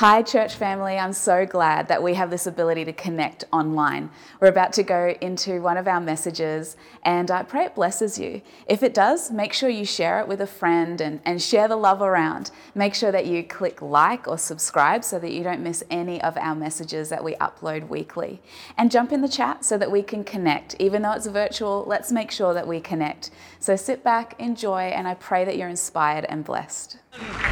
Hi, 0.00 0.22
church 0.22 0.54
family. 0.54 0.96
I'm 0.96 1.12
so 1.12 1.44
glad 1.44 1.88
that 1.88 2.02
we 2.02 2.14
have 2.14 2.30
this 2.30 2.46
ability 2.46 2.86
to 2.86 2.92
connect 2.94 3.44
online. 3.52 4.08
We're 4.40 4.48
about 4.48 4.72
to 4.72 4.82
go 4.82 5.14
into 5.20 5.60
one 5.60 5.76
of 5.76 5.86
our 5.86 6.00
messages, 6.00 6.78
and 7.02 7.30
I 7.30 7.42
pray 7.42 7.66
it 7.66 7.74
blesses 7.74 8.18
you. 8.18 8.40
If 8.66 8.82
it 8.82 8.94
does, 8.94 9.30
make 9.30 9.52
sure 9.52 9.68
you 9.68 9.84
share 9.84 10.18
it 10.20 10.26
with 10.26 10.40
a 10.40 10.46
friend 10.46 11.02
and, 11.02 11.20
and 11.26 11.42
share 11.42 11.68
the 11.68 11.76
love 11.76 12.00
around. 12.00 12.50
Make 12.74 12.94
sure 12.94 13.12
that 13.12 13.26
you 13.26 13.44
click 13.44 13.82
like 13.82 14.26
or 14.26 14.38
subscribe 14.38 15.04
so 15.04 15.18
that 15.18 15.32
you 15.32 15.42
don't 15.42 15.62
miss 15.62 15.84
any 15.90 16.18
of 16.22 16.34
our 16.38 16.54
messages 16.54 17.10
that 17.10 17.22
we 17.22 17.34
upload 17.34 17.88
weekly. 17.88 18.40
And 18.78 18.90
jump 18.90 19.12
in 19.12 19.20
the 19.20 19.28
chat 19.28 19.66
so 19.66 19.76
that 19.76 19.90
we 19.90 20.02
can 20.02 20.24
connect. 20.24 20.76
Even 20.78 21.02
though 21.02 21.12
it's 21.12 21.26
virtual, 21.26 21.84
let's 21.86 22.10
make 22.10 22.30
sure 22.30 22.54
that 22.54 22.66
we 22.66 22.80
connect. 22.80 23.32
So 23.58 23.76
sit 23.76 24.02
back, 24.02 24.34
enjoy, 24.38 24.84
and 24.84 25.06
I 25.06 25.12
pray 25.12 25.44
that 25.44 25.58
you're 25.58 25.68
inspired 25.68 26.24
and 26.24 26.42
blessed. 26.42 26.96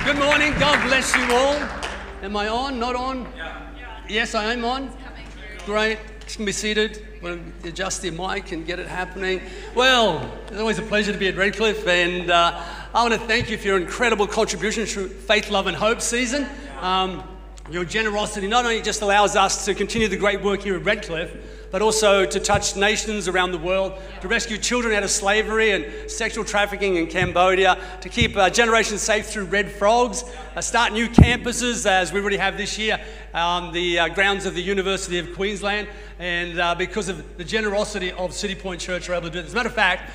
Good 0.06 0.16
morning. 0.16 0.54
God 0.58 0.82
bless 0.88 1.14
you 1.14 1.24
all. 1.34 1.97
Am 2.20 2.36
I 2.36 2.48
on? 2.48 2.80
Not 2.80 2.96
on? 2.96 3.32
Yeah. 3.36 4.00
Yes, 4.08 4.34
I 4.34 4.52
am 4.52 4.64
on. 4.64 4.90
Great. 5.64 5.98
Just 6.24 6.44
be 6.44 6.50
seated. 6.50 7.06
We'll 7.22 7.38
adjust 7.62 8.02
the 8.02 8.10
mic 8.10 8.50
and 8.50 8.66
get 8.66 8.80
it 8.80 8.88
happening. 8.88 9.40
Well, 9.74 10.28
it's 10.48 10.58
always 10.58 10.78
a 10.78 10.82
pleasure 10.82 11.12
to 11.12 11.18
be 11.18 11.28
at 11.28 11.36
Redcliffe, 11.36 11.86
and 11.86 12.28
uh, 12.28 12.60
I 12.92 13.02
want 13.02 13.14
to 13.14 13.20
thank 13.20 13.50
you 13.50 13.56
for 13.56 13.68
your 13.68 13.76
incredible 13.76 14.26
contribution 14.26 14.84
to 14.84 15.08
Faith, 15.08 15.50
Love, 15.50 15.68
and 15.68 15.76
Hope 15.76 16.00
season. 16.00 16.46
Um, 16.80 17.22
your 17.70 17.84
generosity 17.84 18.46
not 18.46 18.64
only 18.64 18.80
just 18.80 19.02
allows 19.02 19.36
us 19.36 19.64
to 19.66 19.74
continue 19.74 20.08
the 20.08 20.16
great 20.16 20.42
work 20.42 20.62
here 20.62 20.76
at 20.76 20.84
Redcliffe, 20.84 21.36
but 21.70 21.82
also 21.82 22.24
to 22.24 22.40
touch 22.40 22.76
nations 22.76 23.28
around 23.28 23.52
the 23.52 23.58
world, 23.58 23.92
to 24.22 24.28
rescue 24.28 24.56
children 24.56 24.94
out 24.94 25.02
of 25.02 25.10
slavery 25.10 25.72
and 25.72 26.10
sexual 26.10 26.42
trafficking 26.44 26.96
in 26.96 27.06
Cambodia, 27.06 27.78
to 28.00 28.08
keep 28.08 28.34
uh, 28.38 28.48
generations 28.48 29.02
safe 29.02 29.26
through 29.26 29.44
red 29.44 29.70
frogs, 29.70 30.24
uh, 30.56 30.60
start 30.62 30.94
new 30.94 31.08
campuses 31.08 31.84
as 31.84 32.10
we 32.10 32.20
already 32.20 32.38
have 32.38 32.56
this 32.56 32.78
year 32.78 32.98
on 33.34 33.70
the 33.72 33.98
uh, 33.98 34.08
grounds 34.08 34.46
of 34.46 34.54
the 34.54 34.62
University 34.62 35.18
of 35.18 35.34
Queensland. 35.34 35.88
And 36.18 36.58
uh, 36.58 36.74
because 36.74 37.10
of 37.10 37.36
the 37.36 37.44
generosity 37.44 38.12
of 38.12 38.30
Citipointe 38.30 38.80
Church, 38.80 39.08
we're 39.08 39.16
able 39.16 39.26
to 39.26 39.32
do 39.32 39.42
this. 39.42 39.48
As 39.48 39.52
a 39.52 39.56
matter 39.56 39.68
of 39.68 39.74
fact, 39.74 40.10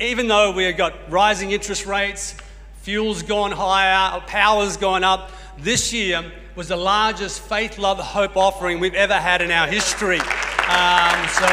even 0.00 0.26
though 0.26 0.52
we've 0.52 0.76
got 0.76 0.94
rising 1.10 1.50
interest 1.50 1.84
rates, 1.84 2.34
fuel's 2.80 3.22
gone 3.22 3.52
higher, 3.52 4.20
power's 4.22 4.78
gone 4.78 5.04
up, 5.04 5.30
this 5.58 5.92
year 5.92 6.32
was 6.56 6.68
the 6.68 6.76
largest 6.76 7.40
faith, 7.40 7.78
love, 7.78 7.98
hope 7.98 8.36
offering 8.36 8.78
we've 8.78 8.94
ever 8.94 9.14
had 9.14 9.42
in 9.42 9.50
our 9.50 9.66
history. 9.66 10.20
Um, 10.20 11.26
so, 11.28 11.48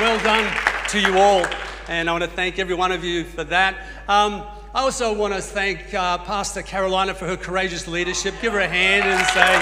well 0.00 0.18
done 0.24 0.52
to 0.88 1.00
you 1.00 1.16
all, 1.18 1.46
and 1.88 2.08
I 2.08 2.12
want 2.12 2.24
to 2.24 2.30
thank 2.30 2.58
every 2.58 2.74
one 2.74 2.90
of 2.90 3.04
you 3.04 3.22
for 3.22 3.44
that. 3.44 3.76
Um, 4.08 4.42
I 4.74 4.80
also 4.80 5.14
want 5.14 5.34
to 5.34 5.40
thank 5.40 5.94
uh, 5.94 6.18
Pastor 6.18 6.62
Carolina 6.62 7.14
for 7.14 7.26
her 7.26 7.36
courageous 7.36 7.86
leadership. 7.86 8.34
Give 8.42 8.54
her 8.54 8.58
a 8.58 8.66
hand 8.66 9.04
and 9.04 9.24
say, 9.28 9.40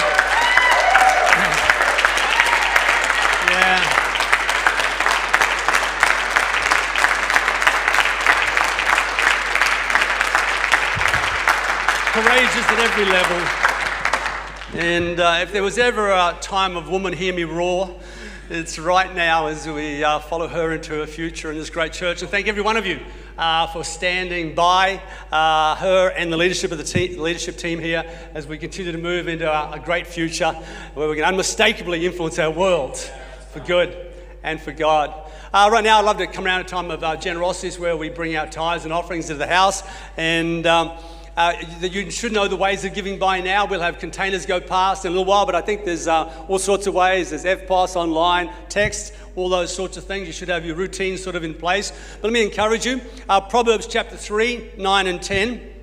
yeah. 3.51 4.01
Courageous 12.11 12.65
at 12.71 12.79
every 12.79 13.05
level. 13.05 13.64
And 14.77 15.21
uh, 15.21 15.39
if 15.41 15.53
there 15.53 15.63
was 15.63 15.77
ever 15.77 16.11
a 16.11 16.37
time 16.41 16.75
of 16.75 16.89
woman 16.89 17.13
hear 17.13 17.33
me 17.33 17.45
roar, 17.45 17.97
it's 18.49 18.77
right 18.77 19.15
now 19.15 19.47
as 19.47 19.65
we 19.65 20.03
uh, 20.03 20.19
follow 20.19 20.49
her 20.49 20.73
into 20.73 20.91
her 20.95 21.07
future 21.07 21.49
in 21.49 21.57
this 21.57 21.69
great 21.69 21.93
church. 21.93 22.21
And 22.21 22.29
thank 22.29 22.49
every 22.49 22.61
one 22.61 22.75
of 22.75 22.85
you 22.85 22.99
uh, 23.37 23.67
for 23.67 23.85
standing 23.85 24.53
by 24.53 25.01
uh, 25.31 25.75
her 25.75 26.09
and 26.09 26.29
the 26.29 26.35
leadership 26.35 26.73
of 26.73 26.77
the 26.77 26.83
te- 26.83 27.15
leadership 27.15 27.55
team 27.55 27.79
here 27.79 28.03
as 28.33 28.47
we 28.47 28.57
continue 28.57 28.91
to 28.91 28.97
move 28.97 29.29
into 29.29 29.49
a, 29.49 29.75
a 29.75 29.79
great 29.79 30.07
future 30.07 30.51
where 30.93 31.07
we 31.07 31.15
can 31.15 31.23
unmistakably 31.23 32.05
influence 32.05 32.37
our 32.37 32.51
world 32.51 32.97
for 33.53 33.61
good 33.61 33.95
and 34.43 34.59
for 34.59 34.73
God. 34.73 35.31
Uh, 35.53 35.69
right 35.71 35.85
now, 35.85 35.99
I'd 35.99 36.05
love 36.05 36.17
to 36.17 36.27
come 36.27 36.45
around 36.45 36.59
a 36.59 36.65
time 36.65 36.91
of 36.91 37.01
uh, 37.01 37.15
generosity 37.15 37.79
where 37.79 37.95
we 37.95 38.09
bring 38.09 38.35
our 38.35 38.45
tithes 38.45 38.83
and 38.83 38.91
offerings 38.91 39.27
to 39.27 39.35
the 39.35 39.47
house. 39.47 39.83
And 40.17 40.67
um, 40.67 40.97
uh, 41.37 41.53
you 41.81 42.09
should 42.11 42.31
know 42.31 42.47
the 42.47 42.55
ways 42.55 42.85
of 42.85 42.93
giving 42.93 43.19
by 43.19 43.41
now. 43.41 43.65
We'll 43.65 43.81
have 43.81 43.99
containers 43.99 44.45
go 44.45 44.61
past 44.61 45.03
in 45.03 45.09
a 45.09 45.11
little 45.11 45.25
while, 45.25 45.45
but 45.45 45.53
I 45.53 45.61
think 45.61 45.83
there's 45.83 46.07
uh, 46.07 46.31
all 46.47 46.59
sorts 46.59 46.87
of 46.87 46.93
ways. 46.93 47.31
There's 47.31 47.43
EFTPOS 47.43 47.97
online, 47.97 48.51
text, 48.69 49.13
all 49.35 49.49
those 49.49 49.73
sorts 49.73 49.97
of 49.97 50.05
things. 50.05 50.27
You 50.27 50.33
should 50.33 50.47
have 50.47 50.65
your 50.65 50.75
routine 50.75 51.17
sort 51.17 51.35
of 51.35 51.43
in 51.43 51.53
place. 51.53 51.91
But 52.21 52.31
let 52.31 52.33
me 52.33 52.43
encourage 52.43 52.85
you. 52.85 53.01
Uh, 53.27 53.41
Proverbs 53.41 53.85
chapter 53.85 54.15
3, 54.15 54.71
9 54.77 55.07
and 55.07 55.21
10 55.21 55.73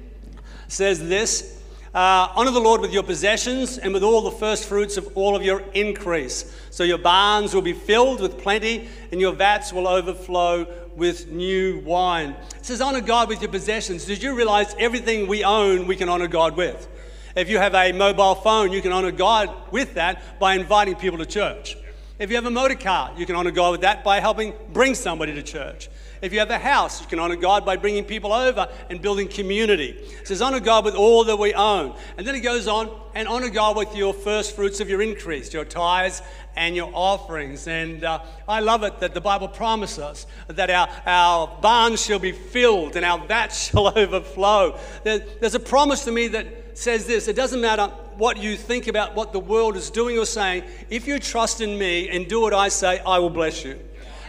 says 0.68 1.06
this. 1.06 1.61
Uh, 1.94 2.32
honor 2.36 2.50
the 2.50 2.58
Lord 2.58 2.80
with 2.80 2.90
your 2.90 3.02
possessions 3.02 3.76
and 3.76 3.92
with 3.92 4.02
all 4.02 4.22
the 4.22 4.30
first 4.30 4.66
fruits 4.66 4.96
of 4.96 5.14
all 5.14 5.36
of 5.36 5.42
your 5.42 5.60
increase. 5.74 6.50
So 6.70 6.84
your 6.84 6.96
barns 6.96 7.52
will 7.52 7.60
be 7.60 7.74
filled 7.74 8.22
with 8.22 8.38
plenty 8.38 8.88
and 9.10 9.20
your 9.20 9.34
vats 9.34 9.74
will 9.74 9.86
overflow 9.86 10.66
with 10.96 11.28
new 11.28 11.80
wine. 11.80 12.34
It 12.56 12.64
says, 12.64 12.80
honor 12.80 13.02
God 13.02 13.28
with 13.28 13.42
your 13.42 13.50
possessions. 13.50 14.06
Did 14.06 14.22
you 14.22 14.34
realize 14.34 14.74
everything 14.78 15.28
we 15.28 15.44
own, 15.44 15.86
we 15.86 15.94
can 15.94 16.08
honor 16.08 16.28
God 16.28 16.56
with? 16.56 16.88
If 17.36 17.50
you 17.50 17.58
have 17.58 17.74
a 17.74 17.92
mobile 17.92 18.36
phone, 18.36 18.72
you 18.72 18.80
can 18.80 18.92
honor 18.92 19.12
God 19.12 19.54
with 19.70 19.92
that 19.92 20.38
by 20.38 20.54
inviting 20.54 20.94
people 20.94 21.18
to 21.18 21.26
church. 21.26 21.76
If 22.18 22.30
you 22.30 22.36
have 22.36 22.46
a 22.46 22.50
motor 22.50 22.74
car, 22.74 23.12
you 23.18 23.26
can 23.26 23.36
honor 23.36 23.50
God 23.50 23.72
with 23.72 23.80
that 23.82 24.02
by 24.02 24.18
helping 24.18 24.54
bring 24.72 24.94
somebody 24.94 25.34
to 25.34 25.42
church. 25.42 25.90
If 26.22 26.32
you 26.32 26.38
have 26.38 26.50
a 26.50 26.58
house, 26.58 27.00
you 27.00 27.08
can 27.08 27.18
honor 27.18 27.34
God 27.34 27.66
by 27.66 27.76
bringing 27.76 28.04
people 28.04 28.32
over 28.32 28.68
and 28.88 29.02
building 29.02 29.26
community. 29.26 29.90
It 30.20 30.28
says, 30.28 30.40
honor 30.40 30.60
God 30.60 30.84
with 30.84 30.94
all 30.94 31.24
that 31.24 31.36
we 31.36 31.52
own. 31.52 31.96
And 32.16 32.24
then 32.24 32.36
it 32.36 32.40
goes 32.40 32.68
on, 32.68 32.96
and 33.16 33.26
honor 33.26 33.50
God 33.50 33.76
with 33.76 33.94
your 33.96 34.14
first 34.14 34.54
fruits 34.54 34.78
of 34.78 34.88
your 34.88 35.02
increase, 35.02 35.52
your 35.52 35.64
tithes 35.64 36.22
and 36.54 36.76
your 36.76 36.92
offerings. 36.94 37.66
And 37.66 38.04
uh, 38.04 38.20
I 38.48 38.60
love 38.60 38.84
it 38.84 39.00
that 39.00 39.14
the 39.14 39.20
Bible 39.20 39.48
promises 39.48 39.98
us 39.98 40.26
that 40.46 40.70
our, 40.70 40.88
our 41.06 41.58
barns 41.60 42.00
shall 42.00 42.20
be 42.20 42.32
filled 42.32 42.94
and 42.94 43.04
our 43.04 43.26
vats 43.26 43.68
shall 43.70 43.98
overflow. 43.98 44.78
There, 45.02 45.18
there's 45.18 45.56
a 45.56 45.60
promise 45.60 46.04
to 46.04 46.12
me 46.12 46.28
that 46.28 46.78
says 46.78 47.06
this 47.06 47.26
it 47.26 47.36
doesn't 47.36 47.60
matter 47.60 47.88
what 48.16 48.36
you 48.38 48.56
think 48.56 48.86
about 48.86 49.16
what 49.16 49.32
the 49.32 49.40
world 49.40 49.76
is 49.76 49.90
doing 49.90 50.18
or 50.18 50.26
saying, 50.26 50.62
if 50.88 51.08
you 51.08 51.18
trust 51.18 51.60
in 51.60 51.76
me 51.76 52.08
and 52.10 52.28
do 52.28 52.40
what 52.40 52.54
I 52.54 52.68
say, 52.68 53.00
I 53.00 53.18
will 53.18 53.30
bless 53.30 53.64
you. 53.64 53.78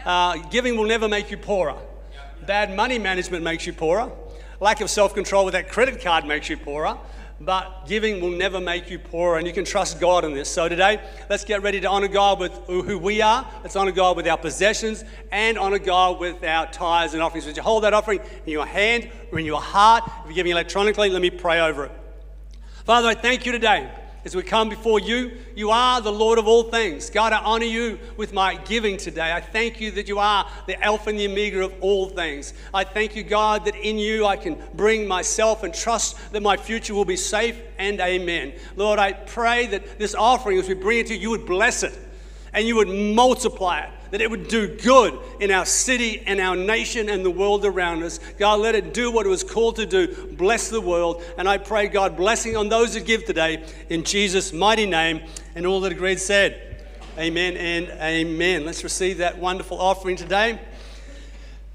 Uh, 0.06 0.38
giving 0.50 0.76
will 0.76 0.86
never 0.86 1.08
make 1.08 1.32
you 1.32 1.38
poorer. 1.38 1.76
Bad 2.46 2.76
money 2.76 3.00
management 3.00 3.44
makes 3.44 3.66
you 3.66 3.74
poorer. 3.74 4.12
Lack 4.60 4.82
of 4.82 4.90
self 4.90 5.14
control 5.14 5.46
with 5.46 5.54
that 5.54 5.70
credit 5.70 6.02
card 6.02 6.26
makes 6.26 6.50
you 6.50 6.58
poorer. 6.58 6.98
But 7.40 7.88
giving 7.88 8.22
will 8.22 8.32
never 8.32 8.62
make 8.62 8.90
you 8.90 9.00
poorer, 9.00 9.38
and 9.38 9.46
you 9.46 9.52
can 9.54 9.66
trust 9.66 10.00
God 10.00 10.24
in 10.24 10.34
this. 10.34 10.50
So 10.50 10.70
today, 10.70 11.02
let's 11.30 11.44
get 11.44 11.62
ready 11.62 11.82
to 11.82 11.90
honor 11.90 12.08
God 12.08 12.40
with 12.40 12.54
who 12.68 12.98
we 12.98 13.22
are. 13.22 13.46
Let's 13.64 13.76
honor 13.76 13.92
God 13.92 14.16
with 14.16 14.28
our 14.28 14.38
possessions 14.38 15.04
and 15.32 15.58
honor 15.58 15.80
God 15.80 16.20
with 16.20 16.44
our 16.44 16.68
tithes 16.72 17.14
and 17.14 17.24
offerings. 17.24 17.46
Would 17.46 17.58
you 17.58 17.64
hold 17.64 17.84
that 17.84 17.94
offering 17.94 18.22
in 18.46 18.52
your 18.52 18.66
hand 18.66 19.10
or 19.32 19.40
in 19.40 19.46
your 19.46 19.60
heart? 19.60 20.04
If 20.06 20.28
you're 20.28 20.36
giving 20.36 20.52
electronically, 20.54 21.10
let 21.10 21.22
me 21.22 21.32
pray 21.32 21.60
over 21.60 21.86
it. 21.86 21.92
Father, 22.86 23.08
I 23.08 23.16
thank 23.16 23.46
you 23.46 23.52
today 23.52 23.92
as 24.26 24.36
we 24.36 24.44
come 24.44 24.70
before 24.70 25.00
you. 25.00 25.32
You 25.56 25.72
are 25.72 26.02
the 26.02 26.12
Lord 26.12 26.40
of 26.40 26.48
all 26.48 26.64
things. 26.64 27.10
God, 27.10 27.34
I 27.34 27.40
honor 27.40 27.66
you 27.66 28.00
with 28.18 28.34
my 28.34 28.56
giving 28.56 28.98
today. 28.98 29.32
I 29.32 29.42
thank 29.42 29.82
you 29.82 29.92
that 29.92 30.08
you 30.08 30.20
are 30.20 30.50
the 30.68 30.82
Alpha 30.84 31.10
and 31.10 31.20
the 31.20 31.28
Omega 31.28 31.64
of 31.64 31.74
all 31.82 32.10
things. 32.10 32.54
I 32.74 32.84
thank 32.84 33.16
you, 33.16 33.24
God, 33.24 33.66
that 33.66 33.76
in 33.76 33.98
you 33.98 34.26
I 34.26 34.38
can 34.38 34.58
bring 34.74 35.08
myself 35.08 35.64
and 35.64 35.74
trust 35.74 36.18
that 36.32 36.42
my 36.42 36.58
future 36.58 36.94
will 36.94 37.06
be 37.06 37.18
safe 37.18 37.60
and 37.78 38.00
amen. 38.00 38.54
Lord, 38.76 39.00
I 39.00 39.14
pray 39.14 39.68
that 39.68 40.00
this 40.00 40.16
offering, 40.16 40.58
as 40.58 40.68
we 40.68 40.76
bring 40.76 41.00
it 41.00 41.08
to 41.08 41.16
you, 41.16 41.22
you 41.22 41.30
would 41.32 41.46
bless 41.46 41.84
it 41.84 41.98
and 42.54 42.68
you 42.68 42.76
would 42.76 42.90
multiply 42.90 43.82
it 43.82 43.90
that 44.14 44.22
it 44.22 44.30
would 44.30 44.48
do 44.48 44.68
good 44.68 45.18
in 45.40 45.50
our 45.50 45.66
city 45.66 46.22
and 46.28 46.40
our 46.40 46.56
nation 46.56 47.10
and 47.10 47.26
the 47.26 47.32
world 47.32 47.66
around 47.66 48.04
us. 48.04 48.20
God, 48.38 48.60
let 48.60 48.76
it 48.76 48.94
do 48.94 49.12
what 49.12 49.26
it 49.26 49.30
was 49.30 49.44
called 49.44 49.78
to 49.78 49.88
do 49.88 50.28
bless 50.34 50.70
the 50.70 50.80
world. 50.80 51.24
And 51.36 51.50
I 51.50 51.58
pray, 51.58 51.88
God, 51.88 52.16
blessing 52.16 52.56
on 52.56 52.70
those 52.70 52.94
who 52.94 53.00
give 53.00 53.26
today 53.26 53.66
in 53.90 54.04
Jesus' 54.04 54.54
mighty 54.54 54.86
name. 54.86 55.22
And 55.56 55.66
all 55.66 55.82
that 55.82 55.92
agreed 55.92 56.20
said, 56.20 56.86
Amen 57.18 57.58
and 57.58 57.90
amen. 58.00 58.68
Let's 58.68 58.84
receive 58.84 59.18
that 59.18 59.40
wonderful 59.40 59.82
offering 59.82 60.16
today. 60.16 60.62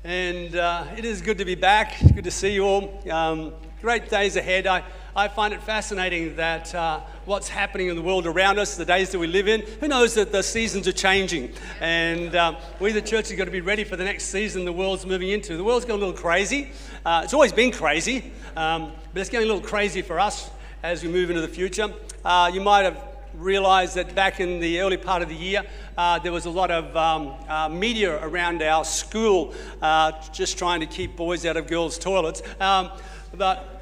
And 0.05 0.55
uh, 0.55 0.87
it 0.97 1.05
is 1.05 1.21
good 1.21 1.39
to 1.39 1.45
be 1.45 1.57
back. 1.57 1.97
Good 2.15 2.23
to 2.23 2.31
see 2.31 2.55
you 2.55 2.65
all. 2.65 3.11
Um, 3.11 3.53
great 3.81 4.09
days 4.09 4.37
ahead. 4.37 4.69
I, 4.69 4.85
I 5.17 5.27
find 5.29 5.55
it 5.55 5.63
fascinating 5.63 6.37
that 6.37 6.75
uh, 6.75 7.01
what's 7.25 7.49
happening 7.49 7.89
in 7.89 7.97
the 7.97 8.03
world 8.03 8.27
around 8.27 8.59
us, 8.59 8.77
the 8.77 8.85
days 8.85 9.11
that 9.11 9.19
we 9.19 9.27
live 9.27 9.49
in, 9.49 9.63
who 9.81 9.89
knows 9.89 10.15
that 10.15 10.33
the 10.33 10.43
seasons 10.43 10.87
are 10.87 10.93
changing. 10.93 11.53
And 11.81 12.37
um, 12.37 12.57
we, 12.79 12.93
the 12.93 13.03
church, 13.03 13.29
have 13.31 13.39
got 13.39 13.47
to 13.47 13.51
be 13.51 13.63
ready 13.63 13.85
for 13.85 13.97
the 13.97 14.05
next 14.05 14.27
season 14.27 14.65
the 14.65 14.73
world's 14.73 15.07
moving 15.07 15.31
into. 15.31 15.57
The 15.57 15.65
world's 15.65 15.87
going 15.87 16.01
a 16.03 16.05
little 16.07 16.21
crazy. 16.21 16.71
Uh, 17.05 17.23
it's 17.25 17.35
always 17.35 17.53
been 17.53 17.73
crazy, 17.73 18.33
um, 18.55 18.93
but 19.13 19.21
it's 19.21 19.31
getting 19.31 19.49
a 19.49 19.53
little 19.53 19.67
crazy 19.67 20.03
for 20.03 20.21
us 20.21 20.51
as 20.83 21.03
we 21.03 21.09
move 21.09 21.31
into 21.31 21.43
the 21.43 21.49
future. 21.49 21.93
Uh, 22.25 22.51
you 22.53 22.61
might 22.61 22.83
have 22.83 23.03
realized 23.35 23.95
that 23.97 24.15
back 24.15 24.41
in 24.41 24.61
the 24.61 24.81
early 24.81 24.97
part 24.97 25.23
of 25.23 25.29
the 25.29 25.35
year, 25.35 25.63
uh, 25.97 26.19
there 26.19 26.33
was 26.33 26.47
a 26.47 26.51
lot 26.51 26.71
of 26.71 26.97
um, 26.97 27.35
uh, 27.49 27.69
media 27.69 28.19
around 28.23 28.63
our 28.63 28.85
school 28.85 29.55
uh, 29.81 30.13
just 30.33 30.59
trying 30.59 30.81
to 30.81 30.87
keep 30.87 31.17
boys 31.17 31.47
out 31.47 31.57
of 31.57 31.67
girls' 31.67 31.99
toilets. 31.99 32.43
Um, 32.61 32.91
but 33.35 33.78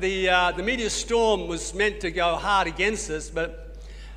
the, 0.00 0.28
uh, 0.30 0.52
the 0.52 0.62
media 0.62 0.88
storm 0.88 1.46
was 1.46 1.74
meant 1.74 2.00
to 2.00 2.10
go 2.10 2.36
hard 2.36 2.66
against 2.66 3.10
us, 3.10 3.28
but 3.28 3.76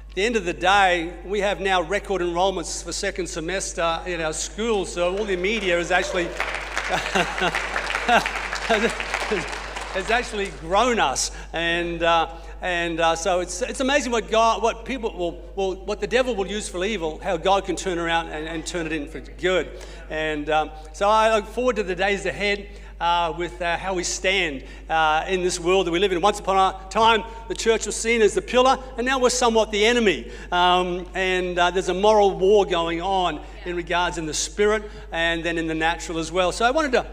at 0.09 0.15
the 0.15 0.23
end 0.23 0.35
of 0.37 0.45
the 0.45 0.53
day, 0.53 1.13
we 1.25 1.39
have 1.41 1.59
now 1.59 1.81
record 1.81 2.21
enrollments 2.21 2.83
for 2.83 2.93
second 2.93 3.27
semester 3.27 3.99
in 4.05 4.21
our 4.21 4.31
schools, 4.33 4.93
so 4.93 5.17
all 5.17 5.25
the 5.25 5.35
media 5.35 5.77
is 5.77 5.91
actually 5.91 6.25
has 9.93 10.09
actually 10.09 10.51
grown 10.61 10.99
us, 10.99 11.31
and 11.51 12.01
uh, 12.03 12.29
and 12.61 13.01
uh, 13.01 13.13
so 13.17 13.41
it's, 13.41 13.61
it's 13.61 13.81
amazing 13.81 14.13
what 14.13 14.31
God, 14.31 14.63
what 14.63 14.85
people 14.85 15.13
will, 15.17 15.41
will, 15.53 15.75
what 15.83 15.99
the 15.99 16.07
devil 16.07 16.33
will 16.33 16.47
use 16.47 16.69
for 16.69 16.85
evil, 16.85 17.19
how 17.21 17.35
God 17.35 17.65
can 17.65 17.75
turn 17.75 17.99
around 17.99 18.29
and, 18.29 18.47
and 18.47 18.65
turn 18.65 18.85
it 18.85 18.93
in 18.93 19.09
for 19.09 19.19
good. 19.19 19.81
And 20.09 20.49
um, 20.49 20.71
so 20.93 21.09
I 21.09 21.35
look 21.35 21.45
forward 21.45 21.75
to 21.75 21.83
the 21.83 21.93
days 21.93 22.25
ahead 22.25 22.69
uh, 23.03 23.33
with 23.37 23.61
uh, 23.61 23.75
how 23.77 23.93
we 23.93 24.01
stand 24.01 24.63
uh, 24.89 25.25
in 25.27 25.43
this 25.43 25.59
world 25.59 25.85
that 25.85 25.91
we 25.91 25.99
live 25.99 26.13
in. 26.13 26.21
Once 26.21 26.39
upon 26.39 26.55
a 26.55 26.89
time, 26.89 27.21
the 27.49 27.53
church 27.53 27.85
was 27.85 27.97
seen 27.97 28.21
as 28.21 28.33
the 28.33 28.41
pillar, 28.41 28.77
and 28.97 29.05
now 29.05 29.19
we're 29.19 29.29
somewhat 29.29 29.71
the 29.71 29.85
enemy. 29.85 30.31
Um, 30.53 31.05
and 31.13 31.59
uh, 31.59 31.69
there's 31.69 31.89
a 31.89 31.93
moral 31.93 32.39
war 32.39 32.65
going 32.65 33.01
on 33.01 33.41
in 33.65 33.75
regards 33.75 34.17
in 34.17 34.25
the 34.25 34.33
spirit 34.33 34.89
and 35.11 35.43
then 35.43 35.57
in 35.57 35.67
the 35.67 35.75
natural 35.75 36.17
as 36.17 36.31
well. 36.31 36.53
So 36.53 36.63
I 36.63 36.71
wanted 36.71 36.93
to 36.93 37.05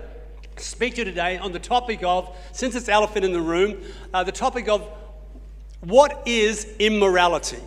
speak 0.58 0.94
to 0.94 0.98
you 1.00 1.04
today 1.06 1.38
on 1.38 1.50
the 1.50 1.58
topic 1.58 2.04
of, 2.04 2.36
since 2.52 2.76
it's 2.76 2.88
elephant 2.88 3.24
in 3.24 3.32
the 3.32 3.40
room, 3.40 3.82
uh, 4.14 4.22
the 4.22 4.30
topic 4.30 4.68
of 4.68 4.88
what 5.80 6.22
is 6.24 6.72
immorality. 6.78 7.58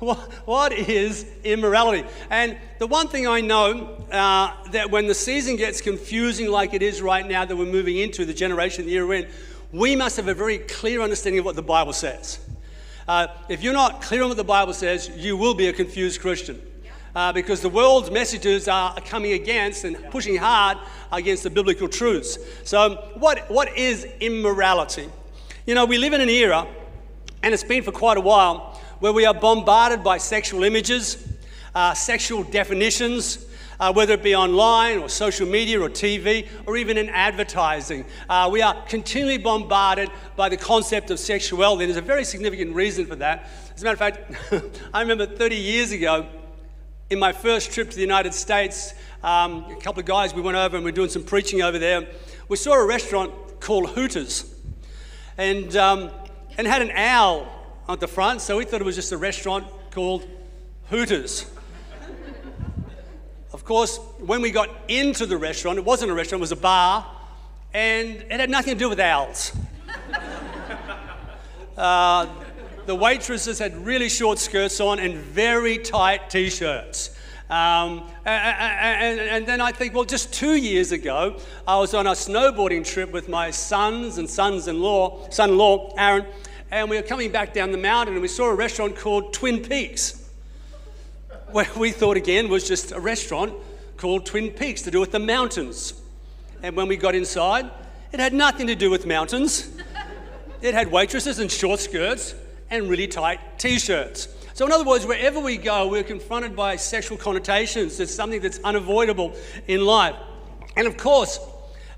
What 0.00 0.72
is 0.72 1.26
immorality? 1.44 2.08
And 2.30 2.56
the 2.78 2.86
one 2.86 3.08
thing 3.08 3.26
I 3.26 3.42
know 3.42 4.02
uh, 4.10 4.54
that 4.70 4.90
when 4.90 5.06
the 5.06 5.14
season 5.14 5.56
gets 5.56 5.80
confusing 5.80 6.50
like 6.50 6.72
it 6.72 6.82
is 6.82 7.02
right 7.02 7.26
now 7.26 7.44
that 7.44 7.54
we're 7.54 7.66
moving 7.66 7.98
into, 7.98 8.24
the 8.24 8.32
generation 8.32 8.86
that 8.86 8.90
you're 8.90 9.12
in, 9.12 9.28
we 9.72 9.94
must 9.94 10.16
have 10.16 10.28
a 10.28 10.34
very 10.34 10.58
clear 10.58 11.02
understanding 11.02 11.40
of 11.40 11.44
what 11.44 11.54
the 11.54 11.62
Bible 11.62 11.92
says. 11.92 12.40
Uh, 13.06 13.26
if 13.48 13.62
you're 13.62 13.74
not 13.74 14.00
clear 14.00 14.22
on 14.22 14.28
what 14.28 14.36
the 14.36 14.44
Bible 14.44 14.72
says, 14.72 15.10
you 15.16 15.36
will 15.36 15.54
be 15.54 15.68
a 15.68 15.72
confused 15.72 16.20
Christian. 16.20 16.60
Uh, 17.14 17.32
because 17.32 17.60
the 17.60 17.68
world's 17.68 18.10
messages 18.10 18.68
are 18.68 18.94
coming 19.00 19.32
against 19.32 19.82
and 19.82 19.96
pushing 20.10 20.36
hard 20.36 20.78
against 21.10 21.42
the 21.42 21.50
biblical 21.50 21.88
truths. 21.88 22.38
So, 22.62 23.10
what, 23.16 23.50
what 23.50 23.76
is 23.76 24.04
immorality? 24.20 25.08
You 25.66 25.74
know, 25.74 25.86
we 25.86 25.98
live 25.98 26.12
in 26.12 26.20
an 26.20 26.28
era, 26.28 26.68
and 27.42 27.52
it's 27.52 27.64
been 27.64 27.82
for 27.82 27.90
quite 27.90 28.16
a 28.16 28.20
while, 28.20 28.69
where 29.00 29.12
we 29.12 29.24
are 29.24 29.34
bombarded 29.34 30.04
by 30.04 30.18
sexual 30.18 30.62
images, 30.62 31.26
uh, 31.74 31.94
sexual 31.94 32.42
definitions, 32.44 33.46
uh, 33.80 33.90
whether 33.90 34.12
it 34.12 34.22
be 34.22 34.34
online 34.34 34.98
or 34.98 35.08
social 35.08 35.48
media 35.48 35.80
or 35.80 35.88
TV 35.88 36.46
or 36.66 36.76
even 36.76 36.98
in 36.98 37.08
advertising. 37.08 38.04
Uh, 38.28 38.48
we 38.52 38.60
are 38.60 38.74
continually 38.84 39.38
bombarded 39.38 40.10
by 40.36 40.50
the 40.50 40.56
concept 40.56 41.10
of 41.10 41.18
sexuality. 41.18 41.86
There's 41.86 41.96
a 41.96 42.02
very 42.02 42.24
significant 42.24 42.74
reason 42.74 43.06
for 43.06 43.16
that. 43.16 43.48
As 43.74 43.80
a 43.80 43.84
matter 43.86 43.94
of 43.94 43.98
fact, 43.98 44.70
I 44.94 45.00
remember 45.00 45.24
30 45.24 45.56
years 45.56 45.92
ago, 45.92 46.26
in 47.08 47.18
my 47.18 47.32
first 47.32 47.72
trip 47.72 47.88
to 47.88 47.96
the 47.96 48.02
United 48.02 48.34
States, 48.34 48.92
um, 49.22 49.64
a 49.64 49.76
couple 49.76 50.00
of 50.00 50.06
guys, 50.06 50.34
we 50.34 50.42
went 50.42 50.58
over 50.58 50.76
and 50.76 50.84
we 50.84 50.90
are 50.90 50.94
doing 50.94 51.08
some 51.08 51.24
preaching 51.24 51.62
over 51.62 51.78
there. 51.78 52.06
We 52.48 52.56
saw 52.56 52.74
a 52.74 52.86
restaurant 52.86 53.32
called 53.60 53.90
Hooters. 53.90 54.54
And, 55.38 55.74
um, 55.74 56.10
and 56.58 56.66
had 56.66 56.82
an 56.82 56.90
owl 56.94 57.59
at 57.88 58.00
the 58.00 58.08
front, 58.08 58.40
so 58.40 58.58
we 58.58 58.64
thought 58.64 58.80
it 58.80 58.84
was 58.84 58.96
just 58.96 59.12
a 59.12 59.16
restaurant 59.16 59.66
called 59.90 60.26
Hooters. 60.88 61.46
of 63.52 63.64
course, 63.64 63.98
when 64.18 64.42
we 64.42 64.50
got 64.50 64.70
into 64.88 65.26
the 65.26 65.36
restaurant, 65.36 65.78
it 65.78 65.84
wasn't 65.84 66.10
a 66.10 66.14
restaurant, 66.14 66.40
it 66.40 66.42
was 66.42 66.52
a 66.52 66.56
bar, 66.56 67.06
and 67.72 68.16
it 68.16 68.40
had 68.40 68.50
nothing 68.50 68.74
to 68.74 68.78
do 68.78 68.88
with 68.88 69.00
owls. 69.00 69.56
uh, 71.76 72.26
the 72.86 72.94
waitresses 72.94 73.58
had 73.58 73.76
really 73.84 74.08
short 74.08 74.38
skirts 74.38 74.80
on 74.80 74.98
and 74.98 75.14
very 75.14 75.78
tight 75.78 76.30
t 76.30 76.50
shirts. 76.50 77.16
Um, 77.48 78.08
and, 78.24 79.18
and, 79.18 79.20
and, 79.20 79.46
then 79.46 79.60
I 79.60 79.72
think, 79.72 79.92
well, 79.92 80.04
just 80.04 80.32
two 80.32 80.54
years 80.54 80.92
ago, 80.92 81.36
I 81.66 81.80
was 81.80 81.94
on 81.94 82.06
a 82.06 82.12
snowboarding 82.12 82.86
trip 82.86 83.10
with 83.10 83.28
my 83.28 83.50
sons 83.50 84.18
and 84.18 84.30
sons-in-law, 84.30 85.30
son-in-law, 85.30 85.94
Aaron, 85.98 86.26
and 86.70 86.88
we 86.88 86.96
were 86.96 87.02
coming 87.02 87.32
back 87.32 87.52
down 87.52 87.72
the 87.72 87.78
mountain 87.78 88.14
and 88.14 88.22
we 88.22 88.28
saw 88.28 88.48
a 88.50 88.54
restaurant 88.54 88.96
called 88.96 89.32
Twin 89.32 89.60
Peaks, 89.60 90.30
where 91.50 91.68
we 91.76 91.90
thought 91.90 92.16
again 92.16 92.48
was 92.48 92.66
just 92.68 92.92
a 92.92 93.00
restaurant 93.00 93.52
called 93.96 94.24
Twin 94.24 94.50
Peaks 94.50 94.82
to 94.82 94.90
do 94.90 95.00
with 95.00 95.10
the 95.10 95.18
mountains. 95.18 95.94
And 96.62 96.76
when 96.76 96.88
we 96.88 96.96
got 96.96 97.14
inside, 97.14 97.70
it 98.12 98.20
had 98.20 98.32
nothing 98.32 98.68
to 98.68 98.74
do 98.74 98.90
with 98.90 99.06
mountains. 99.06 99.68
It 100.62 100.74
had 100.74 100.92
waitresses 100.92 101.38
in 101.38 101.48
short 101.48 101.80
skirts 101.80 102.34
and 102.70 102.88
really 102.88 103.08
tight 103.08 103.40
t 103.58 103.78
shirts. 103.78 104.28
So, 104.52 104.66
in 104.66 104.72
other 104.72 104.84
words, 104.84 105.06
wherever 105.06 105.40
we 105.40 105.56
go, 105.56 105.88
we're 105.88 106.02
confronted 106.02 106.54
by 106.54 106.76
sexual 106.76 107.16
connotations. 107.16 107.98
It's 107.98 108.14
something 108.14 108.40
that's 108.40 108.60
unavoidable 108.60 109.34
in 109.66 109.84
life. 109.84 110.16
And 110.76 110.86
of 110.86 110.96
course, 110.96 111.40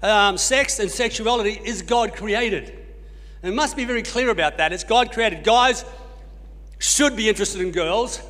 um, 0.02 0.38
sex 0.38 0.78
and 0.78 0.90
sexuality 0.90 1.60
is 1.64 1.82
God 1.82 2.14
created. 2.14 2.81
And 3.42 3.52
it 3.52 3.56
must 3.56 3.76
be 3.76 3.84
very 3.84 4.02
clear 4.02 4.30
about 4.30 4.58
that. 4.58 4.72
It's 4.72 4.84
God 4.84 5.12
created. 5.12 5.42
Guys 5.42 5.84
should 6.78 7.16
be 7.16 7.28
interested 7.28 7.60
in 7.60 7.72
girls, 7.72 8.20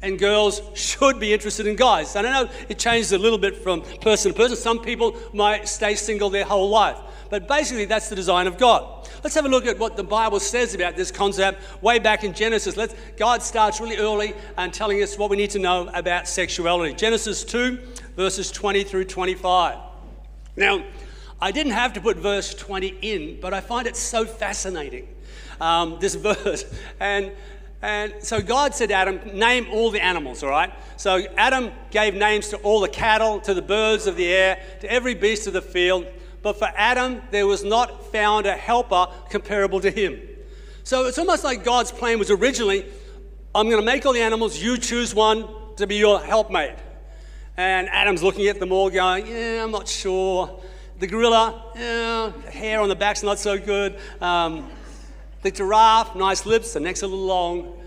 and 0.00 0.18
girls 0.18 0.62
should 0.74 1.18
be 1.18 1.32
interested 1.32 1.66
in 1.66 1.76
guys. 1.76 2.14
I 2.16 2.22
know 2.22 2.48
it 2.68 2.78
changes 2.78 3.12
a 3.12 3.18
little 3.18 3.38
bit 3.38 3.56
from 3.56 3.82
person 4.00 4.32
to 4.32 4.36
person. 4.36 4.56
Some 4.56 4.80
people 4.80 5.16
might 5.32 5.68
stay 5.68 5.94
single 5.94 6.30
their 6.30 6.44
whole 6.44 6.68
life. 6.70 6.98
But 7.30 7.46
basically, 7.46 7.84
that's 7.84 8.08
the 8.08 8.16
design 8.16 8.46
of 8.46 8.56
God. 8.56 9.06
Let's 9.22 9.34
have 9.34 9.44
a 9.44 9.48
look 9.48 9.66
at 9.66 9.78
what 9.78 9.96
the 9.96 10.04
Bible 10.04 10.40
says 10.40 10.74
about 10.74 10.96
this 10.96 11.10
concept 11.10 11.82
way 11.82 11.98
back 11.98 12.24
in 12.24 12.32
Genesis. 12.32 12.76
Let's, 12.76 12.94
God 13.18 13.42
starts 13.42 13.80
really 13.80 13.98
early 13.98 14.34
and 14.56 14.72
telling 14.72 15.02
us 15.02 15.18
what 15.18 15.28
we 15.28 15.36
need 15.36 15.50
to 15.50 15.58
know 15.58 15.90
about 15.92 16.26
sexuality. 16.26 16.94
Genesis 16.94 17.44
2, 17.44 17.78
verses 18.16 18.50
20 18.50 18.84
through 18.84 19.04
25. 19.04 19.78
Now, 20.56 20.84
I 21.40 21.52
didn't 21.52 21.72
have 21.72 21.92
to 21.94 22.00
put 22.00 22.16
verse 22.16 22.54
20 22.54 22.98
in, 23.02 23.40
but 23.40 23.54
I 23.54 23.60
find 23.60 23.86
it 23.86 23.96
so 23.96 24.24
fascinating, 24.24 25.08
um, 25.60 25.98
this 26.00 26.14
verse. 26.16 26.64
And, 26.98 27.32
and 27.80 28.14
so 28.20 28.40
God 28.40 28.74
said, 28.74 28.90
Adam, 28.90 29.20
name 29.38 29.66
all 29.70 29.90
the 29.90 30.00
animals, 30.00 30.42
all 30.42 30.50
right? 30.50 30.72
So 30.96 31.24
Adam 31.36 31.70
gave 31.90 32.14
names 32.14 32.48
to 32.48 32.56
all 32.58 32.80
the 32.80 32.88
cattle, 32.88 33.40
to 33.40 33.54
the 33.54 33.62
birds 33.62 34.06
of 34.06 34.16
the 34.16 34.26
air, 34.26 34.60
to 34.80 34.90
every 34.90 35.14
beast 35.14 35.46
of 35.46 35.52
the 35.52 35.62
field. 35.62 36.06
But 36.42 36.58
for 36.58 36.70
Adam, 36.74 37.22
there 37.30 37.46
was 37.46 37.62
not 37.64 38.10
found 38.10 38.46
a 38.46 38.56
helper 38.56 39.06
comparable 39.30 39.80
to 39.80 39.90
him. 39.90 40.20
So 40.82 41.06
it's 41.06 41.18
almost 41.18 41.44
like 41.44 41.64
God's 41.64 41.92
plan 41.92 42.18
was 42.18 42.30
originally 42.30 42.84
I'm 43.54 43.68
going 43.68 43.80
to 43.80 43.84
make 43.84 44.04
all 44.04 44.12
the 44.12 44.22
animals, 44.22 44.62
you 44.62 44.76
choose 44.76 45.14
one 45.14 45.48
to 45.76 45.86
be 45.86 45.96
your 45.96 46.20
helpmate. 46.20 46.76
And 47.56 47.88
Adam's 47.88 48.22
looking 48.22 48.46
at 48.46 48.60
them 48.60 48.72
all, 48.72 48.90
going, 48.90 49.26
Yeah, 49.26 49.64
I'm 49.64 49.70
not 49.70 49.88
sure. 49.88 50.60
The 50.98 51.06
gorilla, 51.06 51.62
yeah, 51.76 52.32
hair 52.50 52.80
on 52.80 52.88
the 52.88 52.96
back's 52.96 53.22
not 53.22 53.38
so 53.38 53.56
good. 53.56 53.96
Um, 54.20 54.68
the 55.42 55.52
giraffe, 55.52 56.16
nice 56.16 56.44
lips, 56.44 56.72
the 56.72 56.80
neck's 56.80 57.02
a 57.02 57.06
little 57.06 57.24
long. 57.24 57.80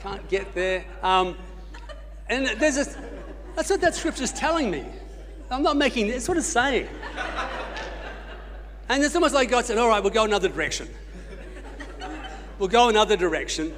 Can't 0.00 0.28
get 0.28 0.54
there. 0.54 0.84
Um, 1.02 1.36
and 2.28 2.46
there's 2.60 2.76
a, 2.76 2.84
that's 3.56 3.68
what 3.68 3.80
that 3.80 3.96
scripture's 3.96 4.32
telling 4.32 4.70
me. 4.70 4.86
I'm 5.50 5.62
not 5.62 5.76
making 5.76 6.08
it's 6.08 6.28
what 6.28 6.36
it's 6.36 6.46
saying. 6.46 6.88
And 8.88 9.02
it's 9.02 9.14
almost 9.14 9.34
like 9.34 9.50
God 9.50 9.64
said, 9.64 9.78
All 9.78 9.88
right, 9.88 10.02
we'll 10.02 10.12
go 10.12 10.24
another 10.24 10.48
direction. 10.48 10.88
We'll 12.58 12.68
go 12.68 12.88
another 12.88 13.16
direction. 13.16 13.74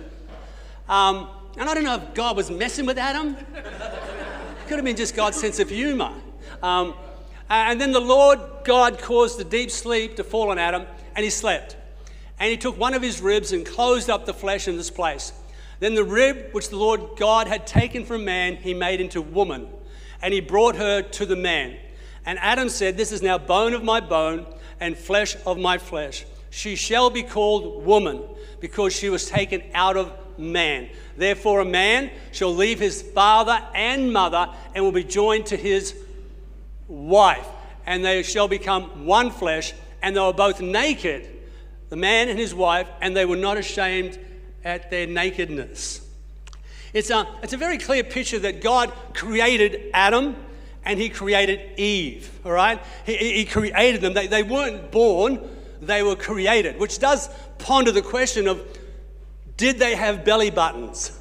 Um, 0.88 1.28
and 1.56 1.70
I 1.70 1.74
don't 1.74 1.84
know 1.84 1.94
if 1.94 2.12
God 2.12 2.36
was 2.36 2.50
messing 2.50 2.84
with 2.84 2.98
Adam. 2.98 3.34
It 3.54 4.68
could 4.68 4.76
have 4.76 4.84
been 4.84 4.96
just 4.96 5.16
God's 5.16 5.40
sense 5.40 5.58
of 5.58 5.70
humor. 5.70 6.12
Um, 6.66 6.94
and 7.48 7.80
then 7.80 7.92
the 7.92 8.00
Lord 8.00 8.40
God 8.64 8.98
caused 8.98 9.38
the 9.38 9.44
deep 9.44 9.70
sleep 9.70 10.16
to 10.16 10.24
fall 10.24 10.50
on 10.50 10.58
Adam, 10.58 10.84
and 11.14 11.22
he 11.22 11.30
slept. 11.30 11.76
And 12.40 12.50
he 12.50 12.56
took 12.56 12.76
one 12.76 12.92
of 12.92 13.02
his 13.02 13.20
ribs 13.20 13.52
and 13.52 13.64
closed 13.64 14.10
up 14.10 14.26
the 14.26 14.34
flesh 14.34 14.66
in 14.66 14.76
this 14.76 14.90
place. 14.90 15.32
Then 15.78 15.94
the 15.94 16.02
rib 16.02 16.48
which 16.50 16.70
the 16.70 16.76
Lord 16.76 17.00
God 17.16 17.46
had 17.46 17.68
taken 17.68 18.04
from 18.04 18.24
man, 18.24 18.56
he 18.56 18.74
made 18.74 19.00
into 19.00 19.22
woman, 19.22 19.68
and 20.20 20.34
he 20.34 20.40
brought 20.40 20.74
her 20.74 21.02
to 21.02 21.24
the 21.24 21.36
man. 21.36 21.76
And 22.24 22.36
Adam 22.40 22.68
said, 22.68 22.96
This 22.96 23.12
is 23.12 23.22
now 23.22 23.38
bone 23.38 23.72
of 23.72 23.84
my 23.84 24.00
bone 24.00 24.44
and 24.80 24.98
flesh 24.98 25.36
of 25.46 25.58
my 25.58 25.78
flesh. 25.78 26.24
She 26.50 26.74
shall 26.74 27.10
be 27.10 27.22
called 27.22 27.84
woman, 27.84 28.24
because 28.58 28.92
she 28.92 29.08
was 29.08 29.28
taken 29.28 29.62
out 29.72 29.96
of 29.96 30.12
man. 30.36 30.90
Therefore, 31.16 31.60
a 31.60 31.64
man 31.64 32.10
shall 32.32 32.52
leave 32.52 32.80
his 32.80 33.02
father 33.02 33.62
and 33.72 34.12
mother 34.12 34.52
and 34.74 34.82
will 34.82 34.90
be 34.90 35.04
joined 35.04 35.46
to 35.46 35.56
his 35.56 35.94
wife, 36.88 37.46
and 37.86 38.04
they 38.04 38.22
shall 38.22 38.48
become 38.48 39.06
one 39.06 39.30
flesh, 39.30 39.72
and 40.02 40.16
they 40.16 40.20
were 40.20 40.32
both 40.32 40.60
naked, 40.60 41.28
the 41.88 41.96
man 41.96 42.28
and 42.28 42.38
his 42.38 42.54
wife, 42.54 42.88
and 43.00 43.16
they 43.16 43.24
were 43.24 43.36
not 43.36 43.56
ashamed 43.56 44.18
at 44.64 44.90
their 44.90 45.06
nakedness. 45.06 46.00
It's 46.92 47.10
a, 47.10 47.26
it's 47.42 47.52
a 47.52 47.56
very 47.58 47.78
clear 47.78 48.02
picture 48.02 48.38
that 48.40 48.60
God 48.60 48.92
created 49.14 49.90
Adam 49.92 50.36
and 50.84 51.00
he 51.00 51.08
created 51.08 51.78
Eve, 51.78 52.30
all 52.44 52.52
right? 52.52 52.80
He, 53.04 53.16
he 53.16 53.44
created 53.44 54.00
them. 54.00 54.14
They, 54.14 54.28
they 54.28 54.44
weren't 54.44 54.92
born, 54.92 55.40
they 55.82 56.02
were 56.02 56.16
created, 56.16 56.78
which 56.78 56.98
does 56.98 57.28
ponder 57.58 57.90
the 57.92 58.02
question 58.02 58.46
of 58.46 58.62
did 59.56 59.78
they 59.78 59.94
have 59.96 60.24
belly 60.24 60.50
buttons? 60.50 61.18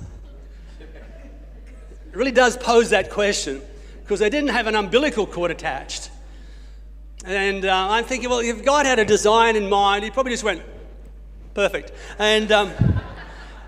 It 0.80 2.16
really 2.16 2.32
does 2.32 2.56
pose 2.56 2.92
that 2.92 3.10
question 3.10 3.62
because 4.06 4.20
they 4.20 4.30
didn't 4.30 4.52
have 4.52 4.68
an 4.68 4.76
umbilical 4.76 5.26
cord 5.26 5.50
attached. 5.50 6.12
And 7.26 7.66
uh, 7.66 7.90
I'm 7.90 8.04
thinking, 8.04 8.30
well, 8.30 8.38
if 8.38 8.64
God 8.64 8.86
had 8.86 9.00
a 9.00 9.06
design 9.06 9.56
in 9.56 9.68
mind, 9.68 10.04
he 10.04 10.12
probably 10.12 10.32
just 10.32 10.44
went, 10.44 10.62
perfect. 11.56 11.92
And, 12.20 12.52
um, 12.52 12.72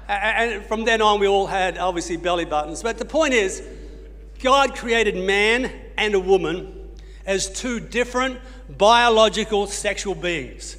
and 0.07 0.63
from 0.65 0.85
then 0.85 1.01
on, 1.01 1.19
we 1.19 1.27
all 1.27 1.47
had 1.47 1.79
obviously 1.79 2.17
belly 2.17 2.45
buttons. 2.45 2.83
But 2.83 2.99
the 2.99 3.05
point 3.05 3.33
is, 3.33 3.63
God 4.39 4.75
created 4.75 5.15
man 5.15 5.71
and 5.97 6.13
a 6.13 6.19
woman 6.19 6.91
as 7.25 7.49
two 7.49 7.79
different 7.79 8.39
biological 8.69 9.65
sexual 9.65 10.13
beings. 10.13 10.77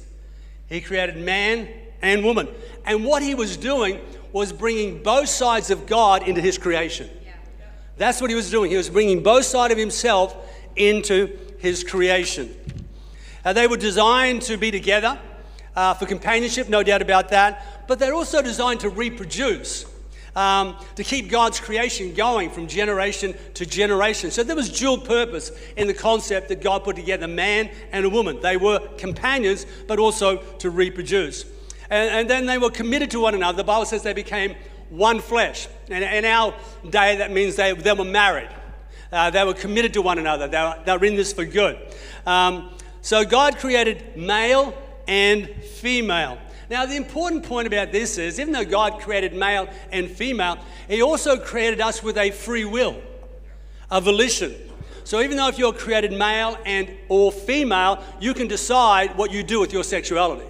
He 0.69 0.79
created 0.79 1.17
man 1.17 1.67
and 2.01 2.23
woman. 2.23 2.47
And 2.85 3.03
what 3.03 3.21
he 3.21 3.35
was 3.35 3.57
doing 3.57 3.99
was 4.31 4.53
bringing 4.53 5.03
both 5.03 5.27
sides 5.27 5.69
of 5.69 5.85
God 5.85 6.25
into 6.25 6.39
his 6.39 6.57
creation. 6.57 7.09
That's 7.99 8.21
what 8.21 8.29
he 8.29 8.35
was 8.35 8.49
doing. 8.49 8.71
He 8.71 8.77
was 8.77 8.89
bringing 8.89 9.21
both 9.21 9.43
sides 9.43 9.73
of 9.73 9.77
himself 9.77 10.33
into 10.77 11.37
his 11.59 11.83
creation. 11.83 12.55
Uh, 13.43 13.51
they 13.51 13.67
were 13.67 13.75
designed 13.75 14.41
to 14.43 14.55
be 14.55 14.71
together 14.71 15.19
uh, 15.75 15.93
for 15.93 16.05
companionship, 16.05 16.69
no 16.69 16.81
doubt 16.81 17.01
about 17.01 17.27
that, 17.29 17.85
but 17.89 17.99
they're 17.99 18.13
also 18.13 18.41
designed 18.41 18.79
to 18.79 18.89
reproduce. 18.89 19.85
Um, 20.35 20.77
to 20.95 21.03
keep 21.03 21.29
God's 21.29 21.59
creation 21.59 22.13
going 22.13 22.51
from 22.51 22.67
generation 22.67 23.33
to 23.55 23.65
generation. 23.65 24.31
So 24.31 24.43
there 24.43 24.55
was 24.55 24.69
dual 24.69 24.99
purpose 24.99 25.51
in 25.75 25.87
the 25.87 25.93
concept 25.93 26.47
that 26.49 26.61
God 26.61 26.83
put 26.83 26.95
together 26.95 27.27
man 27.27 27.69
and 27.91 28.05
a 28.05 28.09
woman. 28.09 28.39
They 28.39 28.55
were 28.55 28.79
companions, 28.97 29.65
but 29.87 29.99
also 29.99 30.37
to 30.59 30.69
reproduce. 30.69 31.43
And, 31.89 32.11
and 32.11 32.29
then 32.29 32.45
they 32.45 32.59
were 32.59 32.69
committed 32.69 33.11
to 33.11 33.19
one 33.19 33.33
another. 33.33 33.57
The 33.57 33.63
Bible 33.63 33.85
says 33.85 34.03
they 34.03 34.13
became 34.13 34.55
one 34.89 35.19
flesh. 35.19 35.67
And 35.89 36.03
in 36.03 36.25
our 36.25 36.53
day, 36.89 37.17
that 37.17 37.31
means 37.31 37.55
they, 37.55 37.73
they 37.73 37.93
were 37.93 38.05
married. 38.05 38.49
Uh, 39.11 39.29
they 39.29 39.43
were 39.43 39.53
committed 39.53 39.93
to 39.93 40.01
one 40.01 40.19
another. 40.19 40.47
They 40.47 40.59
were, 40.59 40.79
they 40.85 40.97
were 40.97 41.05
in 41.05 41.15
this 41.15 41.33
for 41.33 41.45
good. 41.45 41.77
Um, 42.25 42.69
so 43.01 43.25
God 43.25 43.57
created 43.57 44.17
male 44.17 44.75
and 45.07 45.47
female. 45.47 46.37
Now, 46.69 46.85
the 46.85 46.95
important 46.95 47.43
point 47.43 47.65
about 47.65 47.91
this 47.91 48.19
is 48.19 48.39
even 48.39 48.53
though 48.53 48.65
God 48.65 49.01
created 49.01 49.33
male 49.33 49.67
and 49.91 50.09
female, 50.09 50.59
He 50.87 51.01
also 51.01 51.37
created 51.37 51.81
us 51.81 52.03
with 52.03 52.17
a 52.17 52.29
free 52.29 52.65
will, 52.65 53.01
a 53.89 53.99
volition. 53.99 54.53
So 55.03 55.21
even 55.21 55.37
though 55.37 55.47
if 55.47 55.57
you're 55.57 55.73
created 55.73 56.11
male 56.11 56.55
and 56.65 56.95
or 57.07 57.31
female, 57.31 58.03
you 58.19 58.35
can 58.35 58.47
decide 58.47 59.17
what 59.17 59.31
you 59.31 59.41
do 59.41 59.59
with 59.59 59.73
your 59.73 59.83
sexuality. 59.83 60.45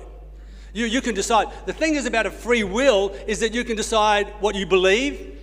You, 0.74 0.86
you 0.86 1.02
can 1.02 1.16
decide. 1.16 1.48
The 1.66 1.74
thing 1.74 1.96
is 1.96 2.06
about 2.06 2.26
a 2.26 2.32
free 2.32 2.64
will 2.64 3.10
is 3.28 3.40
that 3.40 3.54
you 3.54 3.64
can 3.64 3.76
decide 3.76 4.28
what 4.40 4.56
you 4.56 4.66
believe, 4.66 5.40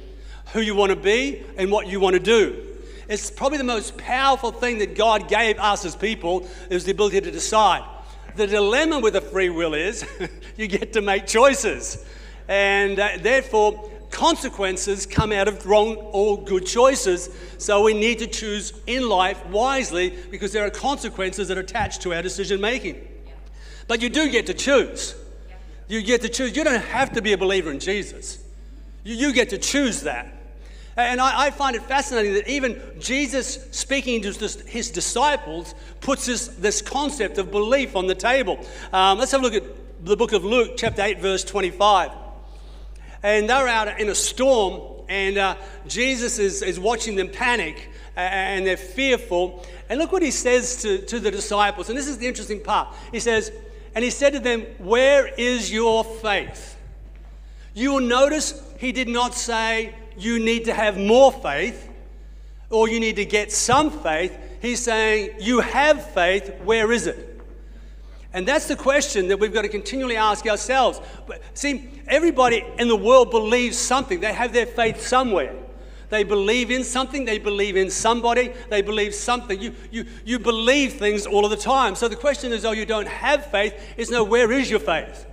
who 0.52 0.60
you 0.60 0.74
want 0.74 0.90
to 0.90 0.96
be, 0.96 1.42
and 1.56 1.70
what 1.70 1.86
you 1.88 2.00
want 2.00 2.14
to 2.14 2.20
do. 2.20 2.62
It's 3.08 3.30
probably 3.30 3.58
the 3.58 3.64
most 3.64 3.96
powerful 3.96 4.50
thing 4.50 4.78
that 4.78 4.96
God 4.96 5.28
gave 5.28 5.58
us 5.58 5.84
as 5.84 5.94
people 5.94 6.48
is 6.70 6.84
the 6.84 6.92
ability 6.92 7.20
to 7.20 7.30
decide. 7.30 7.84
The 8.34 8.46
dilemma 8.46 8.98
with 8.98 9.16
a 9.16 9.20
free 9.20 9.48
will 9.48 9.74
is 9.74 10.04
you 10.56 10.66
get 10.66 10.92
to 10.94 11.00
make 11.00 11.26
choices. 11.26 12.04
And 12.48 12.98
uh, 12.98 13.10
therefore, 13.20 13.90
consequences 14.10 15.06
come 15.06 15.32
out 15.32 15.48
of 15.48 15.66
wrong 15.66 15.96
or 15.96 16.42
good 16.42 16.66
choices. 16.66 17.30
So 17.58 17.82
we 17.82 17.94
need 17.94 18.18
to 18.20 18.26
choose 18.26 18.72
in 18.86 19.08
life 19.08 19.44
wisely 19.46 20.16
because 20.30 20.52
there 20.52 20.64
are 20.64 20.70
consequences 20.70 21.48
that 21.48 21.56
are 21.56 21.62
attached 21.62 22.02
to 22.02 22.14
our 22.14 22.22
decision 22.22 22.60
making. 22.60 23.15
But 23.88 24.02
you 24.02 24.08
do 24.08 24.30
get 24.30 24.46
to 24.46 24.54
choose. 24.54 25.14
You 25.88 26.02
get 26.02 26.22
to 26.22 26.28
choose. 26.28 26.56
You 26.56 26.64
don't 26.64 26.82
have 26.82 27.12
to 27.12 27.22
be 27.22 27.32
a 27.32 27.38
believer 27.38 27.70
in 27.70 27.78
Jesus. 27.78 28.38
You, 29.04 29.14
you 29.14 29.32
get 29.32 29.50
to 29.50 29.58
choose 29.58 30.02
that. 30.02 30.32
And 30.96 31.20
I, 31.20 31.46
I, 31.46 31.50
find 31.50 31.76
it 31.76 31.82
fascinating 31.82 32.34
that 32.34 32.48
even 32.48 32.80
Jesus 32.98 33.68
speaking 33.70 34.22
to 34.22 34.30
his 34.66 34.90
disciples 34.90 35.74
puts 36.00 36.24
this, 36.24 36.48
this 36.48 36.80
concept 36.80 37.36
of 37.36 37.50
belief 37.50 37.96
on 37.96 38.06
the 38.06 38.14
table. 38.14 38.58
Um, 38.94 39.18
let's 39.18 39.30
have 39.32 39.42
a 39.42 39.44
look 39.44 39.54
at 39.54 39.64
the 40.04 40.16
book 40.16 40.32
of 40.32 40.42
Luke, 40.42 40.72
chapter 40.78 41.02
8, 41.02 41.20
verse 41.20 41.44
25. 41.44 42.12
And 43.22 43.48
they're 43.48 43.68
out 43.68 44.00
in 44.00 44.08
a 44.08 44.14
storm, 44.14 45.04
and 45.08 45.36
uh, 45.36 45.56
Jesus 45.86 46.38
is, 46.38 46.62
is 46.62 46.80
watching 46.80 47.14
them 47.14 47.28
panic, 47.28 47.90
and 48.16 48.66
they're 48.66 48.78
fearful. 48.78 49.66
And 49.90 49.98
look 49.98 50.12
what 50.12 50.22
he 50.22 50.30
says 50.30 50.80
to, 50.82 50.98
to 50.98 51.20
the 51.20 51.30
disciples. 51.30 51.90
And 51.90 51.98
this 51.98 52.08
is 52.08 52.16
the 52.16 52.26
interesting 52.26 52.62
part. 52.62 52.94
He 53.12 53.20
says, 53.20 53.52
And 53.96 54.04
he 54.04 54.10
said 54.10 54.34
to 54.34 54.40
them, 54.40 54.60
Where 54.76 55.26
is 55.26 55.72
your 55.72 56.04
faith? 56.04 56.76
You 57.72 57.94
will 57.94 58.00
notice 58.00 58.62
he 58.78 58.92
did 58.92 59.08
not 59.08 59.34
say, 59.34 59.94
you 60.18 60.38
need 60.38 60.66
to 60.66 60.74
have 60.74 60.98
more 60.98 61.32
faith 61.32 61.88
or 62.68 62.90
you 62.90 63.00
need 63.00 63.16
to 63.16 63.24
get 63.24 63.50
some 63.50 63.90
faith. 63.90 64.36
He's 64.60 64.80
saying, 64.80 65.36
You 65.40 65.60
have 65.60 66.10
faith, 66.10 66.60
where 66.62 66.92
is 66.92 67.06
it? 67.06 67.40
And 68.34 68.46
that's 68.46 68.68
the 68.68 68.76
question 68.76 69.28
that 69.28 69.40
we've 69.40 69.54
got 69.54 69.62
to 69.62 69.68
continually 69.68 70.16
ask 70.16 70.46
ourselves. 70.46 71.00
But 71.26 71.40
see, 71.54 71.88
everybody 72.06 72.62
in 72.78 72.88
the 72.88 72.96
world 72.96 73.30
believes 73.30 73.78
something, 73.78 74.20
they 74.20 74.34
have 74.34 74.52
their 74.52 74.66
faith 74.66 75.00
somewhere. 75.00 75.54
They 76.08 76.22
believe 76.22 76.70
in 76.70 76.84
something, 76.84 77.24
they 77.24 77.38
believe 77.38 77.76
in 77.76 77.90
somebody, 77.90 78.52
they 78.70 78.80
believe 78.80 79.14
something. 79.14 79.60
You, 79.60 79.74
you, 79.90 80.06
you 80.24 80.38
believe 80.38 80.94
things 80.94 81.26
all 81.26 81.44
of 81.44 81.50
the 81.50 81.56
time. 81.56 81.96
So 81.96 82.06
the 82.06 82.16
question 82.16 82.52
is, 82.52 82.64
oh, 82.64 82.72
you 82.72 82.86
don't 82.86 83.08
have 83.08 83.46
faith, 83.50 83.74
is 83.96 84.10
no, 84.10 84.22
where 84.22 84.52
is 84.52 84.70
your 84.70 84.80
faith? 84.80 85.26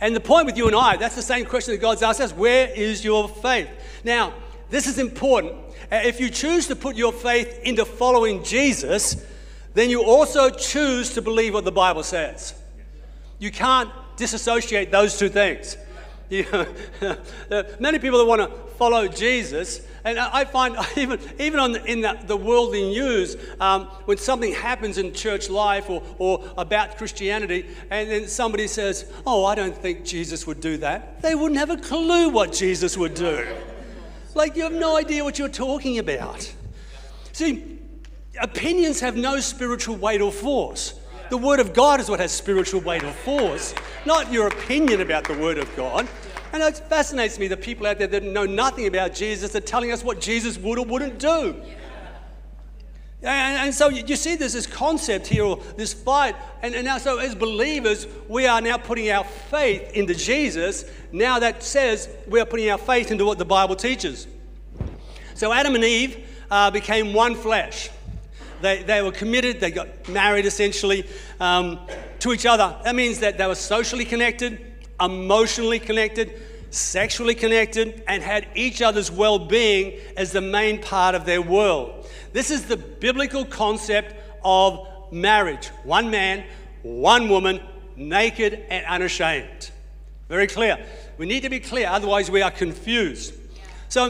And 0.00 0.14
the 0.14 0.20
point 0.20 0.46
with 0.46 0.58
you 0.58 0.66
and 0.66 0.76
I, 0.76 0.96
that's 0.96 1.16
the 1.16 1.22
same 1.22 1.46
question 1.46 1.72
that 1.72 1.80
God's 1.80 2.02
asked 2.02 2.20
us 2.20 2.32
where 2.32 2.68
is 2.68 3.04
your 3.04 3.28
faith? 3.28 3.70
Now, 4.04 4.34
this 4.68 4.86
is 4.86 4.98
important. 4.98 5.54
Uh, 5.90 6.00
if 6.04 6.20
you 6.20 6.28
choose 6.28 6.66
to 6.66 6.76
put 6.76 6.96
your 6.96 7.12
faith 7.12 7.60
into 7.62 7.84
following 7.84 8.42
Jesus, 8.42 9.24
then 9.72 9.90
you 9.90 10.02
also 10.02 10.50
choose 10.50 11.14
to 11.14 11.22
believe 11.22 11.54
what 11.54 11.64
the 11.64 11.72
Bible 11.72 12.02
says. 12.02 12.54
You 13.38 13.50
can't 13.50 13.90
disassociate 14.16 14.90
those 14.90 15.18
two 15.18 15.28
things. 15.28 15.76
You, 16.28 16.46
many 17.78 17.98
people 17.98 18.18
that 18.18 18.24
want 18.24 18.40
to 18.40 18.64
follow 18.76 19.06
Jesus, 19.06 19.80
and 20.04 20.18
I 20.18 20.44
find 20.44 20.76
even, 20.96 21.20
even 21.38 21.60
on 21.60 21.72
the, 21.72 21.84
in 21.84 22.00
the, 22.00 22.18
the 22.26 22.36
worldly 22.36 22.90
news, 22.90 23.36
um, 23.60 23.86
when 24.06 24.16
something 24.16 24.52
happens 24.52 24.98
in 24.98 25.12
church 25.12 25.48
life 25.48 25.88
or, 25.90 26.02
or 26.18 26.44
about 26.56 26.96
Christianity, 26.96 27.66
and 27.90 28.10
then 28.10 28.28
somebody 28.28 28.66
says, 28.66 29.12
Oh, 29.26 29.44
I 29.44 29.54
don't 29.54 29.76
think 29.76 30.04
Jesus 30.04 30.46
would 30.46 30.60
do 30.60 30.76
that, 30.78 31.22
they 31.22 31.34
wouldn't 31.34 31.58
have 31.58 31.70
a 31.70 31.76
clue 31.76 32.28
what 32.28 32.52
Jesus 32.52 32.96
would 32.96 33.14
do. 33.14 33.46
Like, 34.34 34.56
you 34.56 34.64
have 34.64 34.72
no 34.72 34.96
idea 34.96 35.22
what 35.22 35.38
you're 35.38 35.48
talking 35.48 35.98
about. 35.98 36.52
See, 37.32 37.78
opinions 38.40 39.00
have 39.00 39.16
no 39.16 39.38
spiritual 39.40 39.96
weight 39.96 40.20
or 40.20 40.32
force. 40.32 40.94
The 41.34 41.38
Word 41.38 41.58
of 41.58 41.72
God 41.72 41.98
is 41.98 42.08
what 42.08 42.20
has 42.20 42.30
spiritual 42.30 42.80
weight 42.80 43.02
or 43.02 43.10
force, 43.10 43.74
not 44.06 44.30
your 44.30 44.46
opinion 44.46 45.00
about 45.00 45.24
the 45.24 45.36
Word 45.36 45.58
of 45.58 45.68
God. 45.74 46.06
And 46.52 46.62
it 46.62 46.78
fascinates 46.88 47.40
me 47.40 47.48
that 47.48 47.60
people 47.60 47.88
out 47.88 47.98
there 47.98 48.06
that 48.06 48.22
know 48.22 48.46
nothing 48.46 48.86
about 48.86 49.14
Jesus 49.14 49.52
are 49.56 49.60
telling 49.60 49.90
us 49.90 50.04
what 50.04 50.20
Jesus 50.20 50.56
would 50.58 50.78
or 50.78 50.84
wouldn't 50.84 51.18
do. 51.18 51.60
And, 53.20 53.66
and, 53.66 53.74
so 53.74 53.88
you 53.88 54.14
see 54.14 54.36
there's 54.36 54.52
this 54.52 54.68
concept 54.68 55.26
here, 55.26 55.42
or 55.42 55.60
this 55.76 55.92
fight. 55.92 56.36
And, 56.62 56.72
and 56.72 56.84
now, 56.84 56.98
so 56.98 57.18
as 57.18 57.34
believers, 57.34 58.06
we 58.28 58.46
are 58.46 58.60
now 58.60 58.76
putting 58.76 59.10
our 59.10 59.24
faith 59.24 59.92
into 59.92 60.14
Jesus. 60.14 60.84
Now 61.10 61.40
that 61.40 61.64
says 61.64 62.08
we 62.28 62.38
are 62.38 62.46
putting 62.46 62.70
our 62.70 62.78
faith 62.78 63.10
into 63.10 63.24
what 63.24 63.38
the 63.38 63.44
Bible 63.44 63.74
teaches. 63.74 64.28
So 65.34 65.52
Adam 65.52 65.74
and 65.74 65.82
Eve 65.82 66.28
uh, 66.48 66.70
became 66.70 67.12
one 67.12 67.34
flesh. 67.34 67.90
They, 68.64 68.82
they 68.82 69.02
were 69.02 69.12
committed, 69.12 69.60
they 69.60 69.70
got 69.70 70.08
married 70.08 70.46
essentially 70.46 71.06
um, 71.38 71.80
to 72.20 72.32
each 72.32 72.46
other. 72.46 72.74
That 72.82 72.94
means 72.94 73.18
that 73.18 73.36
they 73.36 73.46
were 73.46 73.54
socially 73.54 74.06
connected, 74.06 74.58
emotionally 74.98 75.78
connected, 75.78 76.40
sexually 76.70 77.34
connected, 77.34 78.02
and 78.08 78.22
had 78.22 78.48
each 78.54 78.80
other's 78.80 79.10
well 79.10 79.38
being 79.38 80.00
as 80.16 80.32
the 80.32 80.40
main 80.40 80.80
part 80.80 81.14
of 81.14 81.26
their 81.26 81.42
world. 81.42 82.08
This 82.32 82.50
is 82.50 82.64
the 82.64 82.78
biblical 82.78 83.44
concept 83.44 84.14
of 84.42 84.88
marriage 85.12 85.66
one 85.82 86.10
man, 86.10 86.42
one 86.82 87.28
woman, 87.28 87.60
naked 87.96 88.64
and 88.70 88.86
unashamed. 88.86 89.72
Very 90.30 90.46
clear. 90.46 90.82
We 91.18 91.26
need 91.26 91.42
to 91.42 91.50
be 91.50 91.60
clear, 91.60 91.86
otherwise, 91.88 92.30
we 92.30 92.40
are 92.40 92.50
confused. 92.50 93.34
So, 93.90 94.06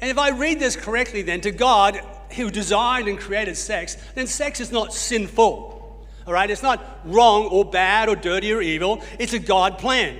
and 0.00 0.10
if 0.10 0.16
I 0.16 0.30
read 0.30 0.58
this 0.58 0.74
correctly, 0.74 1.20
then 1.20 1.42
to 1.42 1.50
God, 1.50 2.00
who 2.34 2.50
designed 2.50 3.08
and 3.08 3.18
created 3.18 3.56
sex, 3.56 3.96
then 4.14 4.26
sex 4.26 4.60
is 4.60 4.72
not 4.72 4.92
sinful. 4.92 6.06
All 6.26 6.32
right? 6.32 6.50
It's 6.50 6.62
not 6.62 7.00
wrong 7.04 7.46
or 7.46 7.64
bad 7.64 8.08
or 8.08 8.16
dirty 8.16 8.52
or 8.52 8.60
evil. 8.60 9.02
It's 9.18 9.32
a 9.32 9.38
God 9.38 9.78
plan. 9.78 10.18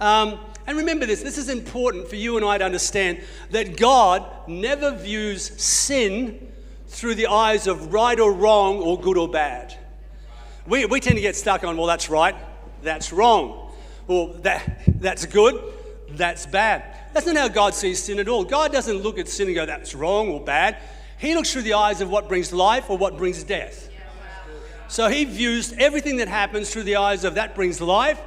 Um, 0.00 0.38
and 0.66 0.76
remember 0.76 1.06
this 1.06 1.22
this 1.22 1.38
is 1.38 1.48
important 1.48 2.08
for 2.08 2.16
you 2.16 2.36
and 2.36 2.44
I 2.44 2.58
to 2.58 2.64
understand 2.64 3.20
that 3.50 3.76
God 3.76 4.26
never 4.48 4.90
views 4.90 5.42
sin 5.62 6.52
through 6.88 7.14
the 7.14 7.28
eyes 7.28 7.66
of 7.66 7.92
right 7.92 8.18
or 8.18 8.32
wrong 8.32 8.78
or 8.78 9.00
good 9.00 9.16
or 9.16 9.28
bad. 9.28 9.76
We, 10.66 10.84
we 10.86 11.00
tend 11.00 11.16
to 11.16 11.22
get 11.22 11.36
stuck 11.36 11.62
on, 11.62 11.76
well, 11.76 11.86
that's 11.86 12.10
right, 12.10 12.34
that's 12.82 13.12
wrong. 13.12 13.70
Well, 14.06 14.28
that, 14.42 14.82
that's 15.00 15.26
good, 15.26 15.62
that's 16.10 16.46
bad. 16.46 16.96
That's 17.12 17.26
not 17.26 17.36
how 17.36 17.48
God 17.48 17.74
sees 17.74 18.02
sin 18.02 18.18
at 18.18 18.28
all. 18.28 18.44
God 18.44 18.72
doesn't 18.72 18.98
look 18.98 19.18
at 19.18 19.28
sin 19.28 19.46
and 19.46 19.54
go, 19.54 19.66
that's 19.66 19.94
wrong 19.94 20.28
or 20.28 20.40
bad. 20.40 20.76
He 21.18 21.34
looks 21.34 21.52
through 21.52 21.62
the 21.62 21.74
eyes 21.74 22.00
of 22.00 22.10
what 22.10 22.28
brings 22.28 22.52
life 22.52 22.90
or 22.90 22.98
what 22.98 23.16
brings 23.16 23.42
death. 23.42 23.88
So 24.88 25.08
he 25.08 25.24
views 25.24 25.72
everything 25.78 26.18
that 26.18 26.28
happens 26.28 26.70
through 26.70 26.84
the 26.84 26.96
eyes 26.96 27.24
of 27.24 27.34
that 27.34 27.54
brings 27.54 27.80
life 27.80 28.20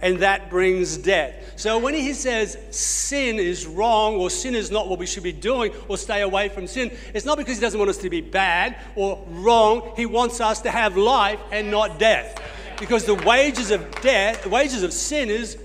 and 0.00 0.18
that 0.20 0.50
brings 0.50 0.96
death. 0.96 1.34
So 1.56 1.78
when 1.78 1.94
he 1.94 2.12
says 2.12 2.58
sin 2.70 3.36
is 3.36 3.66
wrong 3.66 4.16
or 4.16 4.30
sin 4.30 4.54
is 4.54 4.70
not 4.70 4.88
what 4.88 4.98
we 4.98 5.06
should 5.06 5.22
be 5.22 5.32
doing 5.32 5.72
or 5.88 5.96
stay 5.96 6.22
away 6.22 6.48
from 6.48 6.66
sin, 6.66 6.96
it's 7.14 7.24
not 7.24 7.38
because 7.38 7.56
he 7.56 7.60
doesn't 7.60 7.78
want 7.78 7.90
us 7.90 7.98
to 7.98 8.10
be 8.10 8.20
bad 8.20 8.76
or 8.94 9.24
wrong. 9.28 9.92
He 9.96 10.06
wants 10.06 10.40
us 10.40 10.60
to 10.62 10.70
have 10.70 10.96
life 10.96 11.40
and 11.50 11.70
not 11.70 11.98
death. 11.98 12.40
Because 12.78 13.04
the 13.04 13.14
wages 13.14 13.70
of 13.70 14.00
death, 14.02 14.42
the 14.44 14.50
wages 14.50 14.82
of 14.82 14.92
sin 14.92 15.30
is 15.30 15.58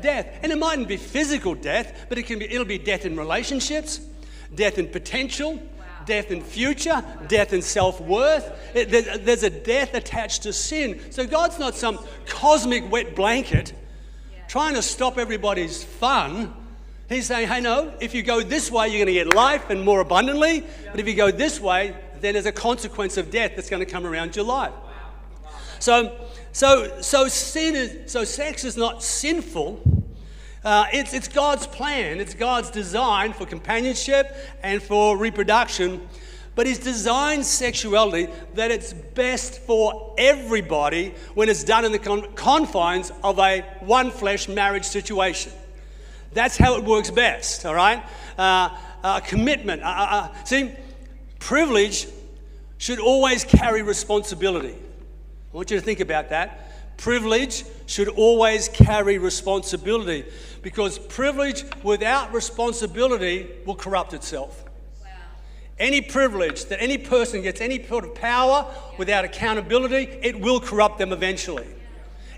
death. 0.00 0.38
And 0.42 0.52
it 0.52 0.58
mightn't 0.58 0.88
be 0.88 0.96
physical 0.96 1.54
death, 1.54 2.06
but 2.08 2.18
it 2.18 2.24
can 2.24 2.38
be 2.38 2.44
it'll 2.46 2.64
be 2.64 2.78
death 2.78 3.04
in 3.04 3.16
relationships, 3.16 4.00
death 4.54 4.78
in 4.78 4.86
potential, 4.86 5.60
death 6.06 6.30
in 6.30 6.40
future, 6.42 7.04
death 7.28 7.52
in 7.52 7.62
self 7.62 8.00
worth. 8.00 8.50
There's 8.72 9.42
a 9.42 9.50
death 9.50 9.94
attached 9.94 10.44
to 10.44 10.52
sin. 10.52 11.00
So 11.10 11.26
God's 11.26 11.58
not 11.58 11.74
some 11.74 11.98
cosmic 12.26 12.90
wet 12.90 13.14
blanket 13.14 13.74
trying 14.48 14.74
to 14.74 14.82
stop 14.82 15.18
everybody's 15.18 15.82
fun. 15.82 16.54
He's 17.08 17.26
saying, 17.26 17.48
hey, 17.48 17.60
no, 17.60 17.92
if 18.00 18.14
you 18.14 18.22
go 18.22 18.42
this 18.42 18.70
way, 18.70 18.88
you're 18.88 19.04
going 19.04 19.06
to 19.06 19.12
get 19.12 19.34
life 19.34 19.70
and 19.70 19.84
more 19.84 20.00
abundantly. 20.00 20.64
But 20.90 20.98
if 20.98 21.06
you 21.06 21.14
go 21.14 21.30
this 21.30 21.60
way, 21.60 21.94
then 22.20 22.32
there's 22.32 22.46
a 22.46 22.52
consequence 22.52 23.16
of 23.16 23.30
death 23.30 23.52
that's 23.54 23.70
going 23.70 23.84
to 23.84 23.90
come 23.90 24.06
around 24.06 24.34
your 24.34 24.44
life. 24.44 24.72
So, 25.78 26.18
so, 26.52 27.00
so 27.00 27.28
sin 27.28 27.76
is, 27.76 28.10
so 28.10 28.24
sex 28.24 28.64
is 28.64 28.76
not 28.76 29.02
sinful 29.02 29.95
uh, 30.66 30.86
it's, 30.92 31.14
it's 31.14 31.28
God's 31.28 31.64
plan, 31.64 32.18
it's 32.18 32.34
God's 32.34 32.70
design 32.70 33.32
for 33.32 33.46
companionship 33.46 34.36
and 34.64 34.82
for 34.82 35.16
reproduction. 35.16 36.08
But 36.56 36.66
He's 36.66 36.80
designed 36.80 37.46
sexuality 37.46 38.26
that 38.54 38.72
it's 38.72 38.92
best 38.92 39.60
for 39.60 40.12
everybody 40.18 41.14
when 41.34 41.48
it's 41.48 41.62
done 41.62 41.84
in 41.84 41.92
the 41.92 42.00
con- 42.00 42.32
confines 42.34 43.12
of 43.22 43.38
a 43.38 43.60
one 43.78 44.10
flesh 44.10 44.48
marriage 44.48 44.84
situation. 44.84 45.52
That's 46.32 46.56
how 46.56 46.76
it 46.76 46.82
works 46.82 47.12
best, 47.12 47.64
all 47.64 47.76
right? 47.76 48.02
Uh, 48.36 48.76
uh, 49.04 49.20
commitment. 49.20 49.84
Uh, 49.84 49.86
uh, 49.86 50.06
uh, 50.10 50.44
see, 50.44 50.72
privilege 51.38 52.08
should 52.78 52.98
always 52.98 53.44
carry 53.44 53.82
responsibility. 53.82 54.74
I 54.74 55.56
want 55.56 55.70
you 55.70 55.78
to 55.78 55.84
think 55.84 56.00
about 56.00 56.30
that. 56.30 56.65
Privilege 56.96 57.64
should 57.86 58.08
always 58.08 58.68
carry 58.68 59.18
responsibility 59.18 60.24
because 60.62 60.98
privilege 60.98 61.64
without 61.82 62.32
responsibility 62.32 63.48
will 63.64 63.76
corrupt 63.76 64.12
itself. 64.12 64.64
Any 65.78 66.00
privilege 66.00 66.64
that 66.66 66.82
any 66.82 66.96
person 66.96 67.42
gets, 67.42 67.60
any 67.60 67.84
sort 67.84 68.04
of 68.04 68.14
power 68.14 68.66
without 68.98 69.24
accountability, 69.24 70.18
it 70.22 70.40
will 70.40 70.58
corrupt 70.58 70.98
them 70.98 71.12
eventually. 71.12 71.66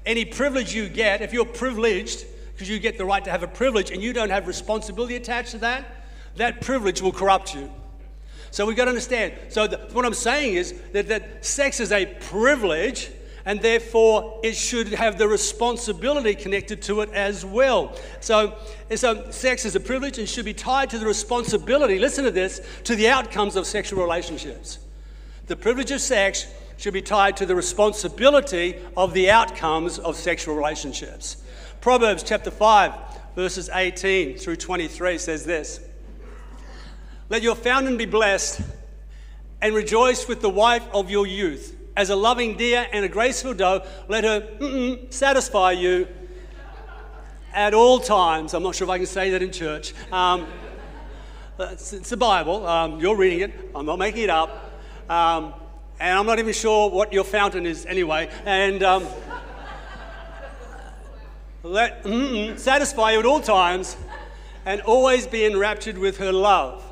Any 0.04 0.24
privilege 0.24 0.74
you 0.74 0.88
get, 0.88 1.22
if 1.22 1.32
you're 1.32 1.44
privileged, 1.44 2.26
because 2.52 2.68
you 2.68 2.80
get 2.80 2.98
the 2.98 3.04
right 3.04 3.24
to 3.24 3.30
have 3.30 3.44
a 3.44 3.48
privilege 3.48 3.92
and 3.92 4.02
you 4.02 4.12
don't 4.12 4.30
have 4.30 4.48
responsibility 4.48 5.14
attached 5.14 5.52
to 5.52 5.58
that, 5.58 5.84
that 6.36 6.60
privilege 6.60 7.00
will 7.00 7.12
corrupt 7.12 7.54
you. 7.54 7.70
So 8.50 8.66
we've 8.66 8.76
got 8.76 8.86
to 8.86 8.90
understand. 8.90 9.34
So 9.50 9.66
the, 9.66 9.76
what 9.92 10.04
I'm 10.04 10.14
saying 10.14 10.54
is 10.54 10.74
that, 10.92 11.08
that 11.08 11.44
sex 11.44 11.78
is 11.78 11.92
a 11.92 12.06
privilege 12.06 13.10
and 13.48 13.62
therefore 13.62 14.38
it 14.42 14.54
should 14.54 14.88
have 14.88 15.16
the 15.16 15.26
responsibility 15.26 16.34
connected 16.34 16.82
to 16.82 17.00
it 17.00 17.10
as 17.14 17.46
well. 17.46 17.96
So, 18.20 18.58
so 18.94 19.30
sex 19.30 19.64
is 19.64 19.74
a 19.74 19.80
privilege 19.80 20.18
and 20.18 20.28
should 20.28 20.44
be 20.44 20.52
tied 20.52 20.90
to 20.90 20.98
the 20.98 21.06
responsibility, 21.06 21.98
listen 21.98 22.24
to 22.24 22.30
this, 22.30 22.60
to 22.84 22.94
the 22.94 23.08
outcomes 23.08 23.56
of 23.56 23.66
sexual 23.66 24.02
relationships. 24.02 24.80
The 25.46 25.56
privilege 25.56 25.90
of 25.92 26.02
sex 26.02 26.46
should 26.76 26.92
be 26.92 27.00
tied 27.00 27.38
to 27.38 27.46
the 27.46 27.54
responsibility 27.54 28.76
of 28.98 29.14
the 29.14 29.30
outcomes 29.30 29.98
of 29.98 30.14
sexual 30.16 30.54
relationships. 30.54 31.42
Proverbs 31.80 32.22
chapter 32.22 32.50
5, 32.50 32.92
verses 33.34 33.70
18 33.72 34.36
through 34.36 34.56
23 34.56 35.16
says 35.16 35.46
this 35.46 35.80
Let 37.30 37.40
your 37.40 37.54
fountain 37.54 37.96
be 37.96 38.04
blessed 38.04 38.60
and 39.62 39.74
rejoice 39.74 40.28
with 40.28 40.42
the 40.42 40.50
wife 40.50 40.86
of 40.92 41.10
your 41.10 41.26
youth 41.26 41.77
as 41.98 42.10
a 42.10 42.16
loving 42.16 42.56
deer 42.56 42.86
and 42.92 43.04
a 43.04 43.08
graceful 43.08 43.52
doe, 43.52 43.84
let 44.06 44.22
her 44.22 44.98
satisfy 45.10 45.72
you 45.72 46.06
at 47.52 47.74
all 47.74 47.98
times. 47.98 48.54
I'm 48.54 48.62
not 48.62 48.76
sure 48.76 48.86
if 48.86 48.90
I 48.90 48.98
can 48.98 49.06
say 49.06 49.30
that 49.30 49.42
in 49.42 49.50
church. 49.50 49.94
Um, 50.12 50.46
it's, 51.58 51.92
it's, 51.92 52.10
the 52.10 52.16
Bible. 52.16 52.64
Um, 52.64 53.00
you're 53.00 53.16
reading 53.16 53.40
it. 53.40 53.70
I'm 53.74 53.84
not 53.84 53.98
making 53.98 54.22
it 54.22 54.30
up. 54.30 54.70
Um, 55.10 55.54
and 55.98 56.16
I'm 56.16 56.24
not 56.24 56.38
even 56.38 56.52
sure 56.52 56.88
what 56.88 57.12
your 57.12 57.24
fountain 57.24 57.66
is 57.66 57.84
anyway. 57.84 58.30
And 58.44 58.84
um, 58.84 59.04
let 61.64 62.04
satisfy 62.60 63.10
you 63.10 63.18
at 63.18 63.26
all 63.26 63.40
times 63.40 63.96
and 64.64 64.80
always 64.82 65.26
be 65.26 65.44
enraptured 65.44 65.98
with 65.98 66.18
her 66.18 66.32
love. 66.32 66.84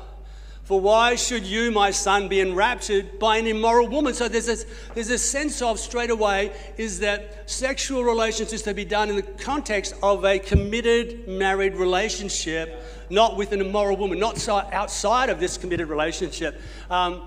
For 0.67 0.81
why 0.81 1.15
should 1.15 1.45
you, 1.45 1.71
my 1.71 1.91
son, 1.91 2.27
be 2.27 2.41
enraptured 2.41 3.19
by 3.19 3.37
an 3.37 3.47
immoral 3.47 3.87
woman? 3.87 4.13
So 4.13 4.27
there's 4.27 4.47
this, 4.47 4.65
there's 4.93 5.07
this 5.07 5.21
sense 5.23 5.61
of 5.61 5.79
straight 5.79 6.09
away 6.09 6.51
is 6.75 6.99
that 6.99 7.49
sexual 7.49 8.03
relations 8.03 8.51
is 8.51 8.63
to 8.63 8.73
be 8.73 8.83
done 8.83 9.09
in 9.09 9.15
the 9.15 9.21
context 9.21 9.95
of 10.03 10.25
a 10.25 10.37
committed 10.39 11.25
married 11.25 11.75
relationship, 11.75 12.83
not 13.09 13.37
with 13.37 13.53
an 13.53 13.61
immoral 13.61 13.95
woman, 13.95 14.19
not 14.19 14.39
so 14.39 14.57
outside 14.57 15.29
of 15.29 15.39
this 15.39 15.57
committed 15.57 15.87
relationship. 15.87 16.59
Um, 16.89 17.21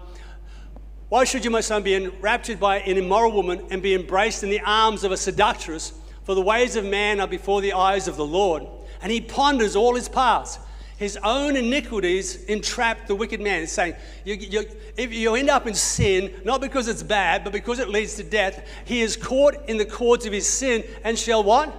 why 1.09 1.25
should 1.25 1.43
you, 1.43 1.51
my 1.51 1.63
son, 1.63 1.83
be 1.83 1.95
enraptured 1.95 2.61
by 2.61 2.81
an 2.81 2.99
immoral 2.99 3.33
woman 3.33 3.65
and 3.71 3.83
be 3.83 3.95
embraced 3.95 4.43
in 4.43 4.51
the 4.51 4.61
arms 4.61 5.03
of 5.03 5.13
a 5.13 5.17
seductress? 5.17 5.95
For 6.25 6.35
the 6.35 6.43
ways 6.43 6.77
of 6.77 6.85
man 6.85 7.21
are 7.21 7.27
before 7.27 7.63
the 7.63 7.73
eyes 7.73 8.07
of 8.07 8.19
the 8.19 8.27
Lord, 8.27 8.67
and 9.01 9.11
he 9.11 9.23
ponders 9.23 9.77
all 9.77 9.95
his 9.95 10.11
paths 10.11 10.59
his 11.01 11.17
own 11.25 11.57
iniquities 11.57 12.45
entrap 12.45 13.07
the 13.07 13.15
wicked 13.15 13.41
man. 13.41 13.63
It's 13.63 13.73
saying 13.73 13.95
you, 14.23 14.35
you, 14.35 14.65
if 14.99 15.15
you 15.15 15.35
end 15.35 15.49
up 15.49 15.67
in 15.67 15.73
sin, 15.73 16.31
not 16.45 16.61
because 16.61 16.89
it's 16.89 17.03
bad, 17.03 17.43
but 17.43 17.55
because 17.55 17.79
it 17.79 17.89
leads 17.89 18.17
to 18.17 18.23
death, 18.23 18.69
he 18.85 19.01
is 19.01 19.17
caught 19.17 19.67
in 19.67 19.79
the 19.79 19.87
cords 19.87 20.27
of 20.27 20.35
his 20.35 20.47
sin 20.47 20.85
and 21.03 21.19
shall 21.19 21.43
what? 21.43 21.75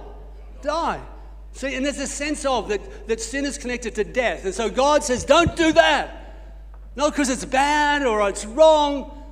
Die. 0.62 1.00
See, 1.52 1.72
and 1.76 1.86
there's 1.86 2.00
a 2.00 2.06
sense 2.08 2.44
of 2.44 2.68
that, 2.70 3.06
that 3.06 3.20
sin 3.20 3.44
is 3.44 3.58
connected 3.58 3.94
to 3.94 4.02
death. 4.02 4.44
And 4.44 4.52
so 4.52 4.68
God 4.68 5.04
says, 5.04 5.24
don't 5.24 5.54
do 5.54 5.72
that. 5.72 6.50
Not 6.96 7.12
because 7.12 7.28
it's 7.28 7.44
bad 7.44 8.04
or 8.04 8.28
it's 8.28 8.44
wrong, 8.44 9.22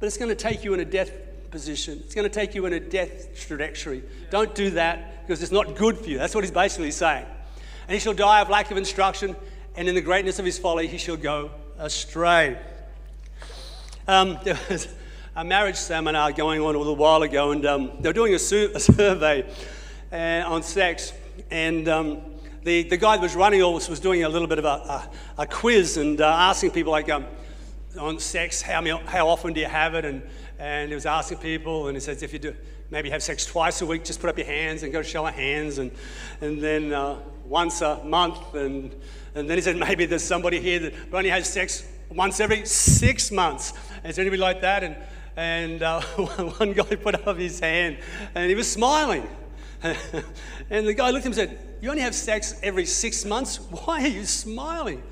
but 0.00 0.06
it's 0.06 0.16
going 0.16 0.28
to 0.28 0.34
take 0.34 0.64
you 0.64 0.74
in 0.74 0.80
a 0.80 0.84
death 0.84 1.12
position. 1.52 2.00
It's 2.04 2.16
going 2.16 2.28
to 2.28 2.34
take 2.34 2.56
you 2.56 2.66
in 2.66 2.72
a 2.72 2.80
death 2.80 3.46
trajectory. 3.46 4.02
Don't 4.28 4.56
do 4.56 4.70
that 4.70 5.24
because 5.24 5.40
it's 5.40 5.52
not 5.52 5.76
good 5.76 5.96
for 5.98 6.10
you. 6.10 6.18
That's 6.18 6.34
what 6.34 6.42
he's 6.42 6.50
basically 6.50 6.90
saying 6.90 7.26
and 7.86 7.94
he 7.94 8.00
shall 8.00 8.14
die 8.14 8.40
of 8.40 8.48
lack 8.48 8.70
of 8.70 8.76
instruction, 8.76 9.36
and 9.76 9.88
in 9.88 9.94
the 9.94 10.00
greatness 10.00 10.38
of 10.38 10.44
his 10.44 10.58
folly 10.58 10.86
he 10.86 10.98
shall 10.98 11.16
go 11.16 11.50
astray. 11.78 12.58
Um, 14.08 14.38
there 14.44 14.58
was 14.68 14.88
a 15.34 15.44
marriage 15.44 15.76
seminar 15.76 16.32
going 16.32 16.60
on 16.60 16.74
a 16.74 16.78
little 16.78 16.96
while 16.96 17.22
ago, 17.22 17.52
and 17.52 17.64
um, 17.66 17.92
they 18.00 18.08
were 18.08 18.14
doing 18.14 18.34
a, 18.34 18.38
su- 18.38 18.72
a 18.74 18.80
survey 18.80 19.48
uh, 20.12 20.42
on 20.46 20.62
sex, 20.62 21.12
and 21.50 21.88
um, 21.88 22.20
the, 22.64 22.82
the 22.84 22.96
guy 22.96 23.16
that 23.16 23.22
was 23.22 23.36
running 23.36 23.62
all 23.62 23.74
this 23.74 23.88
was 23.88 24.00
doing 24.00 24.24
a 24.24 24.28
little 24.28 24.48
bit 24.48 24.58
of 24.58 24.64
a, 24.64 24.68
a, 24.68 25.10
a 25.38 25.46
quiz 25.46 25.98
and 25.98 26.20
uh, 26.20 26.26
asking 26.26 26.72
people 26.72 26.90
like 26.90 27.08
um, 27.08 27.24
on 27.98 28.18
sex, 28.18 28.60
how, 28.60 28.82
how 29.06 29.28
often 29.28 29.52
do 29.52 29.60
you 29.60 29.66
have 29.66 29.94
it? 29.94 30.04
And, 30.04 30.22
and 30.58 30.88
he 30.88 30.94
was 30.94 31.06
asking 31.06 31.38
people, 31.38 31.88
and 31.88 31.96
he 31.96 32.00
says, 32.00 32.22
if 32.22 32.32
you 32.32 32.38
do 32.38 32.54
maybe 32.90 33.10
have 33.10 33.22
sex 33.22 33.44
twice 33.44 33.82
a 33.82 33.86
week, 33.86 34.04
just 34.04 34.20
put 34.20 34.30
up 34.30 34.38
your 34.38 34.46
hands 34.46 34.82
and 34.82 34.92
go 34.92 35.02
show 35.02 35.26
of 35.26 35.34
hands. 35.34 35.78
And, 35.78 35.90
and 36.40 36.62
then 36.62 36.92
uh, 36.92 37.18
once 37.48 37.80
a 37.80 38.02
month. 38.04 38.54
And, 38.54 38.94
and 39.34 39.48
then 39.48 39.58
he 39.58 39.62
said, 39.62 39.76
maybe 39.76 40.06
there's 40.06 40.24
somebody 40.24 40.60
here 40.60 40.80
that 40.80 40.94
only 41.12 41.30
has 41.30 41.48
sex 41.48 41.86
once 42.10 42.40
every 42.40 42.66
six 42.66 43.30
months. 43.30 43.72
Is 44.04 44.16
there 44.16 44.22
anybody 44.22 44.40
like 44.40 44.60
that? 44.62 44.82
And, 44.82 44.96
and 45.36 45.82
uh, 45.82 46.00
one 46.58 46.72
guy 46.72 46.96
put 46.96 47.26
up 47.26 47.36
his 47.36 47.60
hand 47.60 47.98
and 48.34 48.48
he 48.48 48.54
was 48.54 48.70
smiling. 48.70 49.28
and 49.82 50.86
the 50.86 50.94
guy 50.94 51.10
looked 51.10 51.26
at 51.26 51.32
him 51.32 51.38
and 51.38 51.50
said, 51.50 51.58
You 51.80 51.90
only 51.90 52.02
have 52.02 52.14
sex 52.14 52.58
every 52.62 52.86
six 52.86 53.24
months? 53.24 53.58
Why 53.58 54.04
are 54.04 54.08
you 54.08 54.24
smiling? 54.24 55.02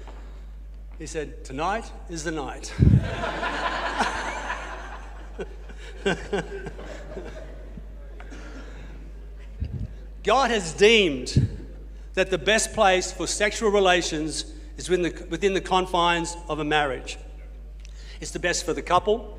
He 0.98 1.06
said, 1.06 1.44
Tonight 1.44 1.90
is 2.08 2.24
the 2.24 2.30
night. 2.30 2.72
God 10.22 10.50
has 10.50 10.72
deemed 10.72 11.63
that 12.14 12.30
the 12.30 12.38
best 12.38 12.72
place 12.72 13.12
for 13.12 13.26
sexual 13.26 13.70
relations 13.70 14.52
is 14.76 14.88
within 14.88 15.02
the, 15.02 15.26
within 15.26 15.54
the 15.54 15.60
confines 15.60 16.36
of 16.48 16.58
a 16.58 16.64
marriage. 16.64 17.18
It's 18.20 18.30
the 18.30 18.38
best 18.38 18.64
for 18.64 18.72
the 18.72 18.82
couple, 18.82 19.38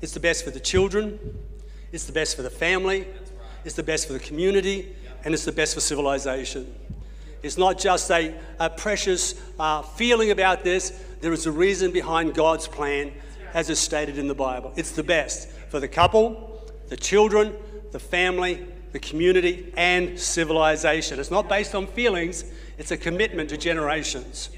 it's 0.00 0.12
the 0.12 0.20
best 0.20 0.44
for 0.44 0.50
the 0.50 0.60
children, 0.60 1.18
it's 1.92 2.04
the 2.04 2.12
best 2.12 2.36
for 2.36 2.42
the 2.42 2.50
family, 2.50 3.06
it's 3.64 3.74
the 3.74 3.82
best 3.82 4.06
for 4.06 4.12
the 4.12 4.18
community, 4.20 4.94
and 5.24 5.34
it's 5.34 5.44
the 5.44 5.52
best 5.52 5.74
for 5.74 5.80
civilization. 5.80 6.74
It's 7.42 7.56
not 7.56 7.78
just 7.78 8.10
a, 8.10 8.34
a 8.58 8.68
precious 8.68 9.40
uh, 9.58 9.82
feeling 9.82 10.30
about 10.30 10.62
this, 10.62 10.90
there 11.20 11.32
is 11.32 11.46
a 11.46 11.52
reason 11.52 11.92
behind 11.92 12.34
God's 12.34 12.66
plan 12.66 13.12
as 13.54 13.70
is 13.70 13.78
stated 13.78 14.18
in 14.18 14.28
the 14.28 14.34
Bible. 14.34 14.72
It's 14.76 14.92
the 14.92 15.02
best 15.02 15.50
for 15.68 15.80
the 15.80 15.88
couple, 15.88 16.70
the 16.88 16.96
children, 16.96 17.54
the 17.92 17.98
family, 17.98 18.66
the 18.92 18.98
community, 18.98 19.72
and 19.76 20.18
civilization. 20.18 21.20
It's 21.20 21.30
not 21.30 21.48
based 21.48 21.74
on 21.74 21.86
feelings, 21.86 22.44
it's 22.78 22.90
a 22.90 22.96
commitment 22.96 23.50
to 23.50 23.56
generations. 23.56 24.50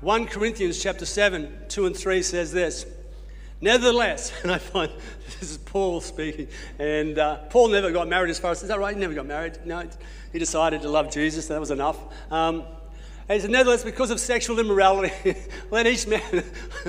1 0.00 0.26
Corinthians 0.26 0.82
chapter 0.82 1.06
7, 1.06 1.64
2 1.68 1.86
and 1.86 1.96
3 1.96 2.22
says 2.22 2.52
this. 2.52 2.86
Nevertheless, 3.60 4.32
and 4.42 4.52
I 4.52 4.58
find 4.58 4.92
this 5.40 5.50
is 5.50 5.58
Paul 5.58 6.00
speaking, 6.00 6.48
and 6.78 7.18
uh, 7.18 7.38
Paul 7.48 7.68
never 7.68 7.90
got 7.90 8.08
married 8.08 8.30
as 8.30 8.38
far 8.38 8.50
as, 8.50 8.62
is 8.62 8.68
that 8.68 8.78
right? 8.78 8.94
He 8.94 9.00
never 9.00 9.14
got 9.14 9.26
married. 9.26 9.58
No, 9.64 9.88
he 10.32 10.38
decided 10.38 10.82
to 10.82 10.88
love 10.88 11.10
Jesus, 11.10 11.48
that 11.48 11.58
was 11.58 11.70
enough. 11.70 11.98
Um, 12.30 12.64
and 13.28 13.36
he 13.36 13.40
said, 13.40 13.50
Nevertheless, 13.50 13.82
because 13.82 14.10
of 14.10 14.20
sexual 14.20 14.58
immorality, 14.58 15.34
let 15.70 15.86
each 15.86 16.06
man, 16.06 16.44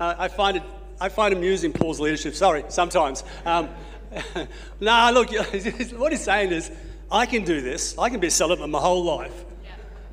uh, 0.00 0.14
I, 0.18 0.28
find 0.28 0.56
it, 0.56 0.62
I 1.00 1.10
find 1.10 1.34
amusing 1.34 1.72
Paul's 1.72 2.00
leadership, 2.00 2.34
sorry, 2.34 2.64
sometimes. 2.68 3.22
Um, 3.44 3.68
nah, 4.80 5.10
look, 5.10 5.30
what 5.96 6.12
he's 6.12 6.24
saying 6.24 6.52
is, 6.52 6.70
I 7.10 7.26
can 7.26 7.44
do 7.44 7.60
this, 7.60 7.96
I 7.98 8.10
can 8.10 8.20
be 8.20 8.26
a 8.26 8.30
celibate 8.30 8.68
my 8.68 8.80
whole 8.80 9.04
life, 9.04 9.44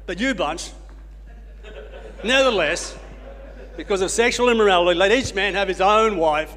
but 0.06 0.19
you 0.19 0.36
bunch, 0.36 0.71
Nevertheless, 2.23 2.97
because 3.75 4.01
of 4.01 4.10
sexual 4.10 4.47
immorality, 4.47 4.97
let 4.97 5.12
each 5.12 5.36
man 5.36 5.56
have 5.56 5.67
his 5.67 5.82
own 5.82 6.15
wife, 6.15 6.56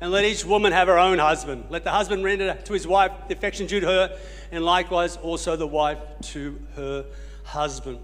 and 0.00 0.10
let 0.10 0.24
each 0.24 0.44
woman 0.44 0.72
have 0.72 0.88
her 0.88 0.98
own 0.98 1.18
husband. 1.18 1.66
Let 1.70 1.84
the 1.84 1.92
husband 1.92 2.24
render 2.24 2.54
to 2.54 2.72
his 2.72 2.84
wife 2.84 3.12
the 3.28 3.34
affection 3.34 3.66
due 3.68 3.78
to 3.78 3.86
her, 3.86 4.18
and 4.50 4.64
likewise 4.64 5.16
also 5.16 5.54
the 5.54 5.68
wife 5.68 6.00
to 6.32 6.60
her 6.74 7.04
husband. 7.44 8.00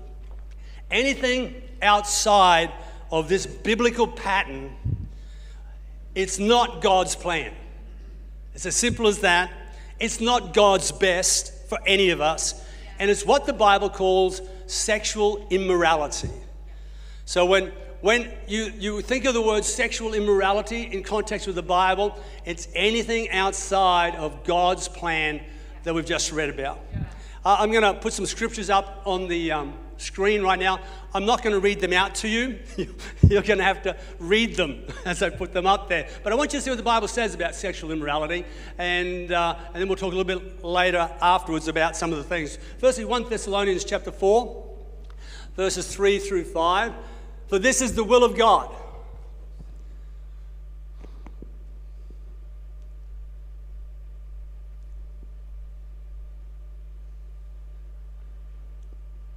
Anything 0.89 1.61
outside 1.83 2.73
of 3.11 3.29
this 3.29 3.45
biblical 3.45 4.07
pattern, 4.07 4.71
it's 6.15 6.39
not 6.39 6.81
God's 6.81 7.17
plan. 7.17 7.53
It's 8.61 8.67
as 8.67 8.77
simple 8.77 9.07
as 9.07 9.21
that. 9.21 9.51
It's 9.99 10.21
not 10.21 10.53
God's 10.53 10.93
best 10.93 11.67
for 11.71 11.79
any 11.87 12.11
of 12.11 12.21
us, 12.21 12.63
and 12.99 13.11
it's 13.11 13.25
what 13.25 13.47
the 13.47 13.55
Bible 13.55 13.89
calls 13.89 14.43
sexual 14.67 15.47
immorality. 15.49 16.29
So 17.25 17.47
when, 17.47 17.73
when 18.03 18.31
you, 18.47 18.71
you 18.79 19.01
think 19.01 19.25
of 19.25 19.33
the 19.33 19.41
word 19.41 19.65
sexual 19.65 20.13
immorality 20.13 20.83
in 20.83 21.03
context 21.03 21.47
with 21.47 21.57
the 21.57 21.63
Bible, 21.63 22.21
it's 22.45 22.69
anything 22.75 23.31
outside 23.31 24.15
of 24.17 24.45
God's 24.45 24.89
plan 24.89 25.41
that 25.85 25.95
we've 25.95 26.05
just 26.05 26.31
read 26.31 26.51
about. 26.51 26.81
Uh, 27.43 27.57
I'm 27.61 27.71
going 27.73 27.83
to 27.83 27.95
put 27.95 28.13
some 28.13 28.27
scriptures 28.27 28.69
up 28.69 29.01
on 29.07 29.27
the 29.27 29.53
um, 29.53 29.73
screen 30.01 30.43
right 30.43 30.59
now. 30.59 30.81
I'm 31.13 31.27
not 31.27 31.43
going 31.43 31.55
to 31.55 31.61
read 31.61 31.81
them 31.81 31.93
out 31.93 32.15
to 32.17 32.29
you. 32.29 32.59
You're 33.29 33.43
going 33.43 33.59
to 33.59 33.65
have 33.65 33.83
to 33.83 33.97
read 34.19 34.57
them 34.57 34.85
as 35.05 35.23
I 35.23 35.31
put 35.31 35.53
them 35.53 35.67
up 35.67 35.89
there. 35.89 36.09
But 36.23 36.33
I 36.33 36.37
want 36.37 36.53
you 36.53 36.59
to 36.59 36.65
see 36.65 36.71
what 36.71 36.77
the 36.77 36.83
Bible 36.83 37.09
says 37.09 37.35
about 37.35 37.55
sexual 37.55 37.91
immorality, 37.93 38.45
and, 38.79 39.33
uh, 39.33 39.57
and 39.67 39.77
then 39.77 39.89
we'll 39.89 39.97
talk 39.97 40.13
a 40.13 40.17
little 40.17 40.25
bit 40.25 40.65
later 40.65 41.11
afterwards 41.21 41.69
about 41.69 41.97
some 41.97 42.13
of 42.13 42.19
the 42.19 42.25
things. 42.25 42.59
Firstly, 42.79 43.05
1 43.05 43.29
Thessalonians 43.29 43.85
chapter 43.85 44.11
4, 44.11 44.69
verses 45.57 45.93
3 45.95 46.19
through 46.19 46.45
5. 46.45 46.93
For 47.49 47.59
this 47.59 47.83
is 47.83 47.95
the 47.95 48.05
will 48.05 48.25
of 48.25 48.39
God. 48.39 48.75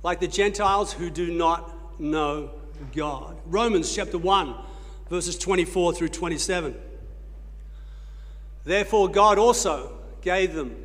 Like 0.04 0.20
the 0.20 0.28
Gentiles 0.28 0.94
who 0.94 1.10
do 1.10 1.32
not 1.32 2.00
know 2.00 2.52
God. 2.94 3.38
Romans 3.46 3.94
chapter 3.94 4.18
1, 4.18 4.56
verses 5.10 5.38
24 5.38 5.94
through 5.94 6.10
27. 6.10 6.76
Therefore, 8.66 9.10
God 9.10 9.38
also 9.38 9.98
gave 10.22 10.54
them 10.54 10.76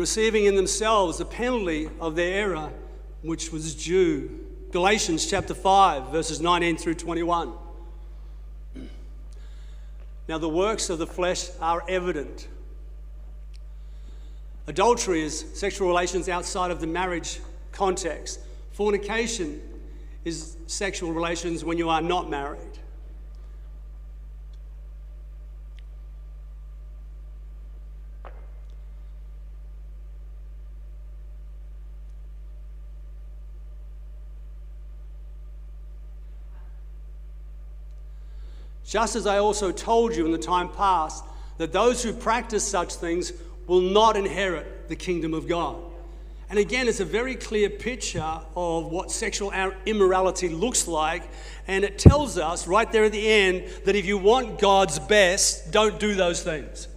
receiving 0.00 0.46
in 0.46 0.56
themselves 0.56 1.18
the 1.18 1.24
penalty 1.24 1.88
of 2.00 2.16
their 2.16 2.42
error, 2.42 2.72
which 3.22 3.52
was 3.52 3.74
due. 3.74 4.40
Galatians 4.72 5.28
chapter 5.28 5.54
5, 5.54 6.10
verses 6.10 6.40
19 6.40 6.76
through 6.78 6.94
21. 6.94 7.52
Now, 10.26 10.38
the 10.38 10.48
works 10.48 10.90
of 10.90 10.98
the 10.98 11.06
flesh 11.06 11.48
are 11.60 11.84
evident. 11.88 12.48
Adultery 14.66 15.22
is 15.22 15.44
sexual 15.54 15.88
relations 15.88 16.28
outside 16.28 16.70
of 16.70 16.80
the 16.80 16.86
marriage 16.86 17.40
context. 17.72 18.40
Fornication 18.72 19.60
is 20.24 20.56
sexual 20.66 21.12
relations 21.12 21.64
when 21.64 21.76
you 21.76 21.88
are 21.88 22.00
not 22.00 22.30
married. 22.30 22.69
Just 38.90 39.14
as 39.14 39.24
I 39.24 39.38
also 39.38 39.70
told 39.70 40.16
you 40.16 40.26
in 40.26 40.32
the 40.32 40.38
time 40.38 40.68
past 40.68 41.24
that 41.58 41.72
those 41.72 42.02
who 42.02 42.12
practice 42.12 42.66
such 42.66 42.94
things 42.94 43.32
will 43.68 43.80
not 43.80 44.16
inherit 44.16 44.88
the 44.88 44.96
kingdom 44.96 45.32
of 45.32 45.46
God. 45.46 45.76
And 46.48 46.58
again, 46.58 46.88
it's 46.88 46.98
a 46.98 47.04
very 47.04 47.36
clear 47.36 47.70
picture 47.70 48.40
of 48.56 48.86
what 48.86 49.12
sexual 49.12 49.52
immorality 49.86 50.48
looks 50.48 50.88
like. 50.88 51.22
And 51.68 51.84
it 51.84 52.00
tells 52.00 52.36
us 52.36 52.66
right 52.66 52.90
there 52.90 53.04
at 53.04 53.12
the 53.12 53.30
end 53.30 53.68
that 53.84 53.94
if 53.94 54.06
you 54.06 54.18
want 54.18 54.58
God's 54.58 54.98
best, 54.98 55.70
don't 55.70 56.00
do 56.00 56.16
those 56.16 56.42
things. 56.42 56.88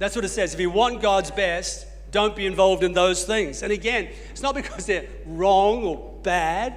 That's 0.00 0.16
what 0.16 0.24
it 0.24 0.30
says. 0.30 0.54
If 0.54 0.60
you 0.60 0.70
want 0.70 1.00
God's 1.02 1.30
best, 1.30 1.86
don't 2.10 2.34
be 2.34 2.46
involved 2.46 2.82
in 2.82 2.94
those 2.94 3.22
things. 3.22 3.62
And 3.62 3.70
again, 3.70 4.08
it's 4.32 4.42
not 4.42 4.56
because 4.56 4.86
they're 4.86 5.06
wrong 5.24 5.84
or 5.84 6.18
bad. 6.24 6.74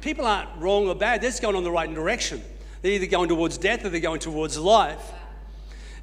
People 0.00 0.24
aren't 0.24 0.56
wrong 0.58 0.86
or 0.86 0.94
bad, 0.94 1.20
they're 1.20 1.30
just 1.30 1.42
going 1.42 1.56
on 1.56 1.64
the 1.64 1.70
right 1.72 1.92
direction. 1.92 2.44
They're 2.82 2.92
either 2.92 3.06
going 3.06 3.28
towards 3.28 3.58
death 3.58 3.84
or 3.84 3.90
they're 3.90 4.00
going 4.00 4.18
towards 4.18 4.58
life. 4.58 5.12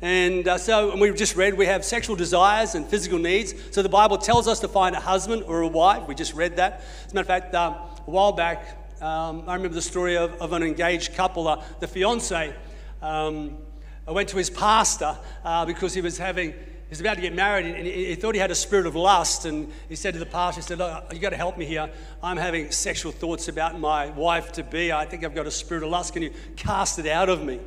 And 0.01 0.47
uh, 0.47 0.57
so, 0.57 0.91
and 0.91 1.01
we've 1.01 1.15
just 1.15 1.35
read, 1.35 1.55
we 1.55 1.65
have 1.65 1.83
sexual 1.83 2.15
desires 2.15 2.73
and 2.73 2.85
physical 2.85 3.19
needs. 3.19 3.53
So 3.71 3.81
the 3.81 3.89
Bible 3.89 4.17
tells 4.17 4.47
us 4.47 4.61
to 4.61 4.69
find 4.69 4.95
a 4.95 4.99
husband 4.99 5.43
or 5.43 5.59
a 5.59 5.67
wife. 5.67 6.07
We 6.07 6.15
just 6.15 6.33
read 6.33 6.55
that. 6.55 6.81
As 7.05 7.11
a 7.11 7.15
matter 7.15 7.23
of 7.23 7.27
fact, 7.27 7.53
um, 7.53 7.73
a 7.73 8.09
while 8.09 8.31
back, 8.31 8.77
um, 9.01 9.43
I 9.45 9.55
remember 9.55 9.75
the 9.75 9.81
story 9.81 10.15
of, 10.15 10.41
of 10.41 10.53
an 10.53 10.63
engaged 10.63 11.15
couple. 11.15 11.49
Uh, 11.49 11.61
the 11.81 11.87
fiance 11.87 12.53
um, 13.01 13.57
went 14.07 14.29
to 14.29 14.37
his 14.37 14.49
pastor 14.49 15.17
uh, 15.43 15.65
because 15.65 15.93
he 15.93 15.99
was 15.99 16.17
having 16.17 16.53
he 16.89 16.93
was 16.93 17.01
about 17.01 17.17
to 17.17 17.21
get 17.21 17.35
married 17.35 17.67
and 17.67 17.85
he 17.85 18.15
thought 18.15 18.33
he 18.33 18.41
had 18.41 18.49
a 18.49 18.55
spirit 18.55 18.87
of 18.87 18.95
lust. 18.95 19.45
And 19.45 19.71
he 19.87 19.95
said 19.95 20.15
to 20.15 20.19
the 20.19 20.25
pastor, 20.25 20.59
he 20.59 20.65
said, 20.65 20.79
Look, 20.79 21.13
you 21.13 21.19
got 21.19 21.29
to 21.29 21.37
help 21.37 21.55
me 21.55 21.65
here. 21.65 21.87
I'm 22.23 22.35
having 22.35 22.71
sexual 22.71 23.11
thoughts 23.11 23.47
about 23.47 23.79
my 23.79 24.09
wife 24.09 24.51
to 24.53 24.63
be. 24.63 24.91
I 24.91 25.05
think 25.05 25.23
I've 25.23 25.35
got 25.35 25.45
a 25.45 25.51
spirit 25.51 25.83
of 25.83 25.91
lust. 25.91 26.13
Can 26.13 26.23
you 26.23 26.33
cast 26.55 26.97
it 26.97 27.05
out 27.05 27.29
of 27.29 27.43
me? 27.43 27.59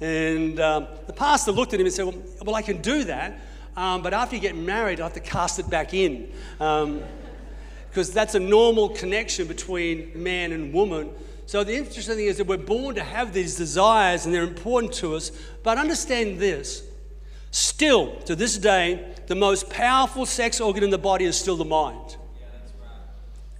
And 0.00 0.58
um, 0.58 0.86
the 1.06 1.12
pastor 1.12 1.52
looked 1.52 1.74
at 1.74 1.80
him 1.80 1.86
and 1.86 1.94
said, 1.94 2.06
Well, 2.06 2.22
well 2.46 2.54
I 2.54 2.62
can 2.62 2.80
do 2.80 3.04
that. 3.04 3.38
Um, 3.76 4.00
but 4.00 4.14
after 4.14 4.36
you 4.36 4.40
get 4.40 4.56
married, 4.56 5.00
I 5.00 5.04
have 5.04 5.12
to 5.12 5.20
cast 5.20 5.58
it 5.58 5.68
back 5.68 5.92
in. 5.92 6.32
Um, 6.58 7.02
because 7.90 8.10
that's 8.10 8.34
a 8.34 8.40
normal 8.40 8.88
connection 8.88 9.46
between 9.46 10.12
man 10.14 10.52
and 10.52 10.72
woman. 10.72 11.10
So 11.44 11.62
the 11.62 11.76
interesting 11.76 12.16
thing 12.16 12.24
is 12.24 12.38
that 12.38 12.46
we're 12.46 12.56
born 12.56 12.94
to 12.94 13.04
have 13.04 13.34
these 13.34 13.54
desires 13.54 14.24
and 14.24 14.34
they're 14.34 14.44
important 14.44 14.94
to 14.94 15.14
us. 15.14 15.30
But 15.62 15.76
understand 15.76 16.38
this 16.38 16.84
Still, 17.52 18.16
to 18.22 18.34
this 18.34 18.56
day, 18.56 19.14
the 19.26 19.34
most 19.34 19.68
powerful 19.68 20.24
sex 20.24 20.58
organ 20.58 20.82
in 20.82 20.90
the 20.90 20.96
body 20.96 21.26
is 21.26 21.38
still 21.38 21.56
the 21.56 21.66
mind. 21.66 22.16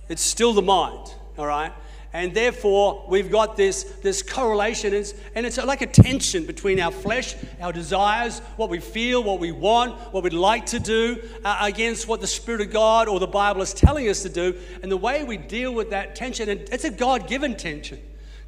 It's 0.09 0.23
still 0.23 0.55
the 0.55 0.63
mind, 0.63 1.15
all 1.37 1.47
right? 1.47 1.73
And 2.15 2.33
therefore, 2.33 3.05
we've 3.07 3.31
got 3.31 3.57
this, 3.57 3.85
this 4.03 4.23
correlation, 4.23 4.95
it's, 4.95 5.13
and 5.35 5.45
it's 5.45 5.59
like 5.59 5.83
a 5.83 5.87
tension 5.87 6.47
between 6.47 6.81
our 6.81 6.91
flesh, 6.91 7.37
our 7.61 7.73
desires, 7.73 8.41
what 8.57 8.71
we 8.71 8.81
feel, 8.81 9.23
what 9.23 9.41
we 9.41 9.53
want, 9.53 9.93
what 10.13 10.25
we'd 10.25 10.33
like 10.33 10.67
to 10.67 10.81
do, 10.81 11.23
uh, 11.45 11.59
against 11.61 12.09
what 12.09 12.23
the 12.23 12.27
Spirit 12.27 12.63
of 12.63 12.71
God 12.71 13.09
or 13.09 13.21
the 13.21 13.27
Bible 13.27 13.61
is 13.61 13.75
telling 13.75 14.09
us 14.09 14.23
to 14.23 14.31
do. 14.31 14.59
And 14.83 14.91
the 14.91 14.97
way 14.97 15.23
we 15.23 15.37
deal 15.37 15.73
with 15.75 15.91
that 15.91 16.17
tension, 16.17 16.49
and 16.49 16.61
it's 16.71 16.85
a 16.85 16.91
God 16.91 17.29
given 17.29 17.57
tension. 17.57 18.01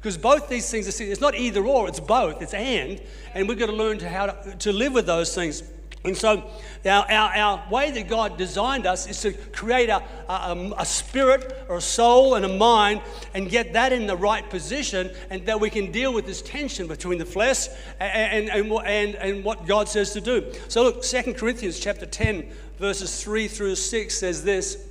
Because 0.05 0.19
both 0.19 0.49
these 0.49 0.69
things 0.69 0.87
are, 0.87 0.91
seen. 0.91 1.11
it's 1.11 1.19
not 1.19 1.33
either 1.33 1.65
or, 1.65 1.87
it's 1.87 1.99
both, 1.99 2.39
it's 2.39 2.53
and. 2.53 3.01
And 3.33 3.49
we've 3.49 3.57
got 3.57 3.65
to 3.65 3.71
learn 3.71 3.97
to 3.97 4.07
how 4.07 4.27
to, 4.27 4.55
to 4.57 4.71
live 4.71 4.93
with 4.93 5.07
those 5.07 5.33
things. 5.33 5.63
And 6.03 6.15
so, 6.15 6.47
our, 6.85 7.11
our, 7.11 7.33
our, 7.35 7.69
way 7.71 7.89
that 7.89 8.07
God 8.07 8.37
designed 8.37 8.85
us 8.85 9.07
is 9.07 9.19
to 9.21 9.33
create 9.33 9.89
a, 9.89 10.03
a, 10.29 10.73
a, 10.77 10.85
spirit 10.85 11.65
or 11.69 11.77
a 11.77 11.81
soul 11.81 12.35
and 12.35 12.45
a 12.45 12.55
mind 12.55 13.01
and 13.33 13.49
get 13.49 13.73
that 13.73 13.91
in 13.91 14.05
the 14.05 14.15
right 14.15 14.47
position, 14.47 15.09
and 15.31 15.43
that 15.47 15.59
we 15.59 15.71
can 15.71 15.91
deal 15.91 16.13
with 16.13 16.27
this 16.27 16.43
tension 16.43 16.85
between 16.85 17.17
the 17.17 17.25
flesh 17.25 17.67
and, 17.99 18.47
and, 18.51 18.71
and, 18.71 19.15
and 19.15 19.43
what 19.43 19.65
God 19.65 19.89
says 19.89 20.13
to 20.13 20.21
do. 20.21 20.53
So, 20.67 20.83
look, 20.83 21.01
2 21.01 21.33
Corinthians 21.33 21.79
chapter 21.79 22.05
10, 22.05 22.51
verses 22.77 23.23
3 23.23 23.47
through 23.47 23.73
6 23.73 24.15
says 24.15 24.43
this. 24.43 24.85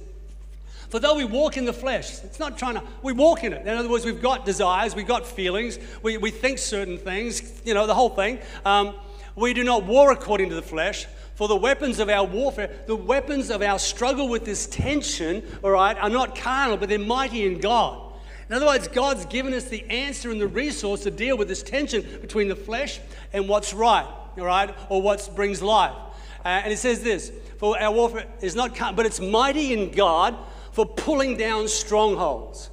For 0.95 1.01
though 1.01 1.17
we 1.17 1.25
walk 1.25 1.57
in 1.57 1.65
the 1.65 1.73
flesh, 1.73 2.23
it's 2.23 2.39
not 2.39 2.57
trying 2.57 2.75
to, 2.75 2.83
we 3.03 3.13
walk 3.13 3.43
in 3.43 3.53
it. 3.53 3.67
In 3.67 3.77
other 3.77 3.89
words, 3.89 4.05
we've 4.05 4.23
got 4.23 4.47
desires, 4.47 4.95
we've 4.95 5.09
got 5.09 5.27
feelings, 5.27 5.77
we, 6.05 6.19
we 6.19 6.31
think 6.31 6.57
certain 6.57 6.99
things, 6.99 7.63
you 7.65 7.75
know, 7.75 7.89
the 7.89 7.95
whole 7.97 8.11
thing. 8.11 8.39
Um, 8.65 8.95
we 9.35 9.55
do 9.55 9.65
not 9.65 9.87
war 9.87 10.13
according 10.13 10.51
to 10.51 10.55
the 10.55 10.63
flesh, 10.63 11.07
for 11.35 11.49
the 11.49 11.57
weapons 11.57 11.99
of 11.99 12.09
our 12.09 12.25
warfare, 12.25 12.71
the 12.87 12.95
weapons 12.95 13.51
of 13.51 13.61
our 13.61 13.81
struggle 13.81 14.29
with 14.29 14.45
this 14.45 14.69
tension, 14.69 15.43
all 15.65 15.73
right, 15.73 15.99
are 15.99 16.09
not 16.09 16.37
carnal, 16.37 16.77
but 16.77 16.89
they're 16.89 17.01
mighty 17.01 17.45
in 17.45 17.59
God. 17.59 18.13
In 18.49 18.55
other 18.55 18.67
words, 18.67 18.87
God's 18.87 19.27
given 19.27 19.53
us 19.53 19.65
the 19.65 19.83
answer 19.91 20.31
and 20.31 20.41
the 20.41 20.47
resource 20.47 21.03
to 21.03 21.11
deal 21.11 21.37
with 21.37 21.49
this 21.49 21.65
tension 21.65 22.03
between 22.21 22.47
the 22.47 22.55
flesh 22.55 23.01
and 23.33 23.49
what's 23.49 23.75
right, 23.75 24.07
all 24.39 24.45
right, 24.45 24.73
or 24.89 25.03
what 25.03 25.29
brings 25.35 25.61
life. 25.61 25.97
Uh, 26.45 26.63
and 26.63 26.73
it 26.73 26.79
says 26.79 27.03
this 27.03 27.33
For 27.59 27.77
our 27.81 27.91
warfare 27.91 28.27
is 28.41 28.55
not 28.55 28.77
carnal, 28.77 28.95
but 28.95 29.07
it's 29.07 29.19
mighty 29.19 29.73
in 29.73 29.91
God 29.91 30.37
for 30.75 30.85
pulling 30.85 31.37
down 31.37 31.69
strongholds. 31.69 32.69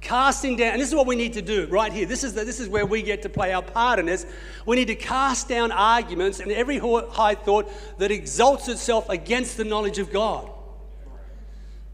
Casting 0.00 0.56
down, 0.56 0.72
and 0.72 0.80
this 0.80 0.88
is 0.88 0.94
what 0.94 1.06
we 1.06 1.14
need 1.14 1.34
to 1.34 1.42
do 1.42 1.66
right 1.66 1.92
here. 1.92 2.06
This 2.06 2.24
is, 2.24 2.32
the, 2.34 2.44
this 2.44 2.58
is 2.58 2.68
where 2.68 2.86
we 2.86 3.02
get 3.02 3.22
to 3.22 3.28
play 3.28 3.52
our 3.52 3.62
part 3.62 4.00
in 4.00 4.06
this. 4.06 4.26
We 4.66 4.74
need 4.74 4.88
to 4.88 4.96
cast 4.96 5.48
down 5.48 5.70
arguments 5.70 6.40
and 6.40 6.50
every 6.50 6.78
high 6.78 7.34
thought 7.36 7.70
that 7.98 8.10
exalts 8.10 8.68
itself 8.68 9.08
against 9.10 9.58
the 9.58 9.64
knowledge 9.64 9.98
of 9.98 10.10
God. 10.10 10.50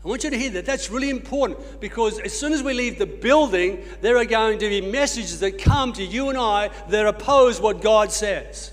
I 0.05 0.09
want 0.09 0.23
you 0.23 0.31
to 0.31 0.39
hear 0.39 0.51
that. 0.51 0.65
That's 0.65 0.91
really 0.91 1.11
important 1.11 1.81
because 1.81 2.21
as 2.21 2.33
soon 2.39 2.53
as 2.53 2.63
we 2.63 2.73
leave 2.73 2.99
the 2.99 3.07
building, 3.07 3.83
there 4.01 4.17
are 4.17 4.25
going 4.25 4.61
to 4.61 4.69
be 4.69 4.81
messages 4.81 5.41
that 5.41 5.59
come 5.59 5.93
to 5.95 6.05
you 6.05 6.29
and 6.29 6.39
I 6.39 6.71
that 6.89 7.05
oppose 7.05 7.61
what 7.61 7.83
God 7.83 8.13
says. 8.13 8.71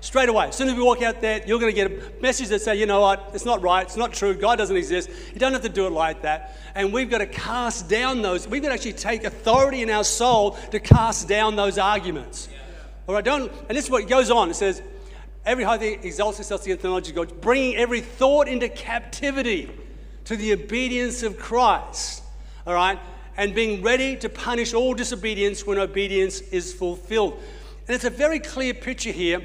Straight 0.00 0.28
away. 0.28 0.48
As 0.48 0.54
soon 0.54 0.68
as 0.68 0.74
we 0.74 0.82
walk 0.82 1.02
out 1.02 1.20
there, 1.20 1.42
you're 1.44 1.58
going 1.58 1.74
to 1.74 1.76
get 1.76 1.90
a 1.90 2.22
message 2.22 2.48
that 2.48 2.60
say, 2.60 2.76
you 2.76 2.86
know 2.86 3.00
what, 3.00 3.30
it's 3.34 3.44
not 3.44 3.62
right, 3.62 3.84
it's 3.84 3.96
not 3.96 4.12
true, 4.12 4.32
God 4.32 4.56
doesn't 4.56 4.76
exist. 4.76 5.10
You 5.34 5.40
don't 5.40 5.52
have 5.52 5.62
to 5.62 5.68
do 5.68 5.86
it 5.86 5.90
like 5.90 6.22
that. 6.22 6.56
And 6.76 6.92
we've 6.92 7.10
got 7.10 7.18
to 7.18 7.26
cast 7.26 7.88
down 7.88 8.22
those, 8.22 8.46
we've 8.46 8.62
got 8.62 8.68
to 8.68 8.74
actually 8.74 8.92
take 8.92 9.24
authority 9.24 9.82
in 9.82 9.90
our 9.90 10.04
soul 10.04 10.52
to 10.70 10.78
cast 10.78 11.26
down 11.26 11.56
those 11.56 11.78
arguments. 11.78 12.48
All 13.08 13.14
right, 13.14 13.24
don't, 13.24 13.50
and 13.68 13.76
this 13.76 13.86
is 13.86 13.90
what 13.90 14.06
goes 14.06 14.30
on. 14.30 14.50
It 14.50 14.54
says, 14.54 14.82
every 15.44 15.64
high 15.64 15.78
thing 15.78 15.98
exalts 16.04 16.38
itself 16.38 16.62
against 16.62 16.82
the 16.82 16.88
knowledge 16.88 17.08
of 17.08 17.16
God, 17.16 17.40
bringing 17.40 17.74
every 17.74 18.00
thought 18.00 18.46
into 18.46 18.68
captivity 18.68 19.68
to 20.26 20.36
the 20.36 20.52
obedience 20.52 21.24
of 21.24 21.38
Christ. 21.38 22.22
All 22.66 22.74
right, 22.74 23.00
and 23.36 23.54
being 23.54 23.82
ready 23.82 24.14
to 24.16 24.28
punish 24.28 24.74
all 24.74 24.94
disobedience 24.94 25.66
when 25.66 25.78
obedience 25.78 26.40
is 26.40 26.72
fulfilled. 26.72 27.40
And 27.88 27.94
it's 27.94 28.04
a 28.04 28.10
very 28.10 28.38
clear 28.38 28.74
picture 28.74 29.10
here 29.10 29.42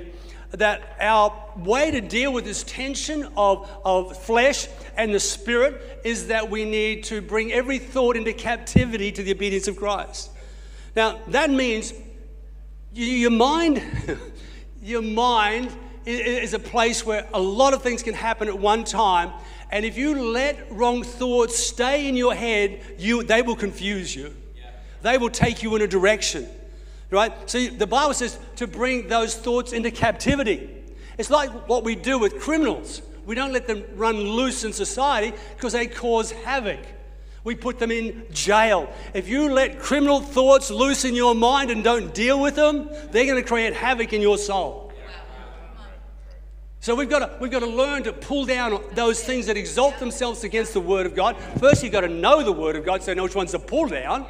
that 0.54 0.96
our 1.00 1.34
way 1.58 1.90
to 1.90 2.00
deal 2.00 2.32
with 2.32 2.46
this 2.46 2.64
tension 2.64 3.28
of, 3.36 3.70
of 3.84 4.16
flesh 4.24 4.68
and 4.96 5.14
the 5.14 5.20
spirit 5.20 6.02
is 6.04 6.28
that 6.28 6.50
we 6.50 6.64
need 6.64 7.04
to 7.06 7.22
bring 7.22 7.52
every 7.52 7.80
thought 7.80 8.16
into 8.16 8.34
captivity 8.34 9.12
to 9.12 9.24
the 9.24 9.32
obedience 9.32 9.68
of 9.68 9.78
Christ. 9.78 10.30
Now, 10.96 11.20
that 11.30 11.50
means 11.50 11.94
your 12.94 13.32
mind, 13.32 13.82
your 14.82 15.02
mind 15.02 15.76
is 16.06 16.54
a 16.54 16.60
place 16.60 17.04
where 17.04 17.28
a 17.34 17.40
lot 17.40 17.74
of 17.74 17.82
things 17.82 18.04
can 18.04 18.14
happen 18.14 18.48
at 18.48 18.58
one 18.58 18.84
time. 18.84 19.32
And 19.72 19.86
if 19.86 19.98
you 19.98 20.22
let 20.22 20.72
wrong 20.72 21.02
thoughts 21.02 21.58
stay 21.58 22.08
in 22.08 22.16
your 22.16 22.36
head, 22.36 22.80
you, 23.00 23.24
they 23.24 23.42
will 23.42 23.56
confuse 23.56 24.16
you. 24.16 24.36
They 25.02 25.18
will 25.18 25.32
take 25.32 25.64
you 25.64 25.76
in 25.76 25.82
a 25.82 25.88
direction 25.88 26.48
right? 27.14 27.50
So 27.50 27.68
the 27.68 27.88
Bible 27.88 28.14
says 28.14 28.38
to 28.58 28.68
bring 28.68 29.08
those 29.08 29.36
thoughts 29.36 29.74
into 29.74 29.92
captivity. 29.92 30.70
It's 31.18 31.30
like 31.30 31.50
what 31.70 31.84
we 31.84 31.96
do 31.96 32.18
with 32.18 32.40
criminals. 32.40 33.02
We 33.26 33.36
don't 33.36 33.54
let 33.54 33.68
them 33.68 33.84
run 33.96 34.18
loose 34.18 34.64
in 34.64 34.74
society 34.74 35.36
because 35.56 35.74
they 35.74 35.88
cause 35.88 36.32
havoc. 36.32 36.80
We 37.44 37.56
put 37.56 37.78
them 37.78 37.92
in 37.92 38.26
jail. 38.32 38.92
If 39.14 39.28
you 39.28 39.52
let 39.52 39.80
criminal 39.80 40.22
thoughts 40.22 40.72
loose 40.72 41.06
in 41.06 41.14
your 41.14 41.36
mind 41.36 41.72
and 41.72 41.84
don't 41.84 42.14
deal 42.14 42.40
with 42.40 42.56
them, 42.56 42.90
they're 43.12 43.26
going 43.26 43.42
to 43.42 43.48
create 43.48 43.74
havoc 43.74 44.14
in 44.14 44.22
your 44.22 44.38
soul. 44.38 44.92
So 46.80 46.96
we've 46.96 47.10
got, 47.10 47.20
to, 47.20 47.38
we've 47.40 47.52
got 47.52 47.60
to 47.60 47.68
learn 47.68 48.04
to 48.04 48.12
pull 48.12 48.46
down 48.46 48.84
those 48.94 49.24
things 49.24 49.46
that 49.46 49.56
exalt 49.56 50.00
themselves 50.00 50.44
against 50.44 50.74
the 50.74 50.82
Word 50.82 51.06
of 51.06 51.16
God. 51.16 51.38
First, 51.58 51.82
you've 51.82 51.94
got 51.94 52.02
to 52.02 52.10
know 52.10 52.44
the 52.44 52.52
Word 52.52 52.76
of 52.76 52.84
God 52.84 53.02
so 53.02 53.12
you 53.12 53.16
know 53.16 53.24
which 53.24 53.36
ones 53.36 53.52
to 53.52 53.60
pull 53.60 53.88
down. 53.88 54.26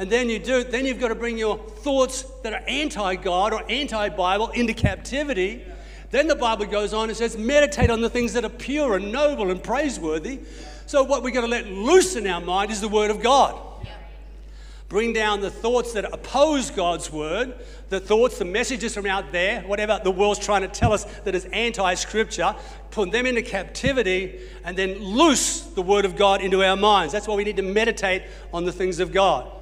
And 0.00 0.08
then 0.08 0.30
you 0.30 0.38
do, 0.38 0.64
then 0.64 0.86
you've 0.86 0.98
got 0.98 1.08
to 1.08 1.14
bring 1.14 1.36
your 1.36 1.58
thoughts 1.58 2.22
that 2.42 2.54
are 2.54 2.62
anti-God 2.66 3.52
or 3.52 3.62
anti-Bible 3.70 4.48
into 4.48 4.72
captivity. 4.72 5.62
Then 6.10 6.26
the 6.26 6.34
Bible 6.34 6.64
goes 6.64 6.94
on 6.94 7.10
and 7.10 7.18
says, 7.18 7.36
meditate 7.36 7.90
on 7.90 8.00
the 8.00 8.08
things 8.08 8.32
that 8.32 8.42
are 8.42 8.48
pure 8.48 8.96
and 8.96 9.12
noble 9.12 9.50
and 9.50 9.62
praiseworthy. 9.62 10.40
So 10.86 11.02
what 11.02 11.22
we've 11.22 11.34
got 11.34 11.42
to 11.42 11.48
let 11.48 11.66
loose 11.66 12.16
in 12.16 12.26
our 12.26 12.40
mind 12.40 12.70
is 12.70 12.80
the 12.80 12.88
Word 12.88 13.10
of 13.10 13.22
God. 13.22 13.60
Bring 14.88 15.12
down 15.12 15.42
the 15.42 15.50
thoughts 15.50 15.92
that 15.92 16.06
oppose 16.06 16.70
God's 16.70 17.12
word, 17.12 17.54
the 17.90 18.00
thoughts, 18.00 18.38
the 18.38 18.46
messages 18.46 18.94
from 18.94 19.04
out 19.04 19.32
there, 19.32 19.60
whatever 19.64 20.00
the 20.02 20.10
world's 20.10 20.40
trying 20.40 20.62
to 20.62 20.68
tell 20.68 20.94
us 20.94 21.04
that 21.24 21.34
is 21.34 21.44
anti 21.52 21.92
scripture, 21.94 22.56
put 22.90 23.12
them 23.12 23.26
into 23.26 23.42
captivity, 23.42 24.40
and 24.64 24.78
then 24.78 24.98
loose 24.98 25.60
the 25.60 25.82
word 25.82 26.06
of 26.06 26.16
God 26.16 26.40
into 26.40 26.64
our 26.64 26.74
minds. 26.74 27.12
That's 27.12 27.28
why 27.28 27.34
we 27.34 27.44
need 27.44 27.58
to 27.58 27.62
meditate 27.62 28.22
on 28.54 28.64
the 28.64 28.72
things 28.72 28.98
of 28.98 29.12
God. 29.12 29.58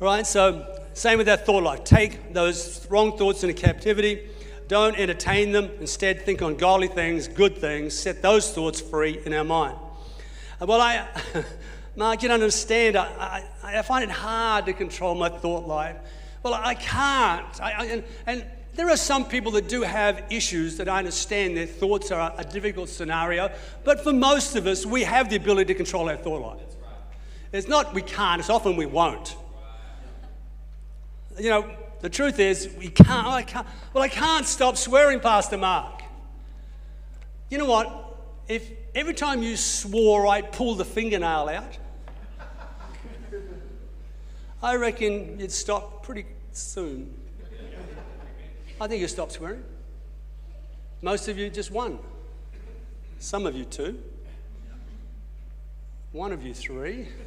Right? 0.00 0.26
So, 0.26 0.80
same 0.92 1.18
with 1.18 1.26
that 1.26 1.46
thought 1.46 1.62
life. 1.62 1.84
Take 1.84 2.32
those 2.32 2.86
wrong 2.90 3.16
thoughts 3.16 3.44
into 3.44 3.54
captivity. 3.54 4.28
Don't 4.66 4.98
entertain 4.98 5.52
them. 5.52 5.70
Instead, 5.78 6.22
think 6.22 6.42
on 6.42 6.56
godly 6.56 6.88
things, 6.88 7.28
good 7.28 7.58
things. 7.58 7.94
Set 7.94 8.20
those 8.20 8.52
thoughts 8.52 8.80
free 8.80 9.20
in 9.24 9.32
our 9.32 9.44
mind. 9.44 9.76
Uh, 10.60 10.66
well, 10.66 10.80
I, 10.80 11.06
Mark, 11.96 12.22
you 12.22 12.28
don't 12.28 12.42
understand. 12.42 12.96
I, 12.96 13.44
I, 13.62 13.78
I, 13.78 13.82
find 13.82 14.02
it 14.02 14.10
hard 14.10 14.66
to 14.66 14.72
control 14.72 15.14
my 15.14 15.28
thought 15.28 15.68
life. 15.68 15.96
Well, 16.42 16.54
I 16.54 16.74
can't. 16.74 17.60
I, 17.60 17.86
and, 17.86 18.04
and 18.26 18.44
there 18.74 18.90
are 18.90 18.96
some 18.96 19.24
people 19.26 19.52
that 19.52 19.68
do 19.68 19.82
have 19.82 20.24
issues 20.28 20.76
that 20.78 20.88
I 20.88 20.98
understand 20.98 21.56
their 21.56 21.66
thoughts 21.66 22.10
are 22.10 22.34
a 22.36 22.44
difficult 22.44 22.88
scenario. 22.88 23.50
But 23.84 24.02
for 24.02 24.12
most 24.12 24.56
of 24.56 24.66
us, 24.66 24.84
we 24.84 25.04
have 25.04 25.30
the 25.30 25.36
ability 25.36 25.72
to 25.72 25.76
control 25.76 26.08
our 26.08 26.16
thought 26.16 26.42
life. 26.42 26.66
It's 27.52 27.68
not 27.68 27.94
we 27.94 28.02
can't, 28.02 28.40
it's 28.40 28.50
often 28.50 28.76
we 28.76 28.86
won't 28.86 29.36
you 31.38 31.50
know, 31.50 31.68
the 32.00 32.08
truth 32.08 32.38
is, 32.38 32.68
we 32.78 32.88
can't, 32.88 33.26
I 33.26 33.42
can't, 33.42 33.66
well, 33.92 34.04
I 34.04 34.08
can't 34.08 34.46
stop 34.46 34.76
swearing, 34.76 35.20
Pastor 35.20 35.56
Mark. 35.56 36.02
You 37.50 37.58
know 37.58 37.66
what? 37.66 38.16
If 38.46 38.70
every 38.94 39.14
time 39.14 39.42
you 39.42 39.56
swore, 39.56 40.26
I 40.26 40.42
pulled 40.42 40.78
the 40.78 40.84
fingernail 40.84 41.48
out, 41.48 41.78
I 44.62 44.76
reckon 44.76 45.38
you'd 45.40 45.52
stop 45.52 46.02
pretty 46.02 46.26
soon. 46.52 47.14
I 48.80 48.86
think 48.86 49.00
you'd 49.00 49.08
stop 49.08 49.30
swearing. 49.30 49.62
Most 51.00 51.28
of 51.28 51.38
you 51.38 51.50
just 51.50 51.70
one. 51.70 51.98
Some 53.18 53.46
of 53.46 53.54
you 53.54 53.64
two. 53.64 54.02
One 56.12 56.32
of 56.32 56.42
you 56.42 56.54
three. 56.54 57.08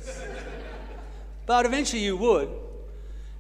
But 1.47 1.65
eventually 1.65 2.01
you 2.01 2.17
would. 2.17 2.49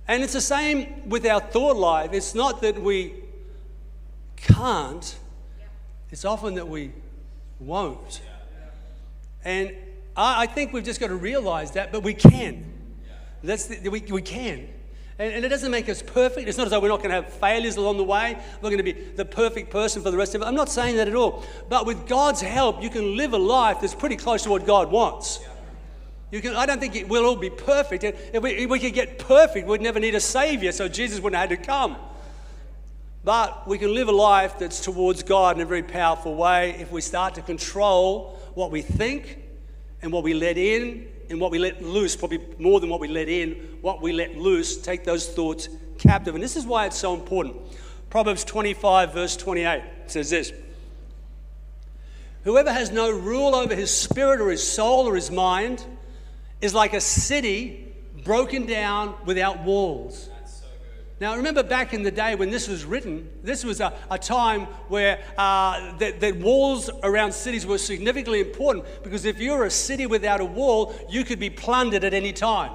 And 0.07 0.23
it's 0.23 0.33
the 0.33 0.41
same 0.41 1.09
with 1.09 1.25
our 1.25 1.41
thought 1.41 1.75
life. 1.75 2.13
It's 2.13 2.33
not 2.33 2.61
that 2.61 2.81
we 2.81 3.13
can't, 4.37 5.17
it's 6.11 6.23
often 6.23 6.55
that 6.55 6.67
we 6.67 6.91
won't. 7.59 8.21
And 9.43 9.73
I, 10.15 10.45
think 10.47 10.73
we've 10.73 10.83
just 10.83 10.99
got 10.99 11.07
to 11.07 11.15
realize 11.15 11.71
that, 11.71 11.91
but 11.91 12.03
we 12.03 12.13
can. 12.13 12.65
That's 13.43 13.65
the, 13.65 13.89
we, 13.89 14.01
we 14.01 14.21
can. 14.21 14.67
And, 15.19 15.33
and, 15.33 15.45
it 15.45 15.49
doesn't 15.49 15.71
make 15.71 15.89
us 15.89 16.01
perfect. 16.01 16.47
It's 16.47 16.57
not 16.57 16.65
as 16.65 16.71
though 16.71 16.79
we're 16.79 16.89
not 16.89 16.99
going 16.99 17.09
to 17.09 17.21
have 17.21 17.33
failures 17.33 17.75
along 17.75 17.97
the 17.97 18.03
way. 18.03 18.37
We're 18.61 18.69
going 18.69 18.77
to 18.77 18.83
be 18.83 18.93
the 18.93 19.25
perfect 19.25 19.71
person 19.71 20.01
for 20.01 20.11
the 20.11 20.17
rest 20.17 20.35
of 20.35 20.41
it. 20.41 20.45
I'm 20.45 20.55
not 20.55 20.69
saying 20.69 20.97
that 20.97 21.07
at 21.07 21.15
all. 21.15 21.43
But 21.69 21.85
with 21.85 22.07
God's 22.07 22.41
help, 22.41 22.81
you 22.81 22.89
can 22.89 23.15
live 23.15 23.33
a 23.33 23.37
life 23.37 23.77
that's 23.81 23.95
pretty 23.95 24.15
close 24.15 24.43
to 24.43 24.49
what 24.49 24.65
God 24.65 24.91
wants. 24.91 25.39
You 25.39 25.56
can, 26.31 26.55
I 26.55 26.65
don't 26.65 26.79
think 26.79 26.95
it 26.95 27.07
will 27.07 27.25
all 27.25 27.35
be 27.35 27.49
perfect. 27.49 28.03
If 28.03 28.43
we, 28.43 28.51
if 28.51 28.69
we 28.69 28.79
could 28.79 28.93
get 28.93 29.19
perfect, 29.19 29.67
we'd 29.67 29.81
never 29.81 29.99
need 29.99 30.15
a 30.15 30.19
Savior, 30.19 30.71
so 30.71 30.87
Jesus 30.87 31.19
wouldn't 31.19 31.39
have 31.39 31.49
had 31.49 31.59
to 31.59 31.65
come. 31.65 31.95
But 33.23 33.67
we 33.67 33.77
can 33.77 33.93
live 33.93 34.07
a 34.07 34.13
life 34.13 34.59
that's 34.59 34.81
towards 34.81 35.23
God 35.23 35.55
in 35.55 35.61
a 35.61 35.65
very 35.65 35.83
powerful 35.83 36.35
way 36.35 36.71
if 36.79 36.91
we 36.91 37.01
start 37.01 37.35
to 37.35 37.41
control 37.41 38.39
what 38.53 38.71
we 38.71 38.81
think 38.81 39.39
and 40.01 40.11
what 40.11 40.23
we 40.23 40.33
let 40.33 40.57
in 40.57 41.07
and 41.29 41.39
what 41.39 41.51
we 41.51 41.59
let 41.59 41.81
loose, 41.81 42.15
probably 42.15 42.41
more 42.57 42.79
than 42.79 42.89
what 42.89 42.99
we 42.99 43.07
let 43.07 43.29
in, 43.29 43.51
what 43.81 44.01
we 44.01 44.13
let 44.13 44.37
loose, 44.37 44.77
take 44.77 45.03
those 45.03 45.27
thoughts 45.27 45.69
captive. 45.97 46.35
And 46.35 46.43
this 46.43 46.55
is 46.55 46.65
why 46.65 46.85
it's 46.85 46.97
so 46.97 47.13
important. 47.13 47.55
Proverbs 48.09 48.43
25, 48.43 49.13
verse 49.13 49.35
28 49.35 49.83
says 50.07 50.29
this 50.29 50.53
Whoever 52.43 52.71
has 52.71 52.91
no 52.91 53.11
rule 53.11 53.55
over 53.55 53.75
his 53.75 53.91
spirit 53.91 54.39
or 54.39 54.49
his 54.49 54.65
soul 54.65 55.07
or 55.07 55.15
his 55.15 55.31
mind 55.31 55.83
is 56.61 56.73
like 56.73 56.93
a 56.93 57.01
city 57.01 57.93
broken 58.23 58.65
down 58.65 59.15
without 59.25 59.63
walls. 59.63 60.29
Now, 61.19 61.35
remember 61.35 61.63
back 61.63 61.93
in 61.93 62.03
the 62.03 62.11
day 62.11 62.35
when 62.35 62.51
this 62.51 62.67
was 62.67 62.85
written, 62.85 63.27
this 63.41 63.63
was 63.63 63.81
a, 63.81 63.91
a 64.11 64.19
time 64.19 64.65
where 64.87 65.19
uh, 65.35 65.97
the, 65.97 66.11
the, 66.11 66.31
walls 66.33 66.91
around 67.01 67.31
cities 67.31 67.65
were 67.65 67.79
significantly 67.79 68.39
important 68.39 68.85
because 69.01 69.25
if 69.25 69.39
you 69.39 69.53
were 69.53 69.65
a 69.65 69.71
city 69.71 70.05
without 70.05 70.41
a 70.41 70.45
wall, 70.45 70.93
you 71.09 71.23
could 71.23 71.39
be 71.39 71.49
plundered 71.49 72.03
at 72.03 72.13
any 72.13 72.31
time. 72.31 72.71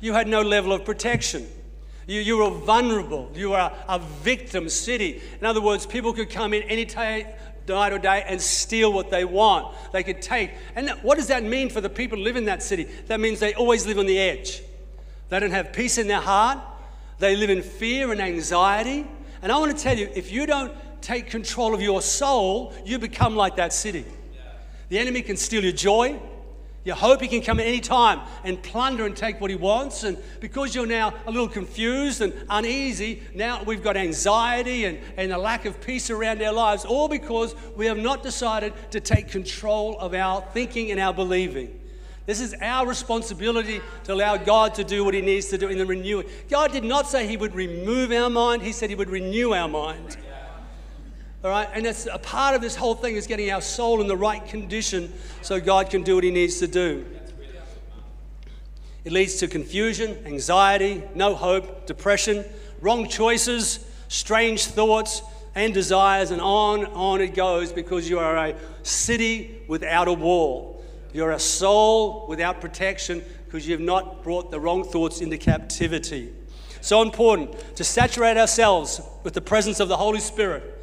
You 0.00 0.14
had 0.14 0.28
no 0.28 0.40
level 0.40 0.72
of 0.72 0.86
protection. 0.86 1.46
You, 2.06 2.22
you 2.22 2.38
were 2.38 2.48
vulnerable. 2.48 3.30
You 3.34 3.50
were 3.50 3.58
a, 3.58 3.84
a 3.86 3.98
victim 3.98 4.70
city. 4.70 5.20
In 5.38 5.44
other 5.44 5.60
words, 5.60 5.84
people 5.84 6.14
could 6.14 6.30
come 6.30 6.54
in 6.54 6.62
any 6.62 6.86
time, 6.86 7.26
night 7.68 7.92
or 7.92 7.98
day 7.98 8.24
and 8.26 8.40
steal 8.40 8.92
what 8.92 9.10
they 9.10 9.24
want. 9.24 9.74
They 9.92 10.02
could 10.02 10.22
take. 10.22 10.52
And 10.74 10.90
what 11.02 11.16
does 11.16 11.28
that 11.28 11.42
mean 11.42 11.70
for 11.70 11.80
the 11.80 11.90
people 11.90 12.18
who 12.18 12.24
live 12.24 12.36
in 12.36 12.46
that 12.46 12.62
city? 12.62 12.84
That 13.06 13.20
means 13.20 13.40
they 13.40 13.54
always 13.54 13.86
live 13.86 13.98
on 13.98 14.06
the 14.06 14.18
edge. 14.18 14.62
They 15.28 15.40
don't 15.40 15.50
have 15.50 15.72
peace 15.72 15.98
in 15.98 16.08
their 16.08 16.20
heart. 16.20 16.58
They 17.18 17.36
live 17.36 17.50
in 17.50 17.62
fear 17.62 18.12
and 18.12 18.20
anxiety. 18.20 19.06
And 19.42 19.52
I 19.52 19.58
want 19.58 19.76
to 19.76 19.82
tell 19.82 19.96
you 19.96 20.10
if 20.14 20.32
you 20.32 20.46
don't 20.46 20.72
take 21.00 21.28
control 21.28 21.74
of 21.74 21.82
your 21.82 22.02
soul, 22.02 22.72
you 22.84 22.98
become 22.98 23.36
like 23.36 23.56
that 23.56 23.72
city. 23.72 24.04
The 24.88 24.98
enemy 24.98 25.22
can 25.22 25.36
steal 25.36 25.62
your 25.62 25.72
joy. 25.72 26.18
You 26.88 26.94
hope 26.94 27.20
he 27.20 27.28
can 27.28 27.42
come 27.42 27.60
at 27.60 27.66
any 27.66 27.80
time 27.80 28.22
and 28.44 28.62
plunder 28.62 29.04
and 29.04 29.14
take 29.14 29.42
what 29.42 29.50
he 29.50 29.56
wants. 29.56 30.04
And 30.04 30.16
because 30.40 30.74
you're 30.74 30.86
now 30.86 31.12
a 31.26 31.30
little 31.30 31.46
confused 31.46 32.22
and 32.22 32.32
uneasy, 32.48 33.22
now 33.34 33.62
we've 33.62 33.82
got 33.82 33.98
anxiety 33.98 34.86
and, 34.86 34.98
and 35.18 35.30
a 35.30 35.36
lack 35.36 35.66
of 35.66 35.82
peace 35.82 36.08
around 36.08 36.40
our 36.40 36.50
lives, 36.50 36.86
all 36.86 37.06
because 37.06 37.54
we 37.76 37.84
have 37.84 37.98
not 37.98 38.22
decided 38.22 38.72
to 38.92 39.00
take 39.00 39.28
control 39.28 39.98
of 39.98 40.14
our 40.14 40.40
thinking 40.54 40.90
and 40.90 40.98
our 40.98 41.12
believing. 41.12 41.78
This 42.24 42.40
is 42.40 42.54
our 42.62 42.86
responsibility 42.86 43.82
to 44.04 44.14
allow 44.14 44.38
God 44.38 44.74
to 44.76 44.84
do 44.84 45.04
what 45.04 45.12
He 45.12 45.20
needs 45.20 45.48
to 45.48 45.58
do 45.58 45.68
in 45.68 45.76
the 45.76 45.84
renewing. 45.84 46.26
God 46.48 46.72
did 46.72 46.84
not 46.84 47.06
say 47.06 47.26
He 47.26 47.36
would 47.36 47.54
remove 47.54 48.12
our 48.12 48.30
mind, 48.30 48.62
He 48.62 48.72
said 48.72 48.88
He 48.88 48.96
would 48.96 49.10
renew 49.10 49.52
our 49.52 49.68
mind. 49.68 50.16
All 51.44 51.50
right, 51.50 51.68
and 51.72 51.86
that's 51.86 52.06
a 52.06 52.18
part 52.18 52.56
of 52.56 52.60
this 52.60 52.74
whole 52.74 52.96
thing 52.96 53.14
is 53.14 53.28
getting 53.28 53.50
our 53.52 53.60
soul 53.60 54.00
in 54.00 54.08
the 54.08 54.16
right 54.16 54.44
condition 54.44 55.12
so 55.40 55.60
God 55.60 55.88
can 55.88 56.02
do 56.02 56.16
what 56.16 56.24
He 56.24 56.32
needs 56.32 56.58
to 56.58 56.66
do. 56.66 57.06
It 59.04 59.12
leads 59.12 59.36
to 59.36 59.46
confusion, 59.46 60.18
anxiety, 60.26 61.02
no 61.14 61.36
hope, 61.36 61.86
depression, 61.86 62.44
wrong 62.80 63.08
choices, 63.08 63.86
strange 64.08 64.64
thoughts 64.64 65.22
and 65.54 65.72
desires, 65.72 66.32
and 66.32 66.40
on 66.40 66.84
and 66.84 66.92
on 66.94 67.20
it 67.20 67.34
goes 67.34 67.72
because 67.72 68.10
you 68.10 68.18
are 68.18 68.36
a 68.36 68.56
city 68.82 69.62
without 69.68 70.08
a 70.08 70.12
wall. 70.12 70.84
You're 71.12 71.30
a 71.30 71.38
soul 71.38 72.26
without 72.28 72.60
protection 72.60 73.22
because 73.46 73.66
you've 73.66 73.80
not 73.80 74.24
brought 74.24 74.50
the 74.50 74.58
wrong 74.58 74.82
thoughts 74.82 75.20
into 75.20 75.38
captivity. 75.38 76.32
So 76.80 77.00
important 77.00 77.76
to 77.76 77.84
saturate 77.84 78.36
ourselves 78.36 79.00
with 79.22 79.34
the 79.34 79.40
presence 79.40 79.78
of 79.78 79.88
the 79.88 79.96
Holy 79.96 80.20
Spirit 80.20 80.77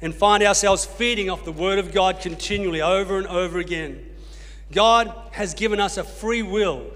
and 0.00 0.14
find 0.14 0.42
ourselves 0.42 0.84
feeding 0.84 1.30
off 1.30 1.44
the 1.44 1.52
Word 1.52 1.78
of 1.78 1.92
God 1.92 2.20
continually 2.20 2.82
over 2.82 3.18
and 3.18 3.26
over 3.26 3.58
again. 3.58 4.04
God 4.72 5.12
has 5.32 5.54
given 5.54 5.80
us 5.80 5.96
a 5.96 6.04
free 6.04 6.42
will. 6.42 6.86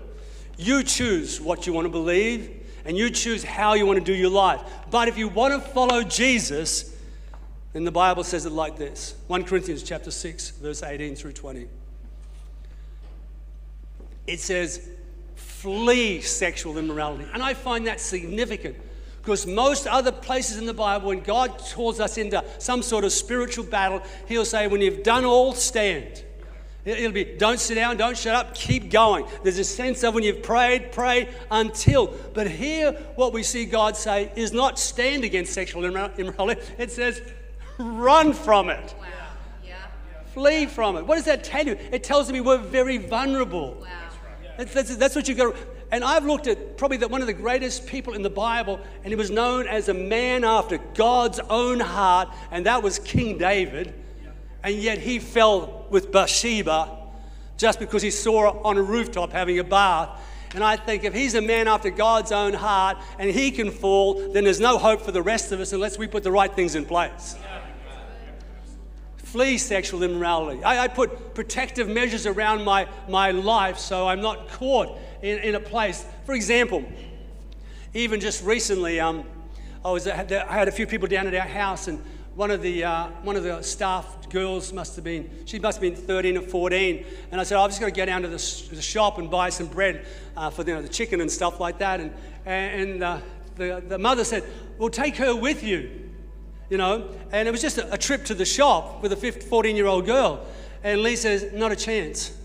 You 0.56 0.82
choose 0.82 1.40
what 1.40 1.66
you 1.66 1.72
want 1.72 1.86
to 1.86 1.90
believe 1.90 2.50
and 2.84 2.96
you 2.96 3.10
choose 3.10 3.44
how 3.44 3.74
you 3.74 3.86
want 3.86 3.98
to 3.98 4.04
do 4.04 4.14
your 4.14 4.30
life. 4.30 4.60
But 4.90 5.08
if 5.08 5.16
you 5.16 5.28
want 5.28 5.54
to 5.54 5.60
follow 5.70 6.02
Jesus, 6.02 6.96
then 7.72 7.84
the 7.84 7.92
Bible 7.92 8.24
says 8.24 8.46
it 8.46 8.52
like 8.52 8.76
this 8.76 9.14
1 9.28 9.44
Corinthians 9.44 9.82
chapter 9.82 10.10
6, 10.10 10.50
verse 10.50 10.82
18 10.82 11.14
through 11.14 11.32
20 11.32 11.68
it 14.28 14.38
says, 14.38 14.86
flee 15.34 16.20
sexual 16.20 16.78
immorality. 16.78 17.26
And 17.32 17.42
I 17.42 17.54
find 17.54 17.86
that 17.86 17.98
significant 17.98 18.76
because 19.28 19.46
most 19.46 19.86
other 19.86 20.10
places 20.10 20.56
in 20.56 20.64
the 20.64 20.72
Bible, 20.72 21.08
when 21.08 21.20
God 21.20 21.58
calls 21.74 22.00
us 22.00 22.16
into 22.16 22.42
some 22.56 22.80
sort 22.80 23.04
of 23.04 23.12
spiritual 23.12 23.62
battle, 23.62 24.02
He'll 24.26 24.46
say, 24.46 24.68
When 24.68 24.80
you've 24.80 25.02
done 25.02 25.26
all, 25.26 25.52
stand. 25.52 26.24
It'll 26.86 27.12
be, 27.12 27.24
don't 27.24 27.60
sit 27.60 27.74
down, 27.74 27.98
don't 27.98 28.16
shut 28.16 28.34
up, 28.34 28.54
keep 28.54 28.90
going. 28.90 29.26
There's 29.42 29.58
a 29.58 29.64
sense 29.64 30.02
of 30.02 30.14
when 30.14 30.24
you've 30.24 30.42
prayed, 30.42 30.92
pray 30.92 31.28
until. 31.50 32.06
But 32.32 32.48
here, 32.48 32.92
what 33.16 33.34
we 33.34 33.42
see 33.42 33.66
God 33.66 33.98
say 33.98 34.32
is 34.34 34.54
not 34.54 34.78
stand 34.78 35.24
against 35.24 35.52
sexual 35.52 35.84
immorality, 35.84 36.62
it 36.78 36.90
says 36.90 37.20
run 37.76 38.32
from 38.32 38.70
it. 38.70 38.94
Wow. 38.98 39.06
Yeah. 39.62 39.74
Flee 40.32 40.64
from 40.64 40.96
it. 40.96 41.06
What 41.06 41.16
does 41.16 41.26
that 41.26 41.44
tell 41.44 41.66
you? 41.66 41.76
It 41.92 42.02
tells 42.02 42.32
me 42.32 42.40
we're 42.40 42.56
very 42.56 42.96
vulnerable. 42.96 43.76
Wow. 43.82 43.88
That's, 44.56 44.72
that's, 44.72 44.96
that's 44.96 45.14
what 45.14 45.28
you've 45.28 45.36
got. 45.36 45.54
And 45.90 46.04
I've 46.04 46.24
looked 46.24 46.46
at 46.46 46.76
probably 46.76 46.98
the, 46.98 47.08
one 47.08 47.22
of 47.22 47.26
the 47.26 47.32
greatest 47.32 47.86
people 47.86 48.12
in 48.12 48.22
the 48.22 48.30
Bible, 48.30 48.80
and 49.02 49.06
he 49.06 49.16
was 49.16 49.30
known 49.30 49.66
as 49.66 49.88
a 49.88 49.94
man 49.94 50.44
after 50.44 50.78
God's 50.94 51.40
own 51.40 51.80
heart, 51.80 52.28
and 52.50 52.66
that 52.66 52.82
was 52.82 52.98
King 52.98 53.38
David. 53.38 53.94
And 54.62 54.74
yet 54.74 54.98
he 54.98 55.18
fell 55.18 55.86
with 55.88 56.12
Bathsheba 56.12 56.96
just 57.56 57.78
because 57.78 58.02
he 58.02 58.10
saw 58.10 58.52
her 58.52 58.58
on 58.64 58.76
a 58.76 58.82
rooftop 58.82 59.32
having 59.32 59.58
a 59.58 59.64
bath. 59.64 60.10
And 60.54 60.64
I 60.64 60.76
think 60.76 61.04
if 61.04 61.12
he's 61.12 61.34
a 61.34 61.42
man 61.42 61.68
after 61.68 61.90
God's 61.90 62.32
own 62.32 62.54
heart 62.54 62.98
and 63.18 63.30
he 63.30 63.50
can 63.50 63.70
fall, 63.70 64.32
then 64.32 64.44
there's 64.44 64.60
no 64.60 64.78
hope 64.78 65.02
for 65.02 65.12
the 65.12 65.22
rest 65.22 65.52
of 65.52 65.60
us 65.60 65.72
unless 65.72 65.98
we 65.98 66.06
put 66.06 66.22
the 66.22 66.32
right 66.32 66.52
things 66.52 66.74
in 66.74 66.84
place. 66.84 67.36
Flee 69.16 69.58
sexual 69.58 70.02
immorality. 70.02 70.64
I, 70.64 70.84
I, 70.84 70.88
put 70.88 71.34
protective 71.34 71.86
measures 71.86 72.24
around 72.24 72.64
my, 72.64 72.88
my 73.10 73.30
life 73.30 73.78
so 73.78 74.08
I'm 74.08 74.22
not 74.22 74.48
caught 74.48 74.98
in, 75.22 75.38
in 75.38 75.54
a 75.54 75.60
place. 75.60 76.04
For 76.26 76.34
example, 76.34 76.84
even 77.94 78.20
just 78.20 78.44
recently, 78.44 79.00
um, 79.00 79.24
I, 79.84 79.90
was, 79.90 80.06
I 80.06 80.14
had, 80.14 80.68
a 80.68 80.72
few 80.72 80.86
people 80.86 81.08
down 81.08 81.26
at 81.26 81.34
our 81.34 81.46
house, 81.46 81.88
and 81.88 82.02
one 82.34 82.50
of 82.50 82.62
the, 82.62 82.84
uh, 82.84 83.08
one 83.22 83.36
of 83.36 83.42
the 83.42 83.62
staff 83.62 84.28
girls 84.30 84.72
must 84.72 84.94
have 84.96 85.04
been, 85.04 85.30
she 85.44 85.58
must 85.58 85.80
have 85.80 85.82
been 85.82 85.96
13 85.96 86.36
or 86.36 86.42
14. 86.42 87.04
And 87.32 87.40
I 87.40 87.44
said, 87.44 87.58
I've 87.58 87.70
just 87.70 87.80
got 87.80 87.86
to 87.86 87.92
go 87.92 88.04
down 88.04 88.22
to 88.22 88.28
the, 88.28 88.68
the 88.74 88.82
shop 88.82 89.18
and 89.18 89.30
buy 89.30 89.48
some 89.48 89.66
bread 89.66 90.06
uh, 90.36 90.50
for 90.50 90.62
you 90.62 90.74
know, 90.74 90.82
the 90.82 90.88
chicken 90.88 91.20
and 91.20 91.30
stuff 91.30 91.60
like 91.60 91.78
that. 91.78 92.00
And, 92.00 92.12
and 92.44 93.02
uh, 93.02 93.18
the, 93.56 93.82
the 93.86 93.98
mother 93.98 94.24
said, 94.24 94.44
Well, 94.78 94.90
take 94.90 95.16
her 95.16 95.34
with 95.34 95.62
you 95.62 96.08
you 96.70 96.76
know. 96.76 97.08
And 97.32 97.48
it 97.48 97.50
was 97.50 97.60
just 97.60 97.78
a, 97.78 97.92
a 97.92 97.98
trip 97.98 98.24
to 98.26 98.34
the 98.34 98.44
shop 98.44 99.02
with 99.02 99.12
a 99.12 99.32
14 99.32 99.76
year 99.76 99.86
old 99.86 100.06
girl. 100.06 100.44
And 100.82 101.02
Lee 101.02 101.16
says, 101.16 101.52
Not 101.52 101.72
a 101.72 101.76
chance. 101.76 102.36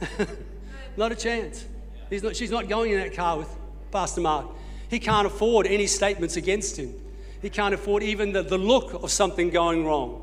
not 0.96 1.12
a 1.12 1.16
chance. 1.16 1.64
Not, 2.10 2.36
she's 2.36 2.50
not 2.50 2.68
going 2.68 2.92
in 2.92 2.98
that 3.00 3.14
car 3.14 3.38
with 3.38 3.48
Pastor 3.90 4.20
Mark. 4.20 4.46
He 4.88 4.98
can't 4.98 5.26
afford 5.26 5.66
any 5.66 5.86
statements 5.86 6.36
against 6.36 6.76
him. 6.76 6.94
He 7.42 7.50
can't 7.50 7.74
afford 7.74 8.02
even 8.02 8.32
the, 8.32 8.42
the 8.42 8.58
look 8.58 8.94
of 8.94 9.10
something 9.10 9.50
going 9.50 9.84
wrong. 9.84 10.22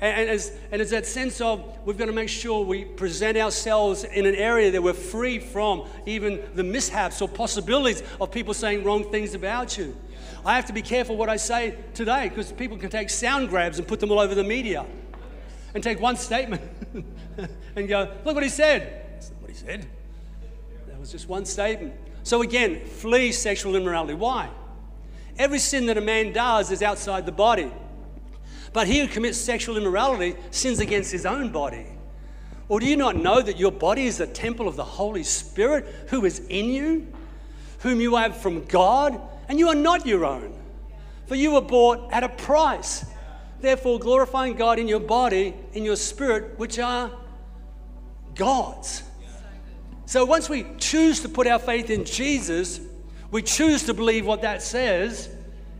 And, 0.00 0.20
and, 0.20 0.30
it's, 0.30 0.50
and 0.70 0.82
it's 0.82 0.90
that 0.90 1.06
sense 1.06 1.40
of 1.40 1.64
we've 1.84 1.96
got 1.96 2.06
to 2.06 2.12
make 2.12 2.28
sure 2.28 2.64
we 2.64 2.84
present 2.84 3.36
ourselves 3.36 4.04
in 4.04 4.26
an 4.26 4.34
area 4.34 4.70
that 4.70 4.82
we're 4.82 4.92
free 4.92 5.38
from 5.38 5.86
even 6.06 6.42
the 6.54 6.64
mishaps 6.64 7.20
or 7.22 7.28
possibilities 7.28 8.02
of 8.20 8.30
people 8.30 8.54
saying 8.54 8.84
wrong 8.84 9.10
things 9.10 9.34
about 9.34 9.78
you. 9.78 9.96
I 10.44 10.56
have 10.56 10.66
to 10.66 10.72
be 10.72 10.82
careful 10.82 11.16
what 11.16 11.28
I 11.28 11.36
say 11.36 11.76
today 11.94 12.28
because 12.28 12.52
people 12.52 12.76
can 12.76 12.90
take 12.90 13.08
sound 13.08 13.48
grabs 13.48 13.78
and 13.78 13.88
put 13.88 14.00
them 14.00 14.10
all 14.10 14.20
over 14.20 14.34
the 14.34 14.44
media 14.44 14.84
and 15.74 15.82
take 15.82 16.00
one 16.00 16.16
statement 16.16 16.62
and 17.76 17.88
go, 17.88 18.12
look 18.24 18.34
what 18.34 18.44
he 18.44 18.50
said. 18.50 19.10
That's 19.14 19.30
not 19.30 19.40
what 19.40 19.50
he 19.50 19.56
said. 19.56 19.86
Was 21.04 21.12
just 21.12 21.28
one 21.28 21.44
statement. 21.44 21.92
So 22.22 22.40
again, 22.40 22.86
flee 22.86 23.30
sexual 23.30 23.76
immorality. 23.76 24.14
Why? 24.14 24.48
Every 25.36 25.58
sin 25.58 25.84
that 25.86 25.98
a 25.98 26.00
man 26.00 26.32
does 26.32 26.70
is 26.70 26.80
outside 26.80 27.26
the 27.26 27.32
body. 27.32 27.70
But 28.72 28.86
he 28.86 29.00
who 29.00 29.06
commits 29.06 29.36
sexual 29.36 29.76
immorality 29.76 30.34
sins 30.50 30.80
against 30.80 31.12
his 31.12 31.26
own 31.26 31.52
body. 31.52 31.86
Or 32.68 32.80
do 32.80 32.86
you 32.86 32.96
not 32.96 33.16
know 33.16 33.42
that 33.42 33.58
your 33.58 33.70
body 33.70 34.06
is 34.06 34.16
the 34.16 34.26
temple 34.26 34.66
of 34.66 34.76
the 34.76 34.84
Holy 34.84 35.24
Spirit 35.24 35.84
who 36.08 36.24
is 36.24 36.38
in 36.48 36.70
you, 36.70 37.06
whom 37.80 38.00
you 38.00 38.16
have 38.16 38.38
from 38.38 38.64
God? 38.64 39.20
and 39.48 39.58
you 39.58 39.68
are 39.68 39.74
not 39.74 40.06
your 40.06 40.24
own, 40.24 40.58
for 41.26 41.34
you 41.34 41.52
were 41.52 41.60
bought 41.60 42.10
at 42.12 42.24
a 42.24 42.28
price. 42.30 43.04
Therefore, 43.60 43.98
glorifying 43.98 44.54
God 44.54 44.78
in 44.78 44.88
your 44.88 45.00
body, 45.00 45.54
in 45.74 45.84
your 45.84 45.96
spirit, 45.96 46.58
which 46.58 46.78
are 46.78 47.10
God's. 48.34 49.02
So 50.06 50.24
once 50.24 50.48
we 50.48 50.66
choose 50.78 51.20
to 51.20 51.28
put 51.28 51.46
our 51.46 51.58
faith 51.58 51.90
in 51.90 52.04
Jesus, 52.04 52.80
we 53.30 53.42
choose 53.42 53.84
to 53.84 53.94
believe 53.94 54.26
what 54.26 54.42
that 54.42 54.62
says, 54.62 55.28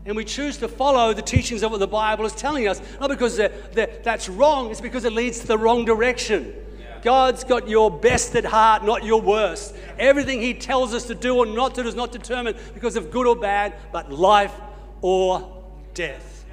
and 0.05 0.15
we 0.15 0.25
choose 0.25 0.57
to 0.57 0.67
follow 0.67 1.13
the 1.13 1.21
teachings 1.21 1.63
of 1.63 1.71
what 1.71 1.79
the 1.79 1.87
Bible 1.87 2.25
is 2.25 2.33
telling 2.33 2.67
us. 2.67 2.81
Not 2.99 3.09
because 3.09 3.37
they're, 3.37 3.53
they're, 3.73 3.99
that's 4.03 4.29
wrong, 4.29 4.71
it's 4.71 4.81
because 4.81 5.05
it 5.05 5.13
leads 5.13 5.39
to 5.39 5.47
the 5.47 5.57
wrong 5.57 5.85
direction. 5.85 6.53
God's 7.01 7.43
got 7.43 7.69
your 7.69 7.91
best 7.91 8.35
at 8.35 8.45
heart, 8.45 8.83
not 8.83 9.03
your 9.03 9.21
worst. 9.21 9.75
Everything 9.99 10.41
He 10.41 10.55
tells 10.55 10.93
us 10.93 11.05
to 11.05 11.15
do 11.15 11.37
or 11.37 11.45
not 11.45 11.75
to 11.75 11.83
do 11.83 11.87
is 11.87 11.93
not 11.93 12.11
determined 12.11 12.57
because 12.73 12.95
of 12.95 13.11
good 13.11 13.27
or 13.27 13.35
bad, 13.35 13.75
but 13.91 14.11
life 14.11 14.53
or 15.01 15.63
death. 15.93 16.45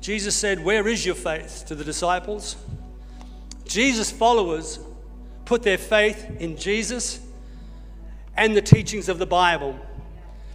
Jesus 0.00 0.34
said, 0.34 0.64
Where 0.64 0.88
is 0.88 1.06
your 1.06 1.14
faith? 1.14 1.64
to 1.68 1.76
the 1.76 1.84
disciples. 1.84 2.56
Jesus' 3.64 4.10
followers 4.10 4.80
put 5.50 5.64
their 5.64 5.78
faith 5.78 6.30
in 6.38 6.56
Jesus 6.56 7.18
and 8.36 8.56
the 8.56 8.62
teachings 8.62 9.08
of 9.08 9.18
the 9.18 9.26
Bible 9.26 9.76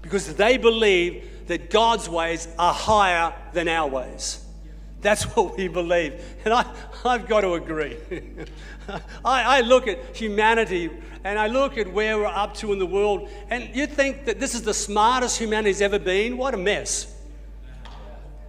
because 0.02 0.34
they 0.36 0.56
believe 0.56 1.48
that 1.48 1.70
God's 1.70 2.08
ways 2.08 2.48
are 2.58 2.74
higher 2.74 3.34
than 3.52 3.68
our 3.68 3.89
ways. 3.89 4.41
That's 5.02 5.24
what 5.36 5.58
we 5.58 5.68
believe. 5.68 6.24
And 6.46 6.54
I, 6.54 6.66
I've 7.04 7.28
got 7.28 7.41
to 7.41 7.56
agree. 7.56 7.98
I, 9.26 9.58
I 9.58 9.62
look 9.62 9.89
at 9.89 10.16
humanity 10.16 10.89
and 11.26 11.38
I 11.38 11.48
look 11.48 11.78
at 11.78 11.91
where 11.91 12.18
we're 12.18 12.28
up 12.28 12.54
to 12.60 12.72
in 12.72 12.80
the 12.80 12.86
world, 12.86 13.30
and 13.50 13.76
you'd 13.76 13.91
think 13.91 14.24
that 14.24 14.39
this 14.39 14.56
is 14.56 14.62
the 14.62 14.74
smartest 14.74 15.38
humanity's 15.38 15.82
ever 15.82 16.00
been? 16.00 16.38
What 16.38 16.54
a 16.54 16.58
mess. 16.58 17.14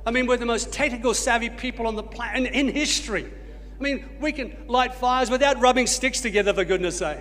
I 0.07 0.13
mean, 0.13 0.29
we're 0.29 0.37
the 0.37 0.47
most 0.47 0.73
technical 0.73 1.13
savvy 1.13 1.51
people 1.51 1.89
on 1.89 1.97
the 1.97 2.05
planet 2.05 2.53
in 2.53 2.69
history. 2.69 3.33
I 3.79 3.83
mean, 3.83 4.09
we 4.21 4.33
can 4.33 4.57
light 4.69 4.95
fires 4.95 5.31
without 5.31 5.61
rubbing 5.61 5.87
sticks 5.87 6.21
together, 6.21 6.55
for 6.55 6.65
goodness 6.65 6.99
sake. 6.99 7.19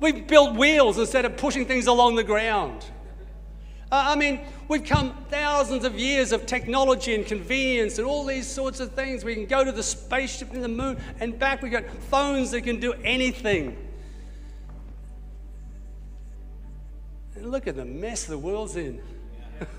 We've 0.00 0.26
built 0.26 0.56
wheels 0.56 0.98
instead 0.98 1.24
of 1.24 1.36
pushing 1.36 1.66
things 1.66 1.86
along 1.86 2.16
the 2.16 2.24
ground. 2.24 2.84
Uh, 3.92 4.04
I 4.08 4.16
mean, 4.16 4.40
we've 4.68 4.84
come 4.84 5.14
thousands 5.28 5.84
of 5.84 5.98
years 5.98 6.32
of 6.32 6.46
technology 6.46 7.14
and 7.14 7.26
convenience 7.26 7.98
and 7.98 8.06
all 8.06 8.24
these 8.24 8.48
sorts 8.48 8.80
of 8.80 8.92
things. 8.92 9.22
We 9.22 9.34
can 9.34 9.44
go 9.44 9.62
to 9.62 9.70
the 9.70 9.82
spaceship 9.82 10.54
in 10.54 10.62
the 10.62 10.68
moon 10.68 10.98
and 11.20 11.38
back. 11.38 11.60
We've 11.60 11.70
got 11.70 11.84
phones 12.10 12.50
that 12.52 12.62
can 12.62 12.80
do 12.80 12.94
anything. 13.04 13.76
And 17.36 17.50
look 17.50 17.66
at 17.66 17.76
the 17.76 17.84
mess 17.84 18.24
the 18.24 18.38
world's 18.38 18.76
in. 18.76 19.02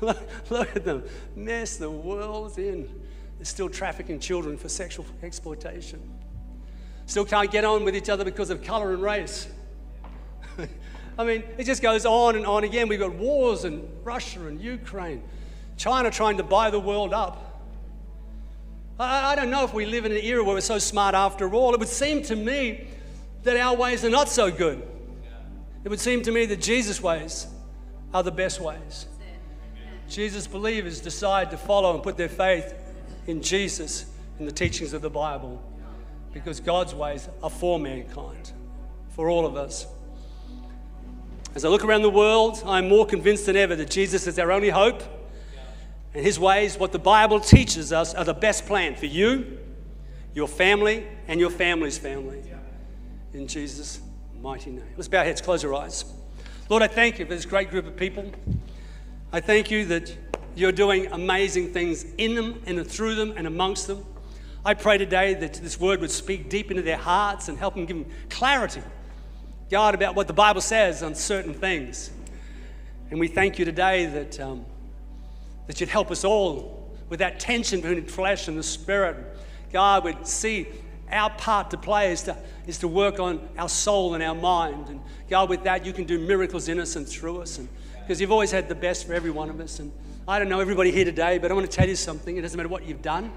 look, 0.00 0.18
look 0.50 0.74
at 0.74 0.84
the 0.86 1.06
mess 1.36 1.76
the 1.76 1.90
world's 1.90 2.56
in. 2.56 2.88
They're 3.38 3.44
still 3.44 3.68
trafficking 3.68 4.18
children 4.18 4.56
for 4.56 4.68
sexual 4.68 5.06
exploitation. 5.22 6.00
Still 7.06 7.24
can't 7.24 7.50
get 7.50 7.64
on 7.64 7.84
with 7.84 7.96
each 7.96 8.08
other 8.08 8.24
because 8.24 8.50
of 8.50 8.62
color 8.62 8.92
and 8.92 9.02
race. 9.02 9.48
I 11.18 11.24
mean, 11.24 11.44
it 11.56 11.64
just 11.64 11.80
goes 11.80 12.04
on 12.04 12.36
and 12.36 12.44
on 12.44 12.64
again. 12.64 12.88
We've 12.88 12.98
got 12.98 13.14
wars 13.14 13.64
in 13.64 13.88
Russia 14.02 14.46
and 14.46 14.60
Ukraine, 14.60 15.22
China 15.76 16.10
trying 16.10 16.36
to 16.36 16.42
buy 16.42 16.70
the 16.70 16.80
world 16.80 17.14
up. 17.14 17.62
I, 18.98 19.32
I 19.32 19.34
don't 19.36 19.50
know 19.50 19.64
if 19.64 19.72
we 19.72 19.86
live 19.86 20.04
in 20.04 20.12
an 20.12 20.18
era 20.18 20.42
where 20.42 20.54
we're 20.54 20.60
so 20.60 20.78
smart 20.78 21.14
after 21.14 21.52
all. 21.54 21.72
It 21.72 21.80
would 21.80 21.88
seem 21.88 22.22
to 22.24 22.36
me 22.36 22.88
that 23.44 23.56
our 23.56 23.76
ways 23.76 24.04
are 24.04 24.10
not 24.10 24.28
so 24.28 24.50
good. 24.50 24.86
It 25.84 25.88
would 25.88 26.00
seem 26.00 26.22
to 26.22 26.32
me 26.32 26.44
that 26.46 26.60
Jesus' 26.60 27.00
ways 27.00 27.46
are 28.12 28.22
the 28.22 28.32
best 28.32 28.60
ways. 28.60 29.06
Jesus' 30.08 30.46
believers 30.46 31.00
decide 31.00 31.50
to 31.52 31.56
follow 31.56 31.94
and 31.94 32.02
put 32.02 32.16
their 32.16 32.28
faith 32.28 32.74
in 33.28 33.42
Jesus 33.42 34.06
in 34.38 34.46
the 34.46 34.52
teachings 34.52 34.94
of 34.94 35.02
the 35.02 35.10
Bible 35.10 35.62
because 36.32 36.60
God's 36.60 36.94
ways 36.94 37.28
are 37.42 37.50
for 37.50 37.78
mankind, 37.78 38.52
for 39.10 39.28
all 39.28 39.44
of 39.46 39.54
us. 39.54 39.86
As 41.54 41.64
I 41.64 41.68
look 41.68 41.84
around 41.84 42.02
the 42.02 42.10
world, 42.10 42.62
I'm 42.64 42.88
more 42.88 43.04
convinced 43.04 43.46
than 43.46 43.56
ever 43.56 43.76
that 43.76 43.90
Jesus 43.90 44.26
is 44.26 44.38
our 44.38 44.50
only 44.50 44.70
hope. 44.70 45.02
And 46.14 46.24
his 46.24 46.38
ways, 46.38 46.78
what 46.78 46.92
the 46.92 46.98
Bible 46.98 47.38
teaches 47.38 47.92
us, 47.92 48.14
are 48.14 48.24
the 48.24 48.34
best 48.34 48.66
plan 48.66 48.94
for 48.94 49.06
you, 49.06 49.58
your 50.34 50.48
family, 50.48 51.06
and 51.26 51.38
your 51.38 51.50
family's 51.50 51.98
family. 51.98 52.42
In 53.34 53.46
Jesus' 53.46 54.00
mighty 54.40 54.70
name. 54.70 54.84
Let's 54.96 55.08
bow 55.08 55.18
our 55.18 55.24
heads, 55.24 55.42
close 55.42 55.64
our 55.64 55.74
eyes. 55.74 56.04
Lord, 56.70 56.82
I 56.82 56.86
thank 56.86 57.18
you 57.18 57.26
for 57.26 57.34
this 57.34 57.44
great 57.44 57.70
group 57.70 57.86
of 57.86 57.96
people. 57.96 58.30
I 59.32 59.40
thank 59.40 59.70
you 59.70 59.84
that 59.86 60.16
you're 60.58 60.72
doing 60.72 61.06
amazing 61.12 61.72
things 61.72 62.04
in 62.18 62.34
them 62.34 62.62
and 62.66 62.86
through 62.86 63.14
them 63.14 63.34
and 63.36 63.46
amongst 63.46 63.86
them. 63.86 64.04
I 64.64 64.74
pray 64.74 64.98
today 64.98 65.34
that 65.34 65.54
this 65.54 65.78
word 65.78 66.00
would 66.00 66.10
speak 66.10 66.50
deep 66.50 66.70
into 66.70 66.82
their 66.82 66.96
hearts 66.96 67.48
and 67.48 67.56
help 67.56 67.74
them 67.74 67.86
give 67.86 67.96
them 67.96 68.06
clarity 68.28 68.82
God, 69.70 69.94
about 69.94 70.14
what 70.14 70.26
the 70.26 70.32
Bible 70.32 70.62
says 70.62 71.02
on 71.02 71.14
certain 71.14 71.52
things. 71.52 72.10
And 73.10 73.20
we 73.20 73.28
thank 73.28 73.58
you 73.58 73.64
today 73.64 74.06
that, 74.06 74.40
um, 74.40 74.64
that 75.66 75.80
you'd 75.80 75.90
help 75.90 76.10
us 76.10 76.24
all 76.24 76.90
with 77.08 77.18
that 77.18 77.38
tension 77.38 77.80
between 77.80 78.04
the 78.04 78.10
flesh 78.10 78.48
and 78.48 78.56
the 78.56 78.62
spirit. 78.62 79.16
God 79.70 80.04
would 80.04 80.26
see 80.26 80.66
our 81.10 81.30
part 81.30 81.70
to 81.70 81.76
play 81.76 82.12
is 82.12 82.22
to, 82.22 82.36
is 82.66 82.78
to 82.78 82.88
work 82.88 83.18
on 83.18 83.46
our 83.58 83.68
soul 83.68 84.14
and 84.14 84.22
our 84.22 84.34
mind. 84.34 84.88
And 84.88 85.00
God, 85.28 85.50
with 85.50 85.64
that, 85.64 85.84
you 85.84 85.92
can 85.92 86.04
do 86.04 86.18
miracles 86.18 86.68
in 86.68 86.80
us 86.80 86.96
and 86.96 87.06
through 87.06 87.42
us. 87.42 87.60
Because 88.00 88.20
you've 88.20 88.32
always 88.32 88.50
had 88.50 88.68
the 88.68 88.74
best 88.74 89.06
for 89.06 89.12
every 89.12 89.30
one 89.30 89.50
of 89.50 89.60
us. 89.60 89.80
And 89.80 89.92
I 90.28 90.38
don't 90.38 90.50
know 90.50 90.60
everybody 90.60 90.90
here 90.90 91.06
today, 91.06 91.38
but 91.38 91.50
I 91.50 91.54
want 91.54 91.70
to 91.70 91.74
tell 91.74 91.88
you 91.88 91.96
something. 91.96 92.36
It 92.36 92.42
doesn't 92.42 92.54
matter 92.54 92.68
what 92.68 92.84
you've 92.84 93.00
done 93.00 93.32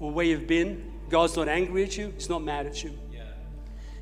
or 0.00 0.10
where 0.10 0.26
you've 0.26 0.46
been. 0.46 0.92
God's 1.08 1.34
not 1.34 1.48
angry 1.48 1.82
at 1.82 1.96
you. 1.96 2.12
He's 2.14 2.28
not 2.28 2.42
mad 2.42 2.66
at 2.66 2.84
you. 2.84 2.92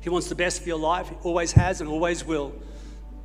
He 0.01 0.09
wants 0.09 0.27
the 0.27 0.35
best 0.35 0.61
for 0.61 0.67
your 0.67 0.77
life. 0.77 1.07
He 1.07 1.15
always 1.23 1.53
has 1.53 1.79
and 1.79 1.89
always 1.89 2.25
will. 2.25 2.53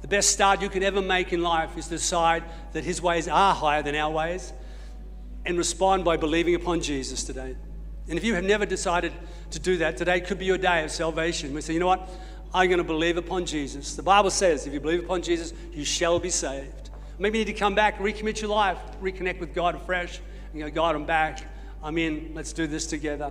The 0.02 0.06
best 0.06 0.30
start 0.30 0.62
you 0.62 0.68
could 0.68 0.84
ever 0.84 1.02
make 1.02 1.32
in 1.32 1.42
life 1.42 1.76
is 1.76 1.86
to 1.86 1.96
decide 1.96 2.44
that 2.72 2.84
His 2.84 3.02
ways 3.02 3.26
are 3.26 3.52
higher 3.52 3.82
than 3.82 3.96
our 3.96 4.12
ways 4.12 4.52
and 5.44 5.58
respond 5.58 6.04
by 6.04 6.16
believing 6.16 6.54
upon 6.54 6.80
Jesus 6.80 7.24
today. 7.24 7.56
And 8.08 8.16
if 8.16 8.22
you 8.22 8.36
have 8.36 8.44
never 8.44 8.64
decided 8.64 9.12
to 9.50 9.58
do 9.58 9.76
that, 9.78 9.96
today 9.96 10.20
could 10.20 10.38
be 10.38 10.44
your 10.44 10.56
day 10.56 10.84
of 10.84 10.92
salvation. 10.92 11.52
We 11.52 11.62
say, 11.62 11.74
you 11.74 11.80
know 11.80 11.88
what? 11.88 12.08
I'm 12.54 12.68
going 12.68 12.78
to 12.78 12.84
believe 12.84 13.16
upon 13.16 13.44
Jesus. 13.44 13.96
The 13.96 14.04
Bible 14.04 14.30
says, 14.30 14.68
if 14.68 14.72
you 14.72 14.78
believe 14.78 15.02
upon 15.02 15.22
Jesus, 15.22 15.52
you 15.72 15.84
shall 15.84 16.20
be 16.20 16.30
saved. 16.30 16.89
Maybe 17.20 17.38
you 17.38 17.44
need 17.44 17.52
to 17.52 17.58
come 17.58 17.74
back, 17.74 17.98
recommit 17.98 18.40
your 18.40 18.50
life, 18.50 18.78
reconnect 19.02 19.40
with 19.40 19.54
God 19.54 19.74
afresh, 19.74 20.20
and 20.52 20.62
go, 20.62 20.70
God, 20.70 20.96
I'm 20.96 21.04
back. 21.04 21.44
I'm 21.82 21.98
in. 21.98 22.32
Let's 22.34 22.54
do 22.54 22.66
this 22.66 22.86
together. 22.86 23.30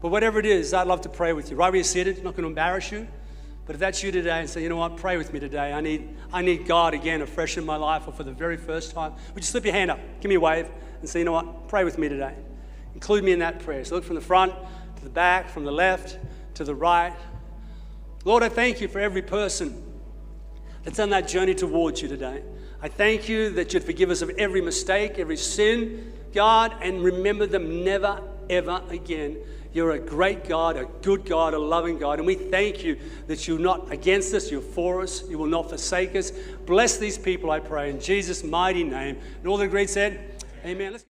But 0.00 0.08
whatever 0.08 0.40
it 0.40 0.46
is, 0.46 0.74
I'd 0.74 0.88
love 0.88 1.02
to 1.02 1.08
pray 1.08 1.32
with 1.32 1.48
you. 1.48 1.56
Right 1.56 1.68
where 1.68 1.76
you're 1.76 1.84
seated, 1.84 2.16
it's 2.16 2.24
not 2.24 2.32
going 2.32 2.42
to 2.42 2.48
embarrass 2.48 2.90
you. 2.90 3.06
But 3.64 3.76
if 3.76 3.80
that's 3.80 4.02
you 4.02 4.10
today 4.10 4.40
and 4.40 4.50
say, 4.50 4.62
you 4.62 4.68
know 4.68 4.76
what, 4.76 4.96
pray 4.96 5.16
with 5.16 5.32
me 5.32 5.38
today. 5.38 5.72
I 5.72 5.80
need, 5.80 6.16
I 6.32 6.42
need 6.42 6.66
God 6.66 6.94
again 6.94 7.22
afresh 7.22 7.56
in 7.56 7.64
my 7.64 7.76
life 7.76 8.08
or 8.08 8.12
for 8.12 8.24
the 8.24 8.32
very 8.32 8.56
first 8.56 8.92
time. 8.92 9.12
Would 9.34 9.44
you 9.44 9.48
slip 9.48 9.64
your 9.64 9.74
hand 9.74 9.92
up, 9.92 10.00
give 10.20 10.28
me 10.30 10.34
a 10.34 10.40
wave, 10.40 10.68
and 11.00 11.08
say, 11.08 11.20
you 11.20 11.24
know 11.24 11.32
what, 11.32 11.68
pray 11.68 11.84
with 11.84 11.96
me 11.96 12.08
today. 12.08 12.34
Include 12.94 13.22
me 13.22 13.32
in 13.32 13.38
that 13.38 13.60
prayer. 13.60 13.84
So 13.84 13.94
look 13.94 14.04
from 14.04 14.16
the 14.16 14.20
front 14.20 14.52
to 14.96 15.04
the 15.04 15.10
back, 15.10 15.48
from 15.48 15.64
the 15.64 15.70
left 15.70 16.18
to 16.54 16.64
the 16.64 16.74
right. 16.74 17.14
Lord, 18.24 18.42
I 18.42 18.48
thank 18.48 18.80
you 18.80 18.88
for 18.88 18.98
every 18.98 19.22
person 19.22 19.80
that's 20.82 20.98
on 20.98 21.10
that 21.10 21.28
journey 21.28 21.54
towards 21.54 22.02
you 22.02 22.08
today. 22.08 22.42
I 22.80 22.88
thank 22.88 23.28
you 23.28 23.50
that 23.50 23.74
you'd 23.74 23.82
forgive 23.82 24.10
us 24.10 24.22
of 24.22 24.30
every 24.30 24.60
mistake, 24.60 25.18
every 25.18 25.36
sin, 25.36 26.12
God, 26.32 26.74
and 26.80 27.02
remember 27.02 27.46
them 27.46 27.84
never, 27.84 28.22
ever 28.48 28.82
again. 28.88 29.36
You're 29.72 29.90
a 29.92 29.98
great 29.98 30.48
God, 30.48 30.76
a 30.76 30.84
good 31.02 31.24
God, 31.24 31.54
a 31.54 31.58
loving 31.58 31.98
God. 31.98 32.18
And 32.18 32.26
we 32.26 32.36
thank 32.36 32.84
you 32.84 32.98
that 33.26 33.48
you're 33.48 33.58
not 33.58 33.92
against 33.92 34.32
us, 34.32 34.50
you're 34.50 34.60
for 34.60 35.02
us, 35.02 35.28
you 35.28 35.38
will 35.38 35.46
not 35.46 35.68
forsake 35.68 36.14
us. 36.14 36.32
Bless 36.66 36.98
these 36.98 37.18
people, 37.18 37.50
I 37.50 37.60
pray, 37.60 37.90
in 37.90 38.00
Jesus' 38.00 38.44
mighty 38.44 38.84
name. 38.84 39.18
And 39.38 39.46
all 39.48 39.56
the 39.56 39.68
great 39.68 39.90
said, 39.90 40.42
Amen. 40.64 40.92
Let's 40.92 41.04